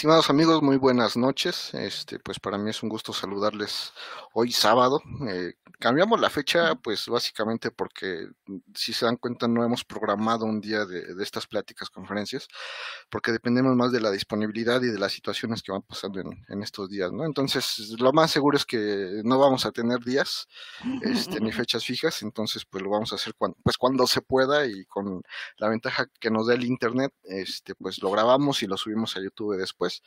Estimados 0.00 0.30
amigos, 0.30 0.62
muy 0.62 0.78
buenas 0.78 1.14
noches. 1.14 1.74
Este, 1.74 2.18
pues 2.18 2.40
para 2.40 2.56
mí 2.56 2.70
es 2.70 2.82
un 2.82 2.88
gusto 2.88 3.12
saludarles 3.12 3.92
hoy 4.32 4.50
sábado. 4.50 5.02
Eh, 5.28 5.52
cambiamos 5.78 6.18
la 6.18 6.30
fecha, 6.30 6.74
pues 6.76 7.06
básicamente 7.06 7.70
porque 7.70 8.26
si 8.74 8.94
se 8.94 9.04
dan 9.04 9.16
cuenta 9.16 9.46
no 9.46 9.62
hemos 9.62 9.84
programado 9.84 10.46
un 10.46 10.58
día 10.58 10.86
de, 10.86 11.22
estas 11.22 11.46
pláticas, 11.46 11.90
conferencias, 11.90 12.48
porque 13.10 13.30
dependemos 13.30 13.76
más 13.76 13.92
de 13.92 14.00
la 14.00 14.10
disponibilidad 14.10 14.80
y 14.80 14.86
de 14.86 14.98
las 14.98 15.12
situaciones 15.12 15.62
que 15.62 15.70
van 15.72 15.82
pasando 15.82 16.18
en, 16.20 16.62
estos 16.62 16.88
días, 16.88 17.12
¿no? 17.12 17.26
Entonces, 17.26 17.94
lo 17.98 18.14
más 18.14 18.30
seguro 18.30 18.56
es 18.56 18.64
que 18.64 19.20
no 19.22 19.38
vamos 19.38 19.66
a 19.66 19.70
tener 19.70 20.00
días, 20.00 20.48
este, 21.02 21.40
ni 21.40 21.52
fechas 21.66 21.84
fijas, 21.84 22.22
entonces 22.22 22.64
pues 22.64 22.82
lo 22.82 22.88
vamos 22.88 23.12
a 23.12 23.16
hacer 23.16 23.34
cuando, 23.34 23.58
pues 23.62 23.76
cuando 23.76 24.06
se 24.06 24.22
pueda 24.22 24.66
y 24.66 24.86
con 24.86 25.22
la 25.58 25.68
ventaja 25.68 26.06
que 26.20 26.30
nos 26.30 26.46
da 26.46 26.54
el 26.54 26.64
internet, 26.64 27.12
este, 27.24 27.74
pues 27.74 28.02
lo 28.02 28.10
grabamos 28.10 28.62
y 28.62 28.66
lo 28.66 28.78
subimos 28.78 29.14
a 29.16 29.20
YouTube 29.20 29.58
después 29.58 29.89
pues 29.90 30.02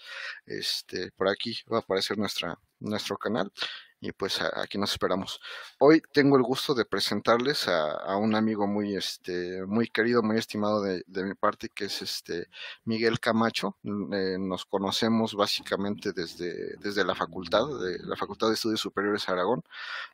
este, 0.45 1.11
por 1.11 1.27
aquí 1.27 1.59
va 1.71 1.77
a 1.77 1.79
aparecer 1.81 2.17
nuestra, 2.17 2.57
nuestro 2.79 3.17
canal 3.17 3.51
y 3.99 4.11
pues 4.11 4.41
aquí 4.41 4.77
nos 4.77 4.91
esperamos. 4.91 5.39
Hoy 5.79 6.01
tengo 6.11 6.35
el 6.35 6.43
gusto 6.43 6.73
de 6.73 6.83
presentarles 6.83 7.69
a, 7.69 8.17
un 8.17 8.35
amigo 8.35 8.67
muy, 8.67 8.97
este, 8.97 9.65
muy 9.65 9.87
querido, 9.87 10.21
muy 10.21 10.37
estimado 10.37 10.81
de, 10.81 11.03
mi 11.23 11.33
parte, 11.35 11.69
que 11.69 11.85
es 11.85 12.01
este 12.01 12.49
Miguel 12.83 13.21
Camacho. 13.21 13.77
Eh, 13.81 14.35
nos 14.37 14.65
conocemos 14.65 15.35
básicamente 15.35 16.11
desde, 16.11 16.75
desde 16.81 17.05
la 17.05 17.15
facultad, 17.15 17.65
de 17.79 17.97
la 18.03 18.17
Facultad 18.17 18.49
de 18.49 18.55
Estudios 18.55 18.81
Superiores 18.81 19.29
Aragón. 19.29 19.63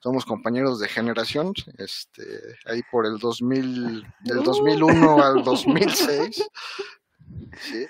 Somos 0.03 0.23
compañeros 0.23 0.79
de 0.79 0.87
generación, 0.87 1.53
este, 1.79 2.23
ahí 2.65 2.83
por 2.91 3.07
el 3.07 3.17
2000, 3.17 4.05
del 4.19 4.43
2001 4.43 5.15
uh. 5.15 5.19
al 5.19 5.43
2006. 5.43 6.47
¿sí? 7.59 7.87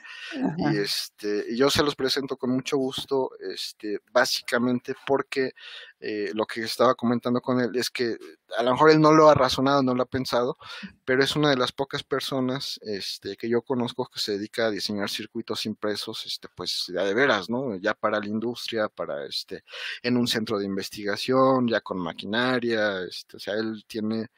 Y 0.58 0.78
este, 0.78 1.56
yo 1.56 1.70
se 1.70 1.84
los 1.84 1.96
presento 1.96 2.38
con 2.38 2.52
mucho 2.52 2.78
gusto, 2.78 3.32
este, 3.40 4.00
básicamente 4.12 4.96
porque 5.06 5.54
eh, 6.00 6.32
lo 6.34 6.46
que 6.46 6.62
estaba 6.62 6.96
comentando 6.96 7.42
con 7.42 7.60
él 7.60 7.76
es 7.76 7.90
que 7.90 8.18
a 8.58 8.64
lo 8.64 8.72
mejor 8.72 8.92
él 8.92 9.02
no 9.02 9.12
lo 9.12 9.30
ha 9.30 9.34
razonado, 9.34 9.84
no 9.84 9.94
lo 9.94 10.04
ha 10.04 10.06
pensado, 10.06 10.58
pero 11.04 11.24
es 11.24 11.36
una 11.36 11.50
de 11.50 11.58
las 11.58 11.72
pocas 11.72 12.04
personas 12.04 12.80
este, 12.84 13.36
que 13.36 13.50
yo 13.50 13.62
conozco 13.62 14.08
que 14.08 14.20
se 14.20 14.34
dedica 14.34 14.68
a 14.68 14.72
diseñar 14.72 15.10
circuitos 15.10 15.66
impresos, 15.66 16.26
este, 16.26 16.48
pues 16.56 16.86
ya 16.94 17.04
de 17.04 17.14
veras, 17.14 17.50
¿no? 17.50 17.76
Ya 17.76 17.94
para 17.94 18.20
la 18.20 18.28
industria, 18.28 18.88
para 18.88 19.26
este, 19.26 19.64
en 20.02 20.18
un 20.18 20.28
centro 20.28 20.58
de 20.58 20.66
investigación, 20.66 21.68
ya 21.68 21.82
con 21.82 21.98
maquinaria, 21.98 23.02
este, 23.04 23.38
o 23.38 23.40
sea, 23.40 23.56
él 23.56 23.84
tiene 23.88 24.30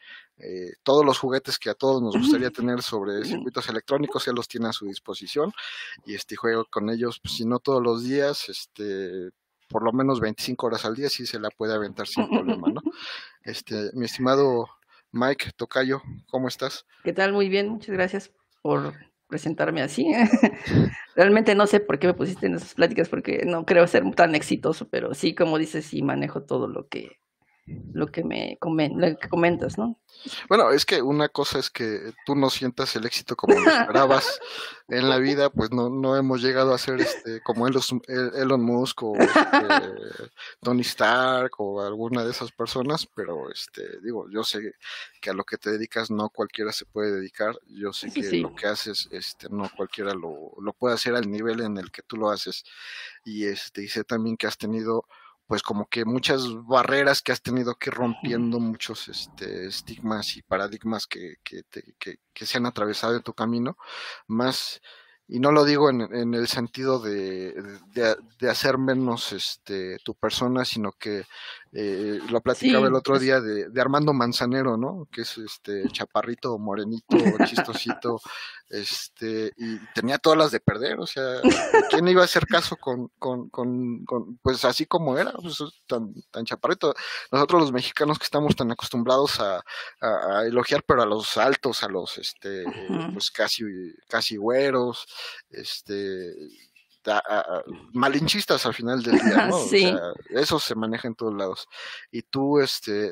eh, 0.44 0.74
todos 0.84 1.06
los 1.06 1.20
juguetes 1.20 1.60
que 1.60 1.70
a 1.70 1.76
todos 1.76 2.02
nos 2.02 2.18
gustaría 2.18 2.50
tener 2.50 2.82
sobre 2.82 3.24
circuitos 3.24 3.70
electrónicos, 3.70 4.28
él 4.28 4.36
los 4.36 4.48
tiene 4.48 4.70
a 4.70 4.74
su 4.74 4.86
disposición 4.86 5.52
y 6.06 6.16
este 6.16 6.36
juego 6.36 6.66
con 6.70 6.90
ellos, 6.90 7.20
pues, 7.22 7.36
si 7.36 7.46
no 7.46 7.60
todos 7.60 7.82
los 7.82 8.04
días, 8.04 8.50
este 8.50 9.30
por 9.70 9.84
lo 9.84 9.94
menos 9.94 10.20
25 10.20 10.68
horas 10.68 10.84
al 10.84 10.96
día 10.96 11.10
sí 11.10 11.26
se 11.26 11.40
la 11.40 11.50
puede 11.50 11.74
aventar 11.74 12.06
sin 12.06 12.28
problema, 12.28 12.68
¿no? 12.70 12.82
Este, 13.44 13.90
mi 13.94 14.06
estimado 14.06 14.68
Mike 15.12 15.52
Tocayo, 15.56 16.02
¿cómo 16.30 16.48
estás? 16.48 16.86
¿Qué 17.04 17.14
tal? 17.14 17.34
Muy 17.34 17.50
bien, 17.50 17.70
muchas 17.70 17.96
gracias 17.96 18.32
por 18.62 18.94
presentarme 19.28 19.82
así. 19.82 20.06
Realmente 21.16 21.56
no 21.56 21.66
sé 21.66 21.80
por 21.80 21.98
qué 21.98 22.08
me 22.08 22.14
pusiste 22.14 22.46
en 22.46 22.56
esas 22.56 22.74
pláticas 22.76 23.10
porque 23.10 23.44
no 23.46 23.66
creo 23.66 23.88
ser 23.88 24.04
tan 24.14 24.36
exitoso, 24.36 24.90
pero 24.90 25.14
sí, 25.14 25.34
como 25.34 25.58
dices, 25.58 25.86
sí 25.86 26.04
manejo 26.04 26.44
todo 26.44 26.68
lo 26.68 26.88
que 26.88 27.18
lo 27.94 28.08
que 28.08 28.24
me 28.24 28.58
comentas, 28.60 29.78
¿no? 29.78 30.00
Bueno, 30.50 30.72
es 30.72 30.86
que 30.86 31.02
una 31.02 31.30
cosa 31.30 31.60
es 31.60 31.70
que 31.70 32.14
tú 32.26 32.36
no 32.36 32.50
sientas 32.50 32.96
el 32.96 33.06
éxito 33.06 33.36
como 33.36 33.60
lo 33.60 33.70
esperabas 33.70 34.40
en 34.88 35.10
la 35.10 35.18
vida, 35.18 35.50
pues 35.50 35.72
no, 35.72 35.90
no 35.90 36.16
hemos 36.16 36.42
llegado 36.42 36.74
a 36.74 36.78
ser 36.78 37.02
este, 37.02 37.42
como 37.42 37.68
Elon, 37.68 38.62
Musk 38.62 39.04
o 39.04 39.16
este, 39.16 40.30
Tony 40.62 40.82
Stark 40.82 41.54
o 41.60 41.82
alguna 41.82 42.24
de 42.24 42.32
esas 42.32 42.52
personas, 42.52 43.08
pero 43.16 43.50
este, 43.52 44.00
digo, 44.04 44.30
yo 44.30 44.44
sé 44.44 44.76
que 45.22 45.30
a 45.30 45.34
lo 45.34 45.44
que 45.44 45.58
te 45.58 45.72
dedicas 45.72 46.12
no 46.12 46.30
cualquiera 46.30 46.72
se 46.72 46.86
puede 46.86 47.12
dedicar, 47.14 47.58
yo 47.68 47.94
sé 47.94 48.12
que 48.12 48.38
lo 48.38 48.54
que 48.56 48.68
haces, 48.68 49.08
este, 49.12 49.48
no 49.50 49.70
cualquiera 49.76 50.14
lo, 50.14 50.54
lo 50.60 50.74
puede 50.74 50.96
hacer 50.96 51.16
al 51.16 51.30
nivel 51.30 51.62
en 51.62 51.78
el 51.78 51.92
que 51.92 52.04
tú 52.04 52.18
lo 52.18 52.30
haces, 52.30 52.64
y 53.24 53.46
este, 53.46 53.84
y 53.84 53.88
sé 53.88 54.04
también 54.04 54.38
que 54.38 54.48
has 54.48 54.58
tenido 54.58 55.06
pues 55.52 55.64
como 55.64 55.90
que 55.90 56.06
muchas 56.06 56.44
barreras 56.66 57.22
que 57.22 57.34
has 57.34 57.42
tenido 57.42 57.76
que 57.76 57.90
ir 57.90 57.96
rompiendo, 57.96 58.58
muchos 58.62 59.10
este, 59.10 59.68
estigmas 59.68 60.38
y 60.38 60.44
paradigmas 60.44 61.08
que, 61.08 61.40
que, 61.44 61.64
que, 62.00 62.20
que, 62.34 62.46
se 62.46 62.58
han 62.58 62.66
atravesado 62.66 63.18
en 63.18 63.22
tu 63.22 63.34
camino, 63.34 63.76
más, 64.28 64.80
y 65.28 65.42
no 65.42 65.52
lo 65.52 65.66
digo 65.66 65.90
en, 65.90 66.04
en 66.16 66.34
el 66.36 66.48
sentido 66.48 67.00
de, 67.02 67.52
de, 67.88 68.16
de, 68.40 68.50
hacer 68.50 68.78
menos 68.78 69.34
este, 69.34 69.98
tu 70.06 70.16
persona, 70.16 70.64
sino 70.64 70.94
que 70.94 71.26
eh, 71.74 72.20
lo 72.30 72.42
platicaba 72.42 72.88
el 72.88 72.94
otro 72.96 73.18
día 73.18 73.40
de, 73.40 73.70
Armando 73.80 74.12
Manzanero, 74.14 74.76
¿no? 74.76 75.08
Que 75.12 75.22
es 75.22 75.38
este 75.38 75.88
chaparrito, 75.90 76.58
morenito, 76.60 77.18
chistosito, 77.46 78.20
este, 78.70 79.54
y 79.58 79.78
tenía 79.94 80.18
todas 80.18 80.38
las 80.38 80.52
de 80.52 80.60
perder, 80.60 81.00
o 81.00 81.08
sea, 81.08 81.40
¿quién 81.90 82.08
iba 82.10 82.22
a 82.22 82.26
hacer 82.26 82.46
caso 82.46 82.76
con, 82.76 83.10
con, 83.18 83.50
con, 83.50 84.06
pues 84.42 84.66
así 84.66 84.86
como 84.86 85.18
era, 85.18 85.32
pues, 85.32 85.64
tan, 85.88 86.14
tan 86.30 86.44
chaparrito? 86.44 86.94
Nosotros 87.32 87.62
los 87.62 87.72
mexicanos 87.72 88.20
que 88.20 88.26
estamos 88.26 88.56
tan 88.56 88.70
acostumbrados 88.72 89.40
a, 89.40 89.64
a, 90.02 90.46
elogiar, 90.46 90.84
pero 90.84 91.04
a 91.04 91.06
los 91.06 91.38
altos, 91.38 91.84
a 91.84 91.88
los, 91.88 92.18
este, 92.18 92.66
pues 93.14 93.32
casi, 93.32 93.64
casi 94.10 94.36
güeros, 94.36 95.06
este, 95.50 96.34
malinchistas 97.94 98.66
al 98.66 98.74
final 98.74 99.02
del 99.04 99.20
día, 99.20 99.48
¿no? 99.48 99.58
eso 100.30 100.60
se 100.60 100.76
maneja 100.76 101.08
en 101.08 101.16
todos 101.16 101.34
lados. 101.34 101.68
Y 102.12 102.22
tú, 102.24 102.60
este, 102.60 103.12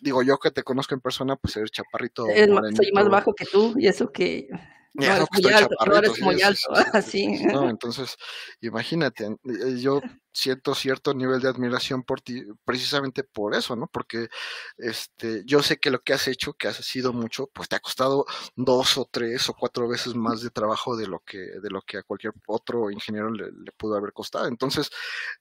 digo, 0.00 0.22
yo 0.22 0.38
que 0.38 0.50
te 0.50 0.62
conozco 0.62 0.94
en 0.94 1.00
persona, 1.00 1.36
pues 1.36 1.56
eres 1.56 1.70
chaparrito. 1.70 2.26
soy 2.26 2.92
más 2.92 3.08
bajo 3.08 3.34
que 3.34 3.46
tú, 3.46 3.74
y 3.76 3.86
eso 3.86 4.10
que 4.10 4.48
no, 4.94 5.04
eres 5.04 5.28
muy 5.32 5.52
alto, 5.52 5.76
no 5.86 5.96
eres 5.96 6.20
muy 6.20 6.42
alto, 6.42 6.68
así. 6.92 7.44
No, 7.46 7.68
entonces, 7.70 8.16
imagínate, 8.60 9.24
eh, 9.26 9.78
yo 9.78 10.02
siento 10.32 10.74
cierto 10.74 11.14
nivel 11.14 11.40
de 11.40 11.48
admiración 11.48 12.02
por 12.02 12.20
ti, 12.20 12.42
precisamente 12.64 13.22
por 13.24 13.54
eso, 13.54 13.76
¿no? 13.76 13.86
Porque 13.86 14.28
este, 14.78 15.42
yo 15.44 15.62
sé 15.62 15.78
que 15.78 15.90
lo 15.90 16.02
que 16.02 16.14
has 16.14 16.26
hecho, 16.28 16.54
que 16.54 16.68
has 16.68 16.76
sido 16.76 17.12
mucho, 17.12 17.48
pues 17.52 17.68
te 17.68 17.76
ha 17.76 17.80
costado 17.80 18.24
dos 18.56 18.96
o 18.98 19.08
tres 19.10 19.48
o 19.48 19.54
cuatro 19.54 19.88
veces 19.88 20.14
más 20.14 20.42
de 20.42 20.50
trabajo 20.50 20.96
de 20.96 21.06
lo 21.06 21.20
que, 21.20 21.38
de 21.38 21.70
lo 21.70 21.82
que 21.82 21.98
a 21.98 22.02
cualquier 22.02 22.32
otro 22.46 22.90
ingeniero 22.90 23.30
le, 23.30 23.50
pudo 23.76 23.96
haber 23.96 24.12
costado. 24.12 24.46
Entonces, 24.46 24.90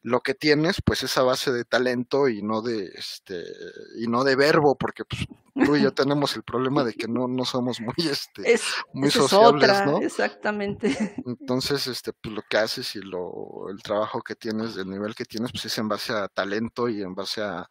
lo 0.02 0.22
que 0.22 0.34
tienes, 0.34 0.82
pues 0.84 1.04
esa 1.04 1.24
base 1.24 1.52
de 1.52 1.66
talento 1.66 2.28
y 2.28 2.42
no 2.42 2.62
de 2.62 2.92
este, 2.96 3.44
y 3.98 4.08
no 4.08 4.24
de 4.24 4.36
verbo, 4.36 4.76
porque 4.78 5.04
pues, 5.06 5.26
tú 5.66 5.76
y 5.76 5.84
yo 5.84 5.94
tenemos 5.94 6.36
el 6.36 6.44
problema 6.44 6.84
de 6.84 6.94
que 6.94 7.08
no, 7.08 7.28
no 7.28 7.46
somos 7.46 7.80
muy 7.82 7.94
este, 7.98 8.60
muy 8.94 9.12
sociables, 9.12 9.86
¿no? 9.86 10.02
Exactamente. 10.02 11.16
Entonces, 11.26 11.88
este, 11.88 12.14
pues 12.14 12.34
lo 12.34 12.42
que 12.50 12.58
haces 12.58 12.96
y 12.96 13.00
lo, 13.00 13.70
el 13.70 13.82
trabajo 13.82 14.22
que 14.22 14.36
tienes 14.36 14.76
el 14.82 14.90
nivel 14.90 15.16
que 15.16 15.26
tienes, 15.26 15.52
pues 15.52 15.66
es 15.66 15.78
en 15.78 15.88
base 15.88 16.14
a 16.14 16.28
talento 16.28 16.90
y 16.90 17.02
en 17.02 17.16
base 17.16 17.42
a, 17.42 17.68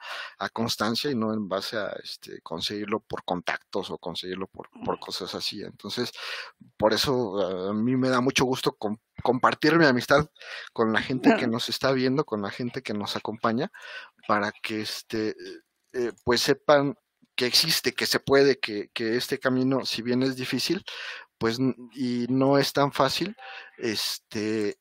constancia 0.53 1.11
y 1.11 1.15
no 1.15 1.33
en 1.33 1.49
base 1.49 1.77
a 1.77 1.89
este, 2.03 2.41
conseguirlo 2.43 3.01
por 3.01 3.25
contactos 3.25 3.91
o 3.91 3.99
conseguirlo 3.99 4.47
por, 4.49 4.69
por 4.85 4.99
cosas 4.99 5.35
así. 5.35 5.63
Entonces, 5.63 6.13
por 6.77 6.93
eso 6.93 7.69
a 7.71 7.75
mí 7.75 7.97
me 7.97 8.09
da 8.09 8.21
mucho 8.21 8.45
gusto 8.45 8.77
compartir 9.23 9.77
mi 9.77 9.87
amistad 9.87 10.29
con 10.73 10.93
la 10.93 11.03
gente 11.03 11.35
que 11.39 11.47
nos 11.49 11.69
está 11.69 11.93
viendo, 11.93 12.25
con 12.25 12.43
la 12.43 12.51
gente 12.51 12.83
que 12.83 12.95
nos 12.95 13.17
acompaña, 13.17 13.71
para 14.27 14.53
que 14.53 14.81
este, 14.83 15.37
eh, 15.93 16.13
pues 16.25 16.41
sepan 16.41 16.97
que 17.35 17.47
existe, 17.47 17.93
que 17.93 18.07
se 18.07 18.21
puede, 18.21 18.59
que, 18.59 18.91
que, 18.93 19.17
este 19.17 19.39
camino, 19.39 19.87
si 19.87 20.03
bien 20.03 20.23
es 20.23 20.37
difícil, 20.37 20.85
pues 21.39 21.59
y 21.95 22.27
no 22.29 22.59
es 22.59 22.73
tan 22.75 22.93
fácil, 22.93 23.35
este, 23.79 24.79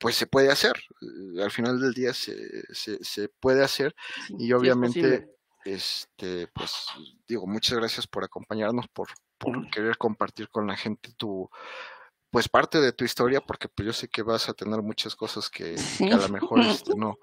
pues 0.00 0.16
se 0.16 0.26
puede 0.26 0.50
hacer. 0.50 0.72
Eh, 1.02 1.42
al 1.42 1.50
final 1.52 1.78
del 1.78 1.94
día 1.94 2.12
se, 2.12 2.64
se, 2.72 3.28
puede 3.28 3.62
hacer 3.62 3.94
y 4.30 4.52
obviamente, 4.52 5.30
este, 5.64 6.48
pues 6.48 6.86
digo, 7.28 7.46
muchas 7.46 7.78
gracias 7.78 8.06
por 8.06 8.24
acompañarnos, 8.24 8.88
por, 8.88 9.08
por 9.38 9.70
querer 9.70 9.96
compartir 9.98 10.48
con 10.48 10.66
la 10.66 10.76
gente 10.76 11.12
tu, 11.16 11.48
pues 12.30 12.48
parte 12.48 12.80
de 12.80 12.92
tu 12.92 13.04
historia, 13.04 13.40
porque 13.40 13.68
pues 13.68 13.86
yo 13.86 13.92
sé 13.92 14.08
que 14.08 14.22
vas 14.22 14.48
a 14.48 14.54
tener 14.54 14.80
muchas 14.82 15.14
cosas 15.14 15.50
que, 15.50 15.76
a 16.00 16.16
lo 16.16 16.28
mejor 16.30 16.60
este, 16.60 16.94
no, 16.96 17.18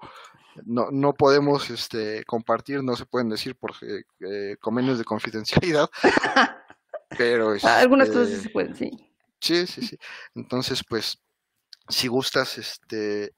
no, 0.64 0.90
no 0.92 1.14
podemos 1.14 1.68
este, 1.70 2.24
compartir, 2.24 2.82
no 2.82 2.94
se 2.94 3.06
pueden 3.06 3.28
decir 3.28 3.56
por 3.56 3.72
eh, 3.82 4.04
eh 4.20 4.56
convenios 4.60 4.98
de 4.98 5.04
confidencialidad, 5.04 5.90
pero... 7.18 7.54
Algunas 7.62 8.08
cosas 8.08 8.28
este, 8.28 8.42
se 8.44 8.50
pueden, 8.50 8.76
sí. 8.76 9.04
Sí, 9.40 9.66
sí, 9.66 9.82
sí. 9.82 9.98
Entonces, 10.34 10.82
pues, 10.88 11.20
si 11.88 12.08
gustas, 12.08 12.58
este, 12.58 13.32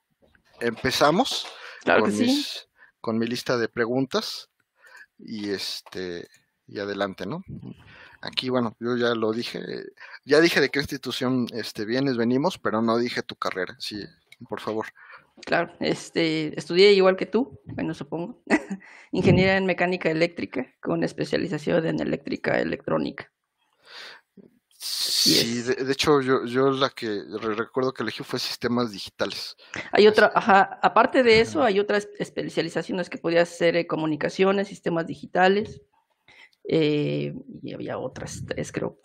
empezamos 0.60 1.46
con, 1.84 2.12
con 3.00 3.18
mi 3.18 3.26
lista 3.26 3.56
de 3.56 3.68
preguntas 3.68 4.48
y 5.18 5.50
este 5.50 6.28
y 6.70 6.78
adelante, 6.78 7.26
¿no? 7.26 7.44
Aquí, 8.20 8.48
bueno, 8.48 8.76
yo 8.78 8.96
ya 8.96 9.14
lo 9.14 9.32
dije, 9.32 9.60
ya 10.24 10.40
dije 10.40 10.60
de 10.60 10.68
qué 10.68 10.78
institución 10.78 11.46
este 11.52 11.84
vienes, 11.84 12.16
venimos, 12.16 12.58
pero 12.58 12.80
no 12.80 12.98
dije 12.98 13.22
tu 13.22 13.34
carrera. 13.34 13.74
Si, 13.78 14.04
por 14.48 14.60
favor. 14.60 14.86
Claro, 15.44 15.72
este, 15.80 16.56
estudié 16.58 16.92
igual 16.92 17.16
que 17.16 17.26
tú, 17.26 17.60
bueno, 17.64 17.94
supongo, 17.94 18.42
ingeniería 19.10 19.56
en 19.56 19.66
mecánica 19.66 20.10
eléctrica 20.10 20.66
con 20.80 21.02
especialización 21.02 21.86
en 21.86 22.00
eléctrica 22.00 22.60
electrónica. 22.60 23.32
Sí, 24.82 25.60
de, 25.60 25.92
hecho 25.92 26.22
yo, 26.22 26.46
yo 26.46 26.70
la 26.70 26.88
que 26.88 27.22
recuerdo 27.38 27.92
que 27.92 28.02
elegí 28.02 28.24
fue 28.24 28.38
sistemas 28.38 28.90
digitales. 28.90 29.54
Hay 29.92 30.06
otra, 30.06 30.32
ajá, 30.34 30.78
aparte 30.82 31.22
de 31.22 31.42
eso, 31.42 31.62
hay 31.62 31.78
otras 31.78 32.08
especializaciones 32.18 33.10
que 33.10 33.18
podía 33.18 33.44
ser 33.44 33.76
eh, 33.76 33.86
comunicaciones, 33.86 34.68
sistemas 34.68 35.06
digitales, 35.06 35.82
eh, 36.66 37.34
y 37.62 37.74
había 37.74 37.98
otras 37.98 38.42
tres, 38.46 38.72
creo. 38.72 38.98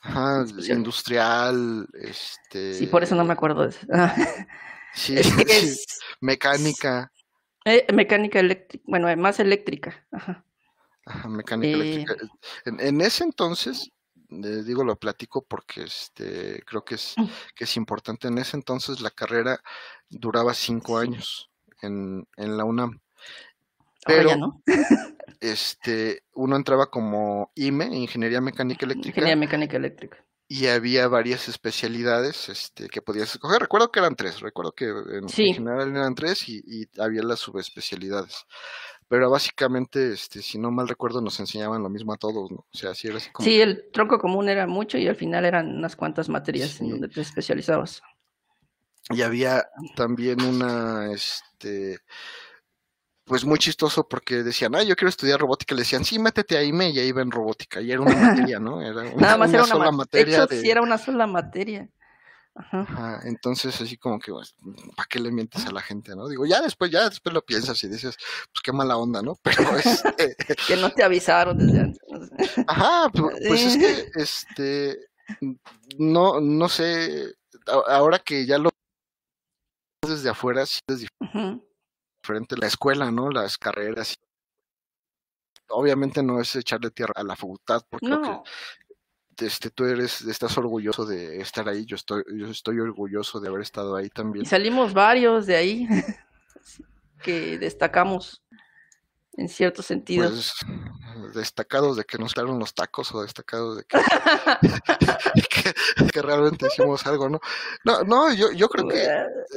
Ajá, 0.00 0.46
industrial, 0.70 1.86
este... 1.92 2.72
Sí, 2.72 2.86
por 2.86 3.02
eso 3.02 3.14
no 3.14 3.26
me 3.26 3.34
acuerdo 3.34 3.64
de 3.64 3.68
eso. 3.68 3.86
sí, 4.94 5.14
mecánica. 6.22 7.12
Eh, 7.66 7.86
mecánica 7.92 8.40
eléctrica, 8.40 8.82
bueno, 8.88 9.14
más 9.18 9.40
eléctrica, 9.40 10.06
ajá. 10.10 10.42
Ajá, 11.04 11.28
mecánica 11.28 11.76
eléctrica. 11.76 12.16
en 12.64 13.00
ese 13.02 13.24
entonces 13.24 13.90
digo 14.40 14.84
lo 14.84 14.96
platico 14.96 15.42
porque 15.42 15.84
este 15.84 16.62
creo 16.64 16.84
que 16.84 16.96
es 16.96 17.14
que 17.54 17.64
es 17.64 17.76
importante. 17.76 18.28
En 18.28 18.38
ese 18.38 18.56
entonces 18.56 19.00
la 19.00 19.10
carrera 19.10 19.60
duraba 20.08 20.54
cinco 20.54 20.98
años 20.98 21.50
en, 21.82 22.26
en 22.36 22.56
la 22.56 22.64
UNAM 22.64 23.00
pero 24.04 24.36
no. 24.36 24.62
este 25.40 26.24
uno 26.34 26.56
entraba 26.56 26.90
como 26.90 27.52
IME 27.54 27.86
ingeniería 27.96 28.40
mecánica 28.40 28.84
eléctrica 28.84 29.08
ingeniería 29.08 29.36
mecánica 29.36 29.76
eléctrica. 29.76 30.24
y 30.48 30.66
había 30.66 31.08
varias 31.08 31.48
especialidades 31.48 32.48
este, 32.48 32.88
que 32.88 33.00
podías 33.00 33.32
escoger. 33.32 33.60
Recuerdo 33.60 33.90
que 33.90 34.00
eran 34.00 34.16
tres, 34.16 34.40
recuerdo 34.40 34.72
que 34.72 34.86
en, 34.86 35.28
general 35.28 35.90
eran 35.90 36.14
tres 36.14 36.48
y, 36.48 36.62
y, 36.66 37.00
había 37.00 37.22
las 37.22 37.38
subespecialidades 37.38 38.44
pero 39.12 39.28
básicamente, 39.28 40.14
este, 40.14 40.40
si 40.40 40.58
no 40.58 40.70
mal 40.70 40.88
recuerdo, 40.88 41.20
nos 41.20 41.38
enseñaban 41.38 41.82
lo 41.82 41.90
mismo 41.90 42.14
a 42.14 42.16
todos, 42.16 42.50
¿no? 42.50 42.64
O 42.72 42.78
sea, 42.78 42.94
sí 42.94 43.08
era 43.08 43.18
así 43.18 43.28
como... 43.30 43.44
Sí, 43.44 43.60
el 43.60 43.90
tronco 43.92 44.18
común 44.18 44.48
era 44.48 44.66
mucho 44.66 44.96
y 44.96 45.06
al 45.06 45.16
final 45.16 45.44
eran 45.44 45.68
unas 45.68 45.96
cuantas 45.96 46.30
materias 46.30 46.80
en 46.80 46.88
donde 46.88 47.08
te 47.08 47.20
especializabas. 47.20 48.00
Y 49.10 49.20
había 49.20 49.68
también 49.96 50.40
una, 50.40 51.12
este, 51.12 51.98
pues 53.24 53.44
muy 53.44 53.58
chistoso 53.58 54.08
porque 54.08 54.42
decían, 54.42 54.74
ah, 54.76 54.82
yo 54.82 54.96
quiero 54.96 55.10
estudiar 55.10 55.38
robótica, 55.38 55.74
le 55.74 55.82
decían, 55.82 56.06
sí, 56.06 56.18
métete 56.18 56.56
ahí, 56.56 56.72
me, 56.72 56.88
y 56.88 56.98
ahí 56.98 57.12
ven 57.12 57.30
robótica, 57.30 57.82
y 57.82 57.92
era 57.92 58.00
una 58.00 58.14
materia, 58.48 58.60
¿no? 58.60 58.80
Era 58.80 59.02
una, 59.02 59.14
Nada 59.14 59.36
más 59.36 59.52
era 59.52 59.64
una 59.64 59.72
sola 59.74 59.92
materia. 59.92 60.46
De 60.46 60.54
hecho, 60.54 60.62
sí 60.62 60.70
era 60.70 60.80
una 60.80 60.96
sola 60.96 61.26
materia. 61.26 61.86
Ajá. 62.54 63.20
Entonces, 63.24 63.80
así 63.80 63.96
como 63.96 64.18
que, 64.18 64.30
pues, 64.30 64.54
¿para 64.94 65.06
qué 65.08 65.18
le 65.18 65.30
mientes 65.30 65.64
a 65.66 65.72
la 65.72 65.80
gente, 65.80 66.14
no? 66.14 66.28
Digo, 66.28 66.44
ya 66.44 66.60
después, 66.60 66.90
ya 66.90 67.08
después 67.08 67.32
lo 67.34 67.42
piensas 67.42 67.82
y 67.82 67.88
dices, 67.88 68.16
pues 68.52 68.62
qué 68.62 68.72
mala 68.72 68.96
onda, 68.96 69.22
¿no? 69.22 69.36
Pero 69.42 69.76
este... 69.76 70.36
que 70.68 70.76
no 70.76 70.90
te 70.90 71.02
avisaron 71.02 71.58
desde 71.58 71.80
antes. 71.80 72.02
Ajá, 72.66 73.08
pues, 73.10 73.36
pues 73.46 73.62
es 73.62 73.76
que, 73.78 74.20
este, 74.20 74.98
no, 75.98 76.40
no 76.40 76.68
sé, 76.68 77.34
ahora 77.86 78.18
que 78.18 78.44
ya 78.46 78.58
lo 78.58 78.70
desde 80.06 80.30
afuera, 80.30 80.66
sí 80.66 80.80
es 80.88 81.06
diferente 82.22 82.56
la 82.56 82.66
escuela, 82.66 83.10
¿no? 83.10 83.30
Las 83.30 83.56
carreras. 83.56 84.16
Obviamente 85.68 86.22
no 86.22 86.40
es 86.40 86.54
echarle 86.56 86.90
tierra 86.90 87.14
a 87.16 87.24
la 87.24 87.36
facultad, 87.36 87.82
porque 87.88 88.08
este, 89.38 89.70
tú 89.70 89.84
eres, 89.84 90.22
estás 90.22 90.56
orgulloso 90.58 91.04
de 91.04 91.40
estar 91.40 91.68
ahí, 91.68 91.84
yo 91.84 91.96
estoy, 91.96 92.24
yo 92.36 92.48
estoy 92.48 92.80
orgulloso 92.80 93.40
de 93.40 93.48
haber 93.48 93.62
estado 93.62 93.96
ahí 93.96 94.08
también. 94.10 94.44
Y 94.44 94.48
salimos 94.48 94.92
varios 94.92 95.46
de 95.46 95.56
ahí 95.56 95.88
que 97.22 97.58
destacamos 97.58 98.42
en 99.36 99.48
cierto 99.48 99.82
sentido. 99.82 100.28
Pues, 100.28 100.52
destacados 101.34 101.96
de 101.96 102.04
que 102.04 102.18
nos 102.18 102.34
quedaron 102.34 102.58
los 102.58 102.74
tacos 102.74 103.14
o 103.14 103.22
destacados 103.22 103.78
de 103.78 103.84
que, 105.48 105.72
que, 106.12 106.22
realmente 106.22 106.66
hicimos 106.66 107.06
algo, 107.06 107.28
¿no? 107.28 107.40
No, 107.84 108.02
no, 108.02 108.32
yo, 108.32 108.52
yo 108.52 108.68
creo 108.68 108.88
que 108.88 109.08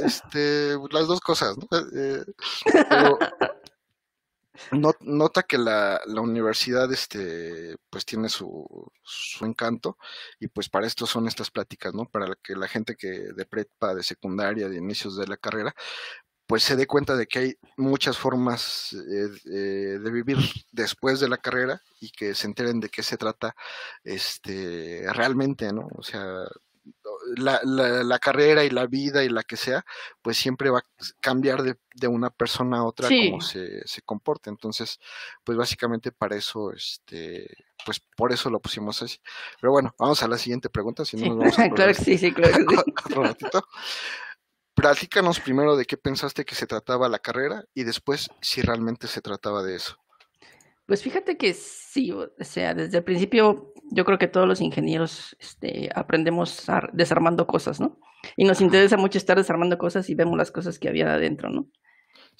este, 0.03 0.75
las 0.91 1.07
dos 1.07 1.19
cosas, 1.21 1.55
¿no? 1.57 1.67
Eh, 1.95 2.23
pero, 2.89 3.17
nota 5.01 5.43
que 5.43 5.57
la, 5.57 5.99
la, 6.05 6.21
universidad 6.21 6.91
este 6.91 7.77
pues 7.89 8.05
tiene 8.05 8.29
su, 8.29 8.91
su, 9.03 9.45
encanto 9.45 9.97
y 10.39 10.47
pues 10.47 10.69
para 10.69 10.87
esto 10.87 11.05
son 11.05 11.27
estas 11.27 11.51
pláticas 11.51 11.93
no 11.93 12.05
para 12.05 12.35
que 12.41 12.55
la 12.55 12.67
gente 12.67 12.95
que 12.95 13.33
de 13.33 13.45
prepa 13.45 13.95
de 13.95 14.03
secundaria 14.03 14.69
de 14.69 14.77
inicios 14.77 15.17
de 15.17 15.27
la 15.27 15.37
carrera 15.37 15.73
pues 16.47 16.63
se 16.63 16.75
dé 16.75 16.85
cuenta 16.85 17.15
de 17.15 17.27
que 17.27 17.39
hay 17.39 17.55
muchas 17.77 18.17
formas 18.17 18.93
eh, 18.93 19.29
eh, 19.51 19.99
de 19.99 20.11
vivir 20.11 20.37
después 20.71 21.19
de 21.19 21.29
la 21.29 21.37
carrera 21.37 21.81
y 21.99 22.11
que 22.11 22.35
se 22.35 22.47
enteren 22.47 22.79
de 22.79 22.89
qué 22.89 23.03
se 23.03 23.17
trata 23.17 23.55
este 24.03 25.05
realmente 25.11 25.71
no 25.73 25.87
o 25.97 26.03
sea 26.03 26.45
la, 27.37 27.59
la, 27.63 28.19
carrera 28.19 28.63
y 28.63 28.69
la 28.69 28.85
vida 28.87 29.23
y 29.23 29.29
la 29.29 29.43
que 29.43 29.57
sea, 29.57 29.85
pues 30.21 30.37
siempre 30.37 30.69
va 30.69 30.79
a 30.79 30.83
cambiar 31.19 31.63
de, 31.63 31.77
de 31.95 32.07
una 32.07 32.29
persona 32.29 32.77
a 32.77 32.83
otra 32.83 33.09
como 33.09 33.41
se, 33.41 33.87
se 33.87 34.01
comporta. 34.01 34.49
Entonces, 34.49 34.99
pues 35.43 35.57
básicamente 35.57 36.11
para 36.11 36.35
eso, 36.35 36.71
este, 36.71 37.47
pues 37.85 38.01
por 38.15 38.31
eso 38.31 38.49
lo 38.49 38.59
pusimos 38.59 39.01
así. 39.01 39.19
Pero 39.59 39.71
bueno, 39.71 39.93
vamos 39.97 40.21
a 40.23 40.27
la 40.27 40.37
siguiente 40.37 40.69
pregunta, 40.69 41.05
si 41.05 41.17
no 41.17 41.27
nos 41.27 41.37
vamos 41.37 41.59
a 41.59 41.69
Claro 41.75 41.93
que 41.93 42.03
sí, 42.03 42.17
sí, 42.17 42.33
claro 42.33 42.53
que 43.37 43.45
sí. 43.45 43.59
Platícanos 44.75 45.39
primero 45.39 45.77
de 45.77 45.85
qué 45.85 45.95
pensaste 45.95 46.43
que 46.43 46.53
se 46.53 46.67
trataba 46.67 47.07
la 47.07 47.19
carrera 47.19 47.63
y 47.73 47.85
después 47.85 48.29
si 48.41 48.61
realmente 48.61 49.07
se 49.07 49.21
trataba 49.21 49.63
de 49.63 49.75
eso. 49.75 49.97
Pues 50.85 51.01
fíjate 51.01 51.37
que 51.37 51.53
sí, 51.53 52.11
o 52.11 52.29
sea, 52.41 52.75
desde 52.75 52.99
el 52.99 53.03
principio 53.03 53.73
yo 53.91 54.05
creo 54.05 54.19
que 54.19 54.27
todos 54.27 54.47
los 54.47 54.61
ingenieros 54.61 55.35
este, 55.39 55.89
aprendemos 55.95 56.65
desarmando 56.93 57.47
cosas, 57.47 57.79
¿no? 57.79 57.99
Y 58.37 58.45
nos 58.45 58.61
interesa 58.61 58.97
mucho 58.97 59.17
estar 59.17 59.37
desarmando 59.37 59.77
cosas 59.79 60.09
y 60.09 60.15
vemos 60.15 60.37
las 60.37 60.51
cosas 60.51 60.77
que 60.77 60.87
había 60.87 61.13
adentro, 61.13 61.49
¿no? 61.49 61.67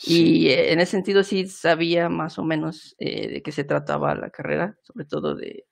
Y 0.04 0.50
eh, 0.50 0.74
en 0.74 0.80
ese 0.80 0.92
sentido 0.92 1.24
sí 1.24 1.48
sabía 1.48 2.10
más 2.10 2.38
o 2.38 2.44
menos 2.44 2.96
eh, 3.00 3.30
de 3.30 3.42
qué 3.42 3.52
se 3.52 3.64
trataba 3.64 4.14
la 4.16 4.30
carrera, 4.30 4.78
sobre 4.84 5.06
todo 5.06 5.36
de 5.36 5.66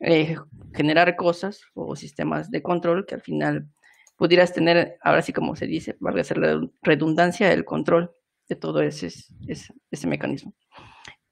eh, 0.00 0.36
generar 0.74 1.16
cosas 1.16 1.62
o 1.74 1.96
sistemas 1.96 2.50
de 2.50 2.62
control 2.62 3.06
que 3.06 3.16
al 3.16 3.22
final 3.22 3.68
pudieras 4.16 4.52
tener, 4.52 4.98
ahora 5.02 5.22
sí 5.22 5.32
como 5.32 5.56
se 5.56 5.66
dice, 5.66 5.96
valga 6.00 6.20
a 6.20 6.24
ser 6.24 6.38
la 6.38 6.60
redundancia, 6.82 7.52
el 7.52 7.64
control 7.64 8.12
de 8.48 8.56
todo 8.56 8.82
ese, 8.82 9.08
ese, 9.48 9.74
ese 9.90 10.06
mecanismo. 10.06 10.54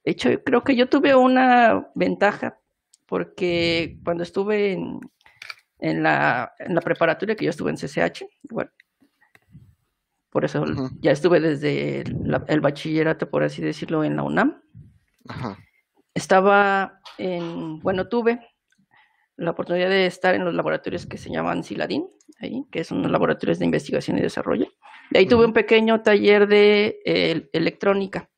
De 0.04 0.12
hecho, 0.12 0.30
creo 0.44 0.64
que 0.64 0.76
yo 0.76 0.88
tuve 0.88 1.14
una 1.14 1.88
ventaja 1.94 2.58
porque 3.06 3.98
cuando 4.04 4.22
estuve 4.22 4.72
en, 4.72 5.00
en, 5.78 6.02
la, 6.02 6.52
en 6.58 6.74
la 6.74 6.80
preparatoria, 6.80 7.34
que 7.34 7.44
yo 7.44 7.50
estuve 7.50 7.70
en 7.70 7.76
CCH, 7.76 8.24
bueno, 8.48 8.70
por 10.30 10.44
eso 10.44 10.64
ya 11.00 11.10
estuve 11.10 11.40
desde 11.40 12.02
el, 12.02 12.60
bachillerato, 12.60 13.28
por 13.28 13.42
así 13.42 13.62
decirlo, 13.62 14.04
en 14.04 14.14
la 14.14 14.22
UNAM. 14.22 14.62
Estaba 16.14 17.00
en, 17.18 17.80
bueno, 17.80 18.06
tuve 18.06 18.40
la 19.36 19.50
oportunidad 19.50 19.88
de 19.88 20.06
estar 20.06 20.36
en 20.36 20.44
los 20.44 20.54
laboratorios 20.54 21.06
que 21.06 21.18
se 21.18 21.30
llaman 21.30 21.64
Siladin, 21.64 22.08
ahí, 22.38 22.64
que 22.70 22.84
son 22.84 23.02
los 23.02 23.10
laboratorios 23.10 23.58
de 23.58 23.64
investigación 23.64 24.18
y 24.18 24.20
desarrollo. 24.20 24.68
De 25.10 25.18
ahí 25.18 25.26
tuve 25.26 25.46
un 25.46 25.52
pequeño 25.52 26.00
taller 26.02 26.46
de 26.46 27.00
electrónica. 27.52 28.29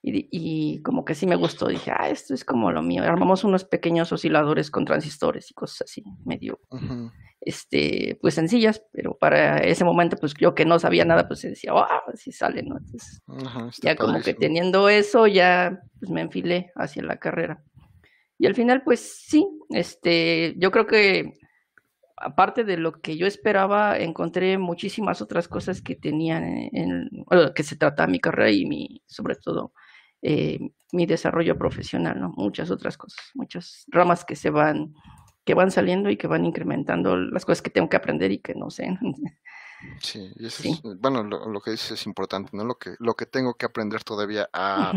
Y, 0.00 0.80
como 0.82 1.04
que 1.04 1.14
sí 1.14 1.26
me 1.26 1.36
gustó, 1.36 1.66
dije, 1.66 1.90
ah, 1.94 2.08
esto 2.08 2.32
es 2.32 2.44
como 2.44 2.70
lo 2.70 2.82
mío. 2.82 3.02
Armamos 3.02 3.44
unos 3.44 3.64
pequeños 3.64 4.12
osciladores 4.12 4.70
con 4.70 4.84
transistores 4.84 5.50
y 5.50 5.54
cosas 5.54 5.82
así, 5.82 6.04
medio, 6.24 6.60
este, 7.40 8.16
pues 8.20 8.34
sencillas, 8.34 8.82
pero 8.92 9.16
para 9.18 9.58
ese 9.58 9.84
momento, 9.84 10.16
pues 10.16 10.34
yo 10.34 10.54
que 10.54 10.64
no 10.64 10.78
sabía 10.78 11.04
nada, 11.04 11.26
pues 11.26 11.42
decía, 11.42 11.72
ah, 11.74 12.02
así 12.12 12.32
sale, 12.32 12.62
¿no? 12.62 12.78
Entonces, 12.78 13.22
ya 13.82 13.96
como 13.96 14.20
que 14.20 14.34
teniendo 14.34 14.88
eso, 14.88 15.26
ya 15.26 15.80
pues 15.98 16.10
me 16.10 16.20
enfilé 16.20 16.70
hacia 16.76 17.02
la 17.02 17.16
carrera. 17.18 17.62
Y 18.38 18.46
al 18.46 18.54
final, 18.54 18.82
pues 18.84 19.00
sí, 19.00 19.46
este, 19.70 20.54
yo 20.58 20.70
creo 20.70 20.86
que 20.86 21.34
aparte 22.20 22.64
de 22.64 22.76
lo 22.76 23.00
que 23.00 23.16
yo 23.16 23.26
esperaba, 23.26 23.96
encontré 23.98 24.58
muchísimas 24.58 25.22
otras 25.22 25.48
cosas 25.48 25.82
que 25.82 25.94
tenían 25.94 26.44
en, 26.72 27.08
que 27.54 27.62
se 27.62 27.76
trataba 27.76 28.08
mi 28.08 28.20
carrera 28.20 28.50
y 28.50 28.66
mi, 28.66 29.02
sobre 29.06 29.36
todo, 29.36 29.72
eh, 30.22 30.58
mi 30.92 31.06
desarrollo 31.06 31.56
profesional, 31.58 32.20
¿no? 32.20 32.32
Muchas 32.36 32.70
otras 32.70 32.96
cosas, 32.96 33.20
muchas 33.34 33.84
ramas 33.88 34.24
que 34.24 34.36
se 34.36 34.50
van, 34.50 34.94
que 35.44 35.54
van 35.54 35.70
saliendo 35.70 36.10
y 36.10 36.16
que 36.16 36.26
van 36.26 36.44
incrementando 36.44 37.16
las 37.16 37.44
cosas 37.44 37.62
que 37.62 37.70
tengo 37.70 37.88
que 37.88 37.96
aprender 37.96 38.32
y 38.32 38.38
que 38.38 38.54
no 38.54 38.70
sé. 38.70 38.98
Sí, 40.02 40.32
y 40.36 40.46
eso 40.46 40.68
es, 40.68 40.82
bueno, 40.98 41.22
lo, 41.22 41.60
que 41.60 41.70
dices 41.70 41.92
es 41.92 42.06
importante, 42.06 42.50
¿no? 42.52 42.64
Lo 42.64 42.78
que, 42.78 42.94
lo 42.98 43.14
que 43.14 43.26
tengo 43.26 43.54
que 43.54 43.66
aprender 43.66 44.02
todavía 44.02 44.48
a... 44.52 44.92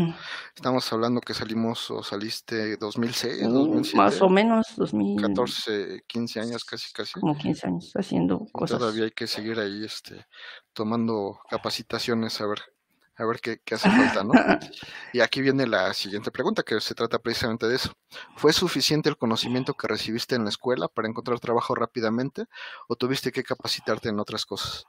Estamos 0.56 0.92
hablando 0.92 1.20
que 1.20 1.34
salimos 1.34 1.88
o 1.90 2.02
saliste 2.02 2.76
2006, 2.76 3.42
2007. 3.42 3.96
Mm, 3.96 3.96
más 3.96 4.20
o 4.20 4.28
menos, 4.28 4.74
2014, 4.76 6.02
15 6.06 6.40
años 6.40 6.64
casi, 6.64 6.92
casi. 6.92 7.20
Como 7.20 7.36
15 7.36 7.66
años 7.68 7.92
haciendo 7.94 8.46
cosas. 8.50 8.80
Todavía 8.80 9.04
hay 9.04 9.12
que 9.12 9.28
seguir 9.28 9.60
ahí, 9.60 9.84
este, 9.84 10.26
tomando 10.72 11.38
capacitaciones, 11.48 12.40
a 12.40 12.46
ver 12.46 12.58
a 13.22 13.26
ver 13.26 13.40
qué, 13.40 13.60
hace 13.74 13.88
falta, 13.88 14.24
¿no? 14.24 14.32
Y 15.12 15.20
aquí 15.20 15.40
viene 15.40 15.66
la 15.66 15.92
siguiente 15.94 16.30
pregunta, 16.30 16.62
que 16.62 16.80
se 16.80 16.94
trata 16.94 17.18
precisamente 17.18 17.68
de 17.68 17.76
eso. 17.76 17.92
¿Fue 18.36 18.52
suficiente 18.52 19.08
el 19.08 19.16
conocimiento 19.16 19.74
que 19.74 19.88
recibiste 19.88 20.34
en 20.34 20.44
la 20.44 20.50
escuela 20.50 20.88
para 20.88 21.08
encontrar 21.08 21.38
trabajo 21.40 21.74
rápidamente 21.74 22.46
o 22.88 22.96
tuviste 22.96 23.32
que 23.32 23.42
capacitarte 23.42 24.08
en 24.08 24.18
otras 24.18 24.44
cosas? 24.46 24.84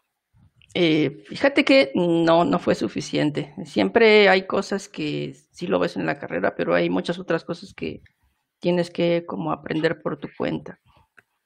Eh, 0.74 1.24
fíjate 1.28 1.64
que 1.64 1.92
no, 1.94 2.46
no 2.46 2.58
fue 2.60 2.76
suficiente. 2.76 3.54
Siempre 3.66 4.28
hay 4.30 4.48
cosas 4.48 4.90
que 4.90 5.36
sí 5.52 5.68
lo 5.68 5.80
ves 5.80 5.96
en 5.98 6.06
la 6.06 6.18
carrera, 6.18 6.56
pero 6.56 6.74
hay 6.74 6.90
muchas 6.90 7.20
otras 7.20 7.44
cosas 7.44 7.74
que 7.74 8.02
tienes 8.60 8.90
que 8.90 9.26
como 9.28 9.52
aprender 9.52 10.02
por 10.02 10.18
tu 10.18 10.30
cuenta. 10.36 10.80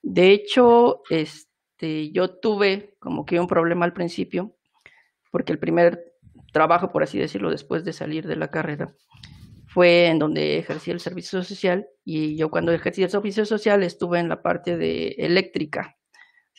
De 0.01 0.31
hecho, 0.31 1.01
este, 1.09 2.11
yo 2.11 2.39
tuve 2.39 2.95
como 2.99 3.25
que 3.25 3.39
un 3.39 3.47
problema 3.47 3.85
al 3.85 3.93
principio, 3.93 4.55
porque 5.31 5.51
el 5.51 5.59
primer 5.59 6.16
trabajo, 6.57 6.91
por 6.91 7.03
así 7.03 7.19
decirlo, 7.19 7.51
después 7.51 7.85
de 7.85 7.93
salir 7.93 8.25
de 8.25 8.35
la 8.35 8.49
carrera, 8.49 8.91
fue 9.67 10.07
en 10.07 10.17
donde 10.17 10.57
ejercí 10.57 10.89
el 10.89 10.99
servicio 10.99 11.43
social 11.43 11.87
y 12.03 12.35
yo 12.35 12.49
cuando 12.49 12.71
ejercí 12.71 13.03
el 13.03 13.11
servicio 13.11 13.45
social 13.45 13.83
estuve 13.83 14.17
en 14.17 14.27
la 14.27 14.41
parte 14.41 14.75
de 14.75 15.09
eléctrica, 15.19 15.95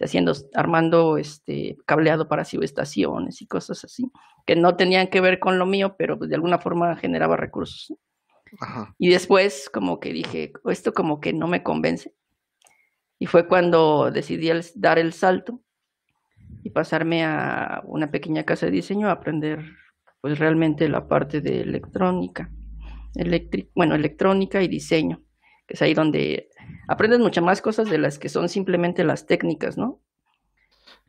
haciendo, 0.01 0.35
armando 0.55 1.19
este 1.19 1.77
cableado 1.85 2.29
para 2.29 2.45
subestaciones 2.45 3.43
y 3.43 3.49
cosas 3.49 3.83
así, 3.83 4.09
que 4.47 4.55
no 4.55 4.77
tenían 4.77 5.09
que 5.09 5.21
ver 5.21 5.41
con 5.41 5.59
lo 5.59 5.67
mío, 5.67 5.97
pero 5.99 6.17
pues, 6.17 6.31
de 6.31 6.37
alguna 6.37 6.61
forma 6.61 6.95
generaba 6.95 7.37
recursos. 7.37 7.93
Y 8.99 9.09
después 9.09 9.69
como 9.69 9.99
que 9.99 10.13
dije, 10.13 10.53
esto 10.67 10.93
como 10.93 11.21
que 11.21 11.33
no 11.33 11.49
me 11.49 11.65
convence. 11.65 12.15
Y 13.19 13.27
fue 13.27 13.49
cuando 13.49 14.13
decidí 14.13 14.49
dar 14.77 15.01
el 15.01 15.13
salto 15.13 15.61
y 16.63 16.71
pasarme 16.71 17.25
a 17.25 17.83
una 17.85 18.13
pequeña 18.13 18.45
casa 18.45 18.67
de 18.67 18.73
diseño 18.73 19.09
a 19.09 19.13
aprender 19.13 19.59
pues 20.21 20.39
realmente 20.39 20.89
la 20.89 21.07
parte 21.07 21.41
de 21.41 21.61
electrónica, 21.61 22.51
bueno, 23.75 23.95
electrónica 23.95 24.63
y 24.63 24.69
diseño, 24.69 25.23
que 25.67 25.75
es 25.75 25.83
ahí 25.83 25.95
donde 25.95 26.49
aprendes 26.89 27.21
muchas 27.21 27.45
más 27.45 27.63
cosas 27.63 27.89
de 27.89 27.99
las 27.99 28.19
que 28.19 28.29
son 28.29 28.49
simplemente 28.49 29.05
las 29.05 29.27
técnicas, 29.27 29.77
¿no? 29.77 30.01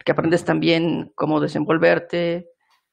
Que 0.03 0.11
aprendes 0.11 0.45
también 0.45 1.11
cómo 1.15 1.39
desenvolverte, 1.39 2.49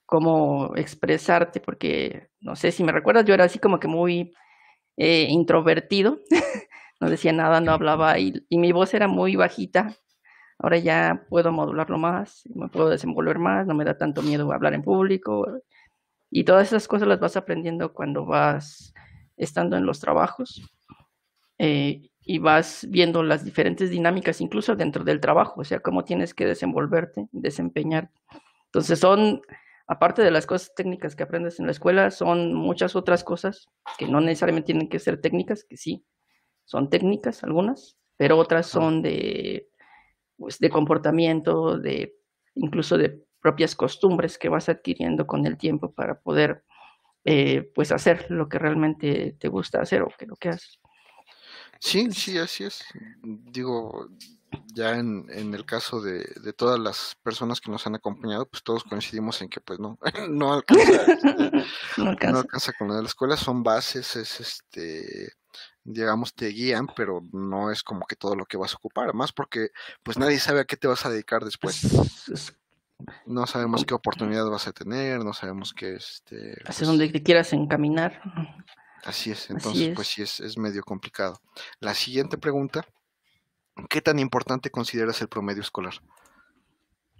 cómo 0.06 0.75
expresarte, 0.76 1.61
porque 1.61 2.28
no 2.40 2.56
sé 2.56 2.73
si 2.73 2.85
me 2.85 2.92
recuerdas, 2.92 3.25
yo 3.25 3.35
era 3.35 3.44
así 3.44 3.58
como 3.58 3.78
que 3.78 3.88
muy 3.88 4.32
eh, 4.96 5.26
introvertido, 5.28 6.20
no 7.00 7.11
decía 7.11 7.32
nada, 7.32 7.61
no 7.61 7.73
hablaba 7.73 8.18
y, 8.18 8.44
y, 8.49 8.58
mi 8.58 8.73
voz 8.73 8.94
era 8.94 9.08
muy 9.08 9.37
bajita. 9.37 9.94
Ahora 10.58 10.78
ya 10.78 11.26
puedo 11.28 11.52
modularlo 11.52 11.99
más, 11.99 12.44
me 12.54 12.68
puedo 12.68 12.88
desenvolver 12.88 13.38
más, 13.38 13.66
no 13.66 13.75
me 13.75 13.85
da 13.85 13.99
tanto 13.99 14.23
miedo 14.23 14.50
hablar 14.52 14.73
en 14.73 14.82
público, 14.82 15.46
y 16.30 16.45
todas 16.45 16.68
esas 16.68 16.88
cosas 16.88 17.09
las 17.09 17.21
vas 17.21 17.37
aprendiendo 17.37 17.92
cuando 17.92 18.25
vas 18.25 18.92
estando 19.37 19.76
en 19.76 19.87
los 19.87 20.00
trabajos 20.00 20.62
eh, 21.59 22.11
y 22.23 22.38
vas 22.38 22.87
viendo 22.90 23.23
las 23.23 23.45
diferentes 23.45 23.90
dinámicas, 23.90 24.40
incluso 24.40 24.75
dentro 24.75 25.04
del 25.04 25.21
trabajo, 25.21 25.61
o 25.61 25.64
sea, 25.64 25.80
cómo 25.80 26.04
tienes 26.04 26.35
que 26.35 26.47
desenvolverte, 26.47 27.28
desempeñar. 27.33 28.11
Entonces 28.66 28.99
son, 28.99 29.40
aparte 29.87 30.23
de 30.23 30.30
las 30.30 30.47
cosas 30.47 30.75
técnicas 30.75 31.14
que 31.14 31.23
aprendes 31.23 31.61
en 31.61 31.66
la 31.66 31.73
escuela, 31.73 32.11
son 32.11 32.52
muchas 32.52 32.97
otras 32.97 33.23
cosas 33.23 33.68
que 33.97 34.09
no 34.09 34.21
necesariamente 34.21 34.66
tienen 34.66 34.88
que 34.88 34.99
ser 34.99 35.21
técnicas, 35.21 35.64
que 35.64 35.76
sí, 35.76 36.04
son 36.64 36.90
técnicas 36.90 37.45
algunas, 37.45 37.97
pero 38.16 38.38
otras 38.38 38.66
son 38.66 39.02
de, 39.02 39.68
pues, 40.37 40.59
de 40.59 40.68
comportamiento, 40.68 41.78
de 41.78 42.16
incluso 42.54 42.99
de 42.99 43.25
propias 43.46 43.76
costumbres 43.76 44.38
que 44.38 44.48
vas 44.48 44.68
adquiriendo 44.68 45.24
con 45.24 45.46
el 45.46 45.56
tiempo 45.56 45.92
para 45.92 46.18
poder 46.18 46.64
eh, 47.24 47.70
pues 47.76 47.92
hacer 47.92 48.26
lo 48.28 48.48
que 48.48 48.58
realmente 48.58 49.36
te 49.38 49.46
gusta 49.46 49.80
hacer 49.80 50.02
o 50.02 50.08
que 50.18 50.26
lo 50.26 50.34
que 50.34 50.48
haces. 50.48 50.80
Sí, 51.78 52.10
sí, 52.10 52.38
así 52.38 52.64
es. 52.64 52.84
Digo, 53.22 54.08
ya 54.74 54.96
en, 54.96 55.26
en 55.30 55.54
el 55.54 55.64
caso 55.64 56.00
de, 56.00 56.26
de, 56.42 56.52
todas 56.52 56.80
las 56.80 57.16
personas 57.22 57.60
que 57.60 57.70
nos 57.70 57.86
han 57.86 57.94
acompañado, 57.94 58.48
pues 58.48 58.64
todos 58.64 58.82
coincidimos 58.82 59.40
en 59.42 59.48
que 59.48 59.60
pues 59.60 59.78
no, 59.78 59.96
no 60.28 60.52
alcanza, 60.52 61.06
no, 61.98 62.08
alcanza. 62.08 62.32
no 62.32 62.38
alcanza 62.38 62.72
con 62.72 62.88
la 62.88 62.96
de 62.96 63.02
la 63.02 63.08
escuela, 63.08 63.36
son 63.36 63.62
bases, 63.62 64.16
es 64.16 64.40
este 64.40 65.28
digamos, 65.84 66.34
te 66.34 66.48
guían, 66.48 66.88
pero 66.96 67.22
no 67.32 67.70
es 67.70 67.84
como 67.84 68.06
que 68.06 68.16
todo 68.16 68.34
lo 68.34 68.44
que 68.44 68.56
vas 68.56 68.72
a 68.72 68.76
ocupar, 68.76 69.14
más 69.14 69.32
porque 69.32 69.68
pues 70.02 70.18
nadie 70.18 70.40
sabe 70.40 70.58
a 70.58 70.64
qué 70.64 70.76
te 70.76 70.88
vas 70.88 71.06
a 71.06 71.10
dedicar 71.10 71.44
después. 71.44 71.86
No 73.26 73.46
sabemos 73.46 73.84
qué 73.84 73.94
oportunidad 73.94 74.48
vas 74.48 74.66
a 74.68 74.72
tener, 74.72 75.24
no 75.24 75.32
sabemos 75.32 75.74
qué 75.74 75.94
este. 75.94 76.52
Hacia 76.64 76.64
pues 76.64 76.80
donde 76.86 77.08
te 77.08 77.22
quieras 77.22 77.52
encaminar. 77.52 78.20
Así 79.04 79.30
es, 79.30 79.50
entonces 79.50 79.94
pues 79.94 80.08
sí 80.08 80.22
es, 80.22 80.40
es 80.40 80.58
medio 80.58 80.82
complicado. 80.82 81.40
La 81.78 81.94
siguiente 81.94 82.38
pregunta, 82.38 82.84
¿qué 83.88 84.00
tan 84.00 84.18
importante 84.18 84.70
consideras 84.70 85.20
el 85.20 85.28
promedio 85.28 85.62
escolar? 85.62 85.94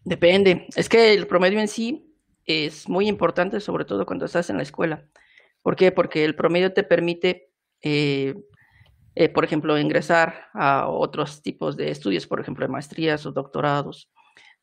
Depende, 0.05 0.67
es 0.75 0.89
que 0.89 1.15
el 1.15 1.27
promedio 1.27 1.61
en 1.61 1.69
sí 1.69 2.17
es 2.45 2.89
muy 2.89 3.09
importante, 3.09 3.61
sobre 3.61 3.85
todo 3.85 4.07
cuando 4.07 4.25
estás 4.25 4.51
en 4.51 4.57
la 4.57 4.63
escuela. 4.63 5.05
¿Por 5.63 5.77
qué? 5.77 5.93
Porque 5.93 6.25
el 6.25 6.37
promedio 6.37 6.73
te 6.73 6.85
permite, 6.85 7.51
eh, 7.83 8.35
eh, 9.15 9.29
por 9.29 9.45
ejemplo, 9.45 9.79
ingresar 9.79 10.49
a 10.55 10.89
otros 10.89 11.43
tipos 11.43 11.77
de 11.77 11.91
estudios, 11.91 12.27
por 12.27 12.41
ejemplo, 12.41 12.65
de 12.65 12.73
maestrías 12.73 13.27
o 13.27 13.33
doctorados, 13.33 14.09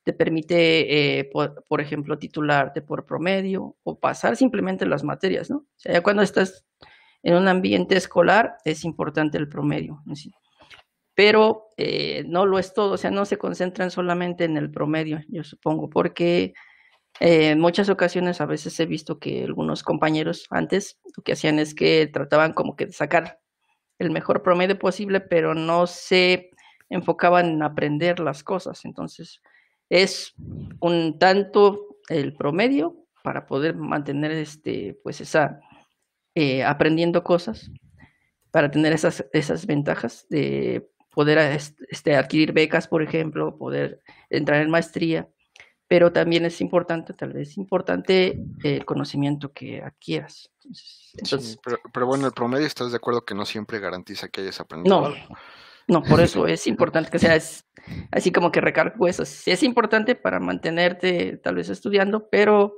te 0.03 0.13
permite, 0.13 1.19
eh, 1.19 1.29
por, 1.31 1.81
ejemplo, 1.81 2.19
titularte 2.19 2.81
por 2.81 3.05
promedio 3.05 3.77
o 3.83 3.99
pasar 3.99 4.35
simplemente 4.35 4.85
las 4.85 5.03
materias, 5.03 5.49
¿no? 5.49 5.57
O 5.57 5.67
sea, 5.77 5.93
ya 5.93 6.03
cuando 6.03 6.21
estás 6.21 6.65
en 7.23 7.35
un 7.35 7.47
ambiente 7.47 7.95
escolar 7.95 8.57
es 8.65 8.83
importante 8.83 9.37
el 9.37 9.47
promedio, 9.47 10.03
pero 11.15 11.69
eh, 11.77 12.23
no 12.27 12.45
lo 12.45 12.59
es 12.59 12.73
todo, 12.73 12.93
o 12.93 12.97
sea, 12.97 13.11
no 13.11 13.25
se 13.25 13.37
concentran 13.37 13.91
solamente 13.91 14.43
en 14.43 14.57
el 14.57 14.69
promedio, 14.69 15.21
yo 15.29 15.43
supongo, 15.43 15.89
porque 15.89 16.53
eh, 17.21 17.51
en 17.51 17.59
muchas 17.61 17.87
ocasiones 17.87 18.41
a 18.41 18.45
veces 18.45 18.77
he 18.81 18.85
visto 18.85 19.19
que 19.19 19.43
algunos 19.45 19.83
compañeros 19.83 20.47
antes 20.49 20.99
lo 21.15 21.23
que 21.23 21.33
hacían 21.33 21.59
es 21.59 21.73
que 21.75 22.07
trataban 22.07 22.51
como 22.51 22.75
que 22.75 22.87
de 22.87 22.91
sacar 22.91 23.39
el 23.99 24.11
mejor 24.11 24.43
promedio 24.43 24.77
posible, 24.77 25.21
pero 25.21 25.53
no 25.53 25.87
se 25.87 26.49
enfocaban 26.89 27.45
en 27.51 27.63
aprender 27.63 28.19
las 28.19 28.43
cosas, 28.43 28.83
entonces 28.83 29.41
es 29.93 30.33
un 30.79 31.19
tanto 31.19 31.99
el 32.09 32.33
promedio 32.35 33.05
para 33.23 33.45
poder 33.45 33.75
mantener 33.75 34.31
este, 34.31 34.99
pues 35.03 35.21
esa, 35.21 35.59
eh, 36.33 36.63
aprendiendo 36.63 37.23
cosas, 37.23 37.69
para 38.49 38.71
tener 38.71 38.91
esas, 38.91 39.23
esas 39.33 39.67
ventajas 39.67 40.25
de 40.29 40.89
poder 41.13 41.37
este, 41.89 42.15
adquirir 42.15 42.53
becas, 42.53 42.87
por 42.87 43.03
ejemplo, 43.03 43.55
poder 43.55 44.01
entrar 44.31 44.63
en 44.63 44.71
maestría, 44.71 45.29
pero 45.87 46.11
también 46.11 46.43
es 46.45 46.59
importante, 46.59 47.13
tal 47.13 47.33
vez 47.33 47.55
importante 47.55 48.43
el 48.63 48.83
conocimiento 48.85 49.53
que 49.53 49.83
adquieras. 49.83 50.49
Entonces, 51.13 51.59
pero, 51.93 52.07
bueno, 52.07 52.25
el 52.25 52.33
promedio, 52.33 52.65
¿estás 52.65 52.89
de 52.89 52.97
acuerdo 52.97 53.23
que 53.23 53.35
no 53.35 53.45
siempre 53.45 53.79
garantiza 53.79 54.27
que 54.27 54.41
hayas 54.41 54.59
aprendido 54.59 55.01
no, 55.01 55.05
algo? 55.05 55.37
No, 55.87 56.01
por 56.01 56.19
eso 56.19 56.47
es 56.47 56.65
importante 56.65 57.11
que 57.11 57.19
seas 57.19 57.63
así 58.11 58.31
como 58.31 58.51
que 58.51 58.61
recargo 58.61 59.07
eso. 59.07 59.23
Es 59.23 59.63
importante 59.63 60.15
para 60.15 60.39
mantenerte 60.39 61.37
tal 61.37 61.55
vez 61.55 61.69
estudiando, 61.69 62.29
pero 62.29 62.77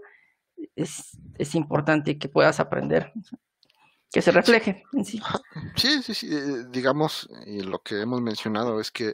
es, 0.75 1.17
es 1.37 1.55
importante 1.55 2.17
que 2.17 2.29
puedas 2.29 2.59
aprender, 2.59 3.11
que 4.11 4.21
se 4.21 4.31
refleje 4.31 4.83
en 4.93 5.05
sí. 5.05 5.21
Sí, 5.75 6.01
sí, 6.03 6.13
sí. 6.13 6.29
Eh, 6.31 6.65
digamos, 6.69 7.29
y 7.45 7.61
lo 7.61 7.79
que 7.79 8.01
hemos 8.01 8.21
mencionado 8.21 8.79
es 8.79 8.91
que 8.91 9.13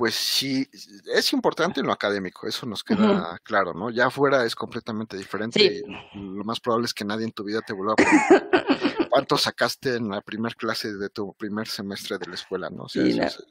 pues 0.00 0.14
sí, 0.14 0.66
es 1.14 1.32
importante 1.34 1.80
en 1.80 1.86
lo 1.86 1.92
académico, 1.92 2.46
eso 2.46 2.64
nos 2.64 2.82
queda 2.82 3.38
claro, 3.42 3.74
¿no? 3.74 3.90
Ya 3.90 4.06
afuera 4.06 4.46
es 4.46 4.54
completamente 4.54 5.14
diferente 5.14 5.62
y 5.62 5.82
lo 6.14 6.42
más 6.42 6.58
probable 6.58 6.86
es 6.86 6.94
que 6.94 7.04
nadie 7.04 7.26
en 7.26 7.32
tu 7.32 7.44
vida 7.44 7.60
te 7.60 7.74
vuelva 7.74 7.92
a 7.92 7.96
cuánto 9.10 9.36
sacaste 9.36 9.96
en 9.96 10.08
la 10.08 10.20
primera 10.22 10.54
clase 10.54 10.94
de 10.94 11.10
tu 11.10 11.34
primer 11.34 11.68
semestre 11.68 12.18
de 12.18 12.26
la 12.26 12.34
escuela, 12.34 12.70
¿no? 12.70 12.84
O 12.84 12.88
sea, 12.88 13.04
eso, 13.04 13.42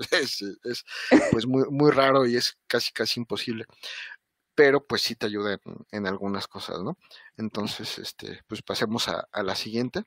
es, 0.64 0.84
pues 1.30 1.46
muy, 1.46 1.64
muy 1.70 1.90
raro 1.90 2.26
y 2.26 2.36
es 2.36 2.56
casi, 2.66 2.92
casi 2.92 3.20
imposible. 3.20 3.66
Pero 4.54 4.84
pues 4.86 5.02
sí 5.02 5.14
te 5.14 5.26
ayuda 5.26 5.58
en, 5.92 6.06
algunas 6.06 6.48
cosas, 6.48 6.82
¿no? 6.82 6.98
Entonces, 7.36 7.98
este, 7.98 8.42
pues 8.46 8.62
pasemos 8.62 9.08
a, 9.08 9.28
a 9.30 9.42
la 9.42 9.54
siguiente 9.54 10.04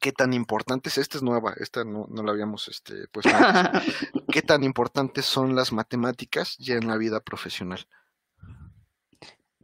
qué 0.00 0.12
tan 0.12 0.32
importantes, 0.32 0.98
esta 0.98 1.16
es 1.16 1.22
nueva, 1.22 1.54
esta 1.58 1.84
no, 1.84 2.06
no 2.10 2.22
la 2.22 2.32
habíamos 2.32 2.68
este, 2.68 3.08
puesto 3.08 3.30
qué 4.32 4.42
tan 4.42 4.64
importantes 4.64 5.24
son 5.26 5.54
las 5.54 5.72
matemáticas 5.72 6.56
ya 6.58 6.74
en 6.74 6.88
la 6.88 6.96
vida 6.96 7.20
profesional. 7.20 7.86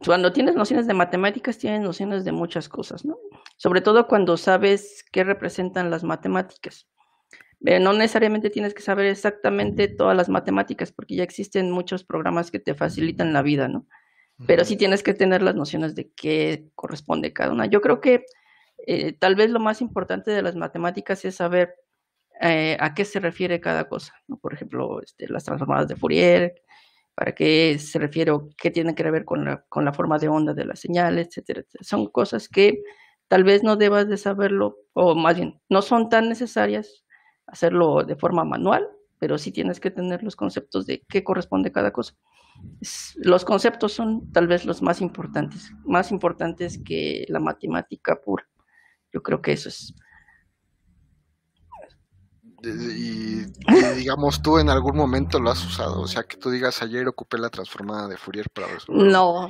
Cuando 0.05 0.33
tienes 0.33 0.55
nociones 0.55 0.87
de 0.87 0.93
matemáticas, 0.93 1.57
tienes 1.57 1.81
nociones 1.81 2.25
de 2.25 2.31
muchas 2.31 2.69
cosas, 2.69 3.05
¿no? 3.05 3.17
Sobre 3.57 3.81
todo 3.81 4.07
cuando 4.07 4.37
sabes 4.37 5.05
qué 5.11 5.23
representan 5.23 5.89
las 5.89 6.03
matemáticas. 6.03 6.87
Eh, 7.65 7.79
no 7.79 7.93
necesariamente 7.93 8.49
tienes 8.49 8.73
que 8.73 8.81
saber 8.81 9.05
exactamente 9.05 9.87
todas 9.87 10.17
las 10.17 10.29
matemáticas, 10.29 10.91
porque 10.91 11.15
ya 11.15 11.23
existen 11.23 11.71
muchos 11.71 12.03
programas 12.03 12.51
que 12.51 12.59
te 12.59 12.73
facilitan 12.73 13.33
la 13.33 13.41
vida, 13.41 13.67
¿no? 13.67 13.87
Pero 14.47 14.65
sí 14.65 14.75
tienes 14.75 15.03
que 15.03 15.13
tener 15.13 15.41
las 15.41 15.55
nociones 15.55 15.95
de 15.95 16.11
qué 16.11 16.67
corresponde 16.75 17.31
cada 17.31 17.53
una. 17.53 17.67
Yo 17.67 17.81
creo 17.81 18.01
que 18.01 18.25
eh, 18.87 19.13
tal 19.13 19.35
vez 19.35 19.51
lo 19.51 19.59
más 19.59 19.79
importante 19.79 20.31
de 20.31 20.41
las 20.41 20.55
matemáticas 20.55 21.23
es 21.23 21.35
saber 21.35 21.75
eh, 22.41 22.75
a 22.79 22.93
qué 22.93 23.05
se 23.05 23.19
refiere 23.19 23.61
cada 23.61 23.87
cosa. 23.87 24.13
¿no? 24.27 24.37
Por 24.37 24.53
ejemplo, 24.53 25.01
este, 25.01 25.29
las 25.29 25.45
transformadas 25.45 25.87
de 25.87 25.95
Fourier, 25.95 26.55
para 27.15 27.33
qué 27.33 27.77
se 27.79 27.99
refiere 27.99 28.31
qué 28.57 28.71
tiene 28.71 28.95
que 28.95 29.09
ver 29.09 29.25
con 29.25 29.45
la, 29.45 29.63
con 29.69 29.85
la 29.85 29.93
forma 29.93 30.17
de 30.17 30.27
onda 30.27 30.53
de 30.53 30.65
la 30.65 30.75
señal, 30.75 31.19
etcétera, 31.19 31.61
etcétera. 31.61 31.83
Son 31.83 32.07
cosas 32.07 32.49
que 32.49 32.81
tal 33.27 33.43
vez 33.43 33.63
no 33.63 33.75
debas 33.75 34.07
de 34.09 34.17
saberlo, 34.17 34.77
o 34.93 35.15
más 35.15 35.35
bien, 35.35 35.61
no 35.69 35.81
son 35.81 36.09
tan 36.09 36.29
necesarias 36.29 37.03
hacerlo 37.47 38.03
de 38.03 38.15
forma 38.15 38.43
manual, 38.43 38.87
pero 39.19 39.37
sí 39.37 39.51
tienes 39.51 39.79
que 39.79 39.91
tener 39.91 40.23
los 40.23 40.35
conceptos 40.35 40.85
de 40.85 41.03
qué 41.07 41.23
corresponde 41.23 41.71
cada 41.71 41.91
cosa. 41.91 42.15
los 43.15 43.45
conceptos 43.45 43.93
son 43.93 44.31
tal 44.31 44.47
vez 44.47 44.65
los 44.65 44.81
más 44.81 45.01
importantes, 45.01 45.71
más 45.85 46.11
importantes 46.11 46.79
que 46.83 47.25
la 47.29 47.39
matemática 47.39 48.19
pura. 48.21 48.47
Yo 49.11 49.21
creo 49.21 49.41
que 49.41 49.53
eso 49.53 49.69
es 49.69 49.93
y, 52.63 53.45
digamos 53.95 54.41
tú 54.41 54.57
en 54.57 54.69
algún 54.69 54.95
momento 54.95 55.39
lo 55.39 55.51
has 55.51 55.65
usado, 55.65 56.01
o 56.01 56.07
sea 56.07 56.23
que 56.23 56.37
tú 56.37 56.49
digas 56.49 56.81
ayer 56.81 57.07
ocupé 57.07 57.37
la 57.37 57.49
transformada 57.49 58.07
de 58.07 58.17
Fourier 58.17 58.49
para 58.49 58.67
resolver. 58.67 59.11
No, 59.11 59.49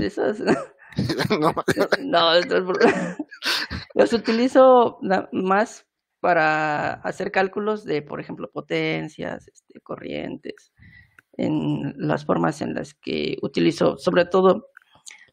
esas... 0.00 0.40
no, 1.40 1.54
no 2.00 2.30
los 3.94 4.12
utilizo 4.12 4.98
más 5.32 5.86
para 6.20 6.94
hacer 6.94 7.30
cálculos 7.30 7.84
de, 7.84 8.02
por 8.02 8.20
ejemplo, 8.20 8.50
potencias, 8.50 9.48
este, 9.48 9.80
corrientes, 9.80 10.72
en 11.36 11.94
las 11.96 12.26
formas 12.26 12.60
en 12.60 12.74
las 12.74 12.94
que 12.94 13.38
utilizo, 13.42 13.96
sobre 13.96 14.26
todo 14.26 14.68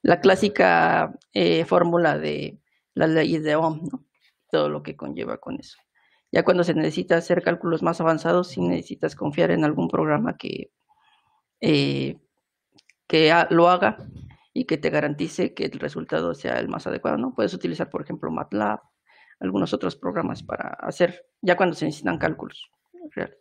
la 0.02 0.22
clásica 0.22 1.12
eh, 1.34 1.66
fórmula 1.66 2.18
de 2.18 2.60
las 2.94 3.10
leyes 3.10 3.44
de 3.44 3.56
Ohm, 3.56 3.82
¿no? 3.92 4.06
todo 4.50 4.70
lo 4.70 4.84
que 4.84 4.96
conlleva 4.96 5.38
con 5.38 5.60
eso. 5.60 5.78
Ya 6.32 6.44
cuando 6.44 6.64
se 6.64 6.74
necesita 6.74 7.18
hacer 7.18 7.42
cálculos 7.42 7.82
más 7.82 8.02
avanzados, 8.02 8.50
sí 8.50 8.62
necesitas 8.62 9.16
confiar 9.16 9.52
en 9.52 9.64
algún 9.64 9.88
programa 9.88 10.38
que, 10.38 10.72
eh, 11.62 12.20
que 13.08 13.34
lo 13.50 13.70
haga 13.70 13.98
y 14.54 14.66
que 14.66 14.78
te 14.78 14.90
garantice 14.90 15.54
que 15.54 15.66
el 15.66 15.80
resultado 15.80 16.34
sea 16.34 16.60
el 16.60 16.68
más 16.68 16.88
adecuado, 16.88 17.18
¿no? 17.18 17.34
Puedes 17.34 17.54
utilizar, 17.54 17.90
por 17.90 18.02
ejemplo, 18.02 18.32
MATLAB, 18.32 18.80
algunos 19.40 19.74
otros 19.74 19.96
programas 19.96 20.44
para 20.44 20.70
hacer, 20.80 21.26
ya 21.42 21.56
cuando 21.56 21.76
se 21.76 21.86
necesitan 21.86 22.18
cálculos 22.18 22.70
reales. 23.12 23.38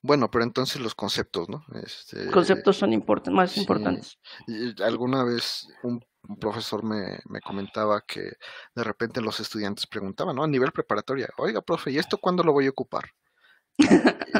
Bueno, 0.00 0.30
pero 0.30 0.44
entonces 0.44 0.80
los 0.80 0.94
conceptos, 0.94 1.48
¿no? 1.48 1.64
Este, 1.82 2.30
conceptos 2.30 2.76
son 2.76 3.04
más 3.32 3.56
importantes. 3.56 4.18
alguna 4.84 5.24
vez 5.24 5.66
un 5.82 6.04
un 6.28 6.38
profesor 6.38 6.82
me, 6.84 7.18
me, 7.28 7.40
comentaba 7.40 8.00
que 8.02 8.32
de 8.74 8.84
repente 8.84 9.20
los 9.20 9.40
estudiantes 9.40 9.86
preguntaban, 9.86 10.36
¿no? 10.36 10.44
A 10.44 10.48
nivel 10.48 10.72
preparatoria, 10.72 11.28
oiga, 11.38 11.62
profe, 11.62 11.90
¿y 11.90 11.98
esto 11.98 12.18
cuándo 12.18 12.42
lo 12.42 12.52
voy 12.52 12.66
a 12.66 12.70
ocupar? 12.70 13.04
Y, 13.78 13.86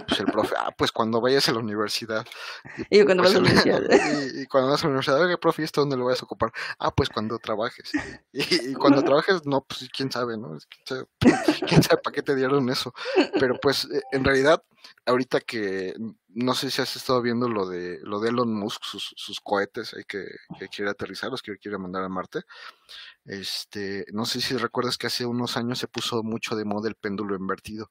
pues 0.00 0.20
el 0.20 0.26
profe, 0.26 0.54
ah, 0.58 0.72
pues 0.76 0.90
cuando 0.90 1.20
vayas 1.20 1.48
a 1.48 1.52
la 1.52 1.60
universidad. 1.60 2.26
Y, 2.90 3.04
cuando 3.04 3.22
vas 3.22 3.34
a 3.34 3.40
la 3.40 3.48
pues, 3.48 3.64
universidad. 3.64 4.32
Y, 4.42 4.46
cuando 4.46 4.70
vas 4.70 4.80
a 4.80 4.84
la 4.84 4.88
universidad, 4.88 5.20
oiga, 5.20 5.36
profe, 5.36 5.62
¿y 5.62 5.64
esto 5.64 5.80
dónde 5.80 5.96
lo 5.96 6.06
vas 6.06 6.20
a 6.20 6.24
ocupar? 6.24 6.52
Ah, 6.78 6.90
pues 6.90 7.08
cuando 7.08 7.38
trabajes. 7.38 7.92
Y, 8.32 8.74
cuando 8.74 9.02
trabajes, 9.04 9.46
no, 9.46 9.62
pues 9.62 9.88
quién 9.96 10.10
sabe, 10.10 10.36
¿no? 10.36 10.58
¿Quién 11.66 11.82
sabe, 11.82 12.00
para 12.02 12.14
qué 12.14 12.22
te 12.22 12.34
dieron 12.34 12.68
eso? 12.68 12.92
Pero 13.38 13.58
pues 13.60 13.84
eh, 13.84 14.02
en 14.12 14.24
realidad, 14.24 14.62
ahorita 15.06 15.40
que 15.40 15.94
no 16.28 16.54
sé 16.54 16.70
si 16.70 16.82
has 16.82 16.94
estado 16.96 17.22
viendo 17.22 17.48
lo 17.48 17.68
de 17.68 17.98
lo 18.02 18.20
de 18.20 18.30
Elon 18.30 18.52
Musk, 18.52 18.82
sus, 18.82 19.14
sus 19.16 19.40
cohetes 19.40 19.94
hay 19.94 20.04
que, 20.04 20.26
que 20.58 20.68
quiere 20.68 20.90
aterrizar, 20.90 21.30
los 21.30 21.42
que 21.42 21.56
quiere 21.58 21.78
mandar 21.78 22.02
a 22.04 22.08
Marte. 22.08 22.42
Este, 23.24 24.04
no 24.12 24.24
sé 24.24 24.40
si 24.40 24.56
recuerdas 24.56 24.98
que 24.98 25.06
hace 25.06 25.26
unos 25.26 25.56
años 25.56 25.78
se 25.78 25.88
puso 25.88 26.22
mucho 26.22 26.56
de 26.56 26.64
moda 26.64 26.88
el 26.88 26.96
péndulo 26.96 27.36
invertido. 27.36 27.90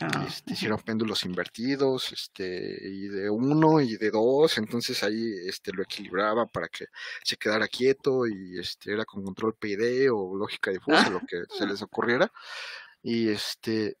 Ah, 0.00 0.24
este, 0.28 0.52
hicieron 0.52 0.78
péndulos 0.80 1.24
invertidos, 1.24 2.12
este, 2.12 2.78
y 2.88 3.08
de 3.08 3.28
uno 3.30 3.80
y 3.80 3.96
de 3.96 4.10
dos, 4.10 4.56
entonces 4.58 5.02
ahí 5.02 5.32
este, 5.46 5.72
lo 5.72 5.82
equilibraba 5.82 6.46
para 6.46 6.68
que 6.68 6.86
se 7.24 7.36
quedara 7.36 7.66
quieto 7.66 8.26
y 8.26 8.60
este, 8.60 8.92
era 8.92 9.04
con 9.04 9.24
control 9.24 9.56
PID 9.56 10.12
o 10.12 10.36
lógica 10.36 10.70
difusa, 10.70 11.10
lo 11.10 11.20
que 11.20 11.42
se 11.48 11.66
les 11.66 11.82
ocurriera. 11.82 12.30
Y 13.02 13.28
este, 13.28 13.96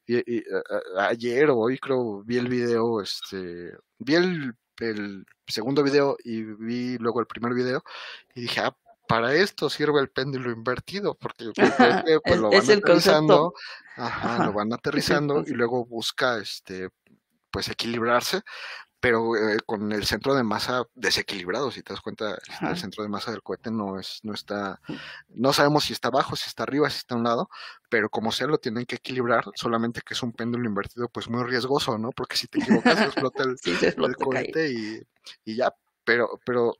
ayer 0.98 1.50
o 1.50 1.58
hoy 1.58 1.78
creo 1.78 2.22
vi 2.24 2.36
el 2.38 2.48
video, 2.48 3.00
este, 3.00 3.72
vi 3.98 4.14
el, 4.14 4.54
el 4.80 5.24
segundo 5.46 5.82
video 5.82 6.16
y 6.22 6.42
vi 6.42 6.98
luego 6.98 7.20
el 7.20 7.26
primer 7.26 7.54
video 7.54 7.82
y 8.34 8.42
dije, 8.42 8.60
ah, 8.60 8.76
para 9.08 9.34
esto 9.34 9.70
sirve 9.70 10.00
el 10.00 10.10
péndulo 10.10 10.52
invertido, 10.52 11.14
porque 11.14 11.50
pues, 11.56 11.72
lo 12.40 12.50
van 12.50 12.70
aterrizando, 12.70 13.54
ajá, 13.96 14.46
lo 14.46 14.52
van 14.52 14.72
aterrizando 14.72 15.42
y 15.44 15.52
luego 15.52 15.84
busca 15.84 16.38
este 16.38 16.90
pues 17.50 17.68
equilibrarse, 17.68 18.42
pero 19.00 19.34
eh, 19.34 19.58
con 19.64 19.90
el 19.92 20.04
centro 20.04 20.34
de 20.34 20.42
masa 20.42 20.84
desequilibrado, 20.94 21.70
si 21.70 21.82
te 21.82 21.94
das 21.94 22.02
cuenta, 22.02 22.34
este, 22.34 22.66
el 22.66 22.76
centro 22.76 23.02
de 23.02 23.08
masa 23.08 23.30
del 23.30 23.42
cohete 23.42 23.70
no 23.70 23.98
es, 23.98 24.20
no 24.24 24.34
está, 24.34 24.78
mm. 24.86 24.94
no 25.36 25.52
sabemos 25.54 25.84
si 25.84 25.94
está 25.94 26.08
abajo, 26.08 26.36
si 26.36 26.46
está 26.46 26.64
arriba, 26.64 26.90
si 26.90 26.98
está 26.98 27.14
a 27.14 27.18
un 27.18 27.24
lado, 27.24 27.48
pero 27.88 28.10
como 28.10 28.30
sea 28.30 28.46
lo 28.46 28.58
tienen 28.58 28.84
que 28.84 28.96
equilibrar, 28.96 29.44
solamente 29.54 30.02
que 30.04 30.12
es 30.12 30.22
un 30.22 30.32
péndulo 30.32 30.68
invertido, 30.68 31.08
pues 31.08 31.30
muy 31.30 31.44
riesgoso, 31.44 31.96
¿no? 31.96 32.10
Porque 32.10 32.36
si 32.36 32.46
te 32.48 32.60
equivocas, 32.60 33.00
explota 33.00 33.44
el, 33.44 33.56
el 34.04 34.16
cohete 34.16 34.70
y, 34.70 35.02
y, 35.46 35.56
ya, 35.56 35.72
pero, 36.04 36.38
pero 36.44 36.74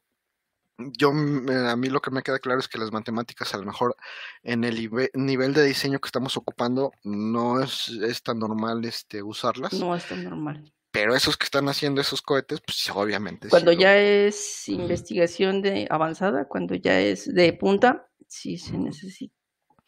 yo 0.79 1.11
a 1.11 1.77
mí 1.77 1.89
lo 1.89 2.01
que 2.01 2.11
me 2.11 2.23
queda 2.23 2.39
claro 2.39 2.61
es 2.61 2.69
que 2.69 2.79
las 2.79 2.93
matemáticas 2.93 3.53
a 3.55 3.59
lo 3.59 3.65
mejor 3.65 3.97
en 4.43 4.65
el 4.65 4.91
nivel 5.15 5.53
de 5.53 5.65
diseño 5.65 5.99
que 5.99 6.07
estamos 6.07 6.37
ocupando 6.37 6.93
no 7.03 7.61
es, 7.61 7.89
es, 7.89 8.23
tan 8.23 8.39
normal 8.39 8.85
este 8.85 9.23
usarlas. 9.23 9.73
No 9.73 9.95
es 9.95 10.07
tan 10.07 10.23
normal. 10.25 10.73
Pero 10.91 11.15
esos 11.15 11.37
que 11.37 11.45
están 11.45 11.69
haciendo 11.69 12.01
esos 12.01 12.23
cohetes, 12.23 12.61
pues 12.61 12.89
obviamente. 12.95 13.49
Cuando 13.49 13.73
ya 13.73 13.97
es 13.99 14.69
investigación 14.69 15.63
de 15.63 15.87
avanzada, 15.91 16.47
cuando 16.47 16.75
ya 16.75 17.01
es 17.01 17.33
de 17.33 17.53
punta, 17.53 18.09
sí 18.27 18.57
se 18.57 18.79
necesita. 18.79 19.35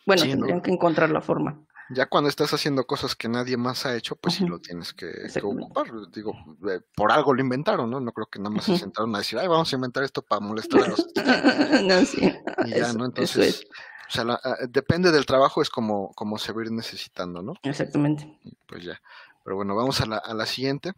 Bueno, 0.07 0.23
tendrían 0.23 0.61
que 0.61 0.71
encontrar 0.71 1.11
la 1.11 1.21
forma. 1.21 1.65
Ya 1.93 2.07
cuando 2.07 2.29
estás 2.29 2.55
haciendo 2.55 2.87
cosas 2.87 3.17
que 3.17 3.29
nadie 3.29 3.57
más 3.57 3.85
ha 3.85 3.97
hecho, 3.97 4.15
pues 4.17 4.37
sí 4.37 4.47
lo 4.47 4.61
tienes 4.61 4.93
que, 4.93 5.11
ocupar. 5.43 5.87
Digo, 6.13 6.33
eh, 6.69 6.81
por 6.95 7.11
algo 7.11 7.35
lo 7.35 7.41
inventaron, 7.41 7.91
¿no? 7.91 7.99
No 8.01 8.13
creo 8.13 8.27
que 8.27 8.39
nada 8.39 8.51
más 8.51 8.65
se 8.65 8.79
sentaron 8.79 9.15
a 9.15 9.19
decir, 9.19 9.39
ay, 9.39 9.49
vamos 9.49 9.73
a 9.73 9.77
inventar 9.77 10.05
esto 10.05 10.23
para 10.23 10.41
molestar 10.41 10.83
a 10.83 10.89
los 10.89 11.07
no, 11.85 12.05
sí. 12.05 12.33
Y 12.67 12.71
ya, 12.71 12.93
¿no? 12.93 13.07
Entonces, 13.07 13.67
o 14.09 14.13
sea, 14.13 14.25
ah, 14.29 14.57
depende 14.69 15.11
del 15.11 15.27
trabajo, 15.27 15.63
es 15.63 15.71
como, 15.71 16.13
como 16.15 16.39
se 16.39 16.53
va 16.53 16.61
a 16.61 16.65
ir 16.65 16.71
necesitando, 16.71 17.43
¿no? 17.43 17.55
Exactamente. 17.63 18.39
Pues 18.67 18.85
ya. 18.85 19.01
Pero 19.43 19.57
bueno, 19.57 19.75
vamos 19.75 20.01
a 20.01 20.07
la, 20.07 20.19
a 20.19 20.35
la 20.35 20.47
siguiente. 20.47 20.93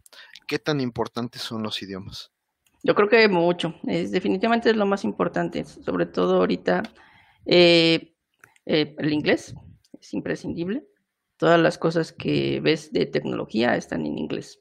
¿Qué 0.47 0.59
tan 0.59 0.79
importantes 0.79 1.41
son 1.41 1.63
los 1.63 1.81
idiomas? 1.81 2.31
Yo 2.83 2.93
creo 2.95 3.07
que 3.09 3.27
mucho. 3.29 3.75
Es, 3.87 4.11
definitivamente 4.11 4.69
es 4.69 4.75
lo 4.75 4.85
más 4.85 5.05
importante, 5.05 5.63
sobre 5.63 6.05
todo 6.05 6.37
ahorita 6.37 6.83
eh, 7.45 8.13
eh, 8.65 8.95
el 8.97 9.13
inglés 9.13 9.55
es 10.03 10.13
imprescindible. 10.13 10.85
Todas 11.37 11.59
las 11.59 11.77
cosas 11.77 12.11
que 12.11 12.59
ves 12.61 12.91
de 12.91 13.05
tecnología 13.05 13.75
están 13.75 14.05
en 14.05 14.17
inglés. 14.17 14.59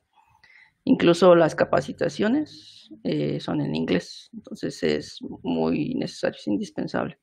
Incluso 0.84 1.34
las 1.34 1.54
capacitaciones 1.54 2.90
eh, 3.04 3.40
son 3.40 3.60
en 3.60 3.74
inglés. 3.74 4.30
Entonces 4.32 4.82
es 4.82 5.18
muy 5.42 5.94
necesario, 5.94 6.38
es 6.38 6.46
indispensable. 6.46 7.18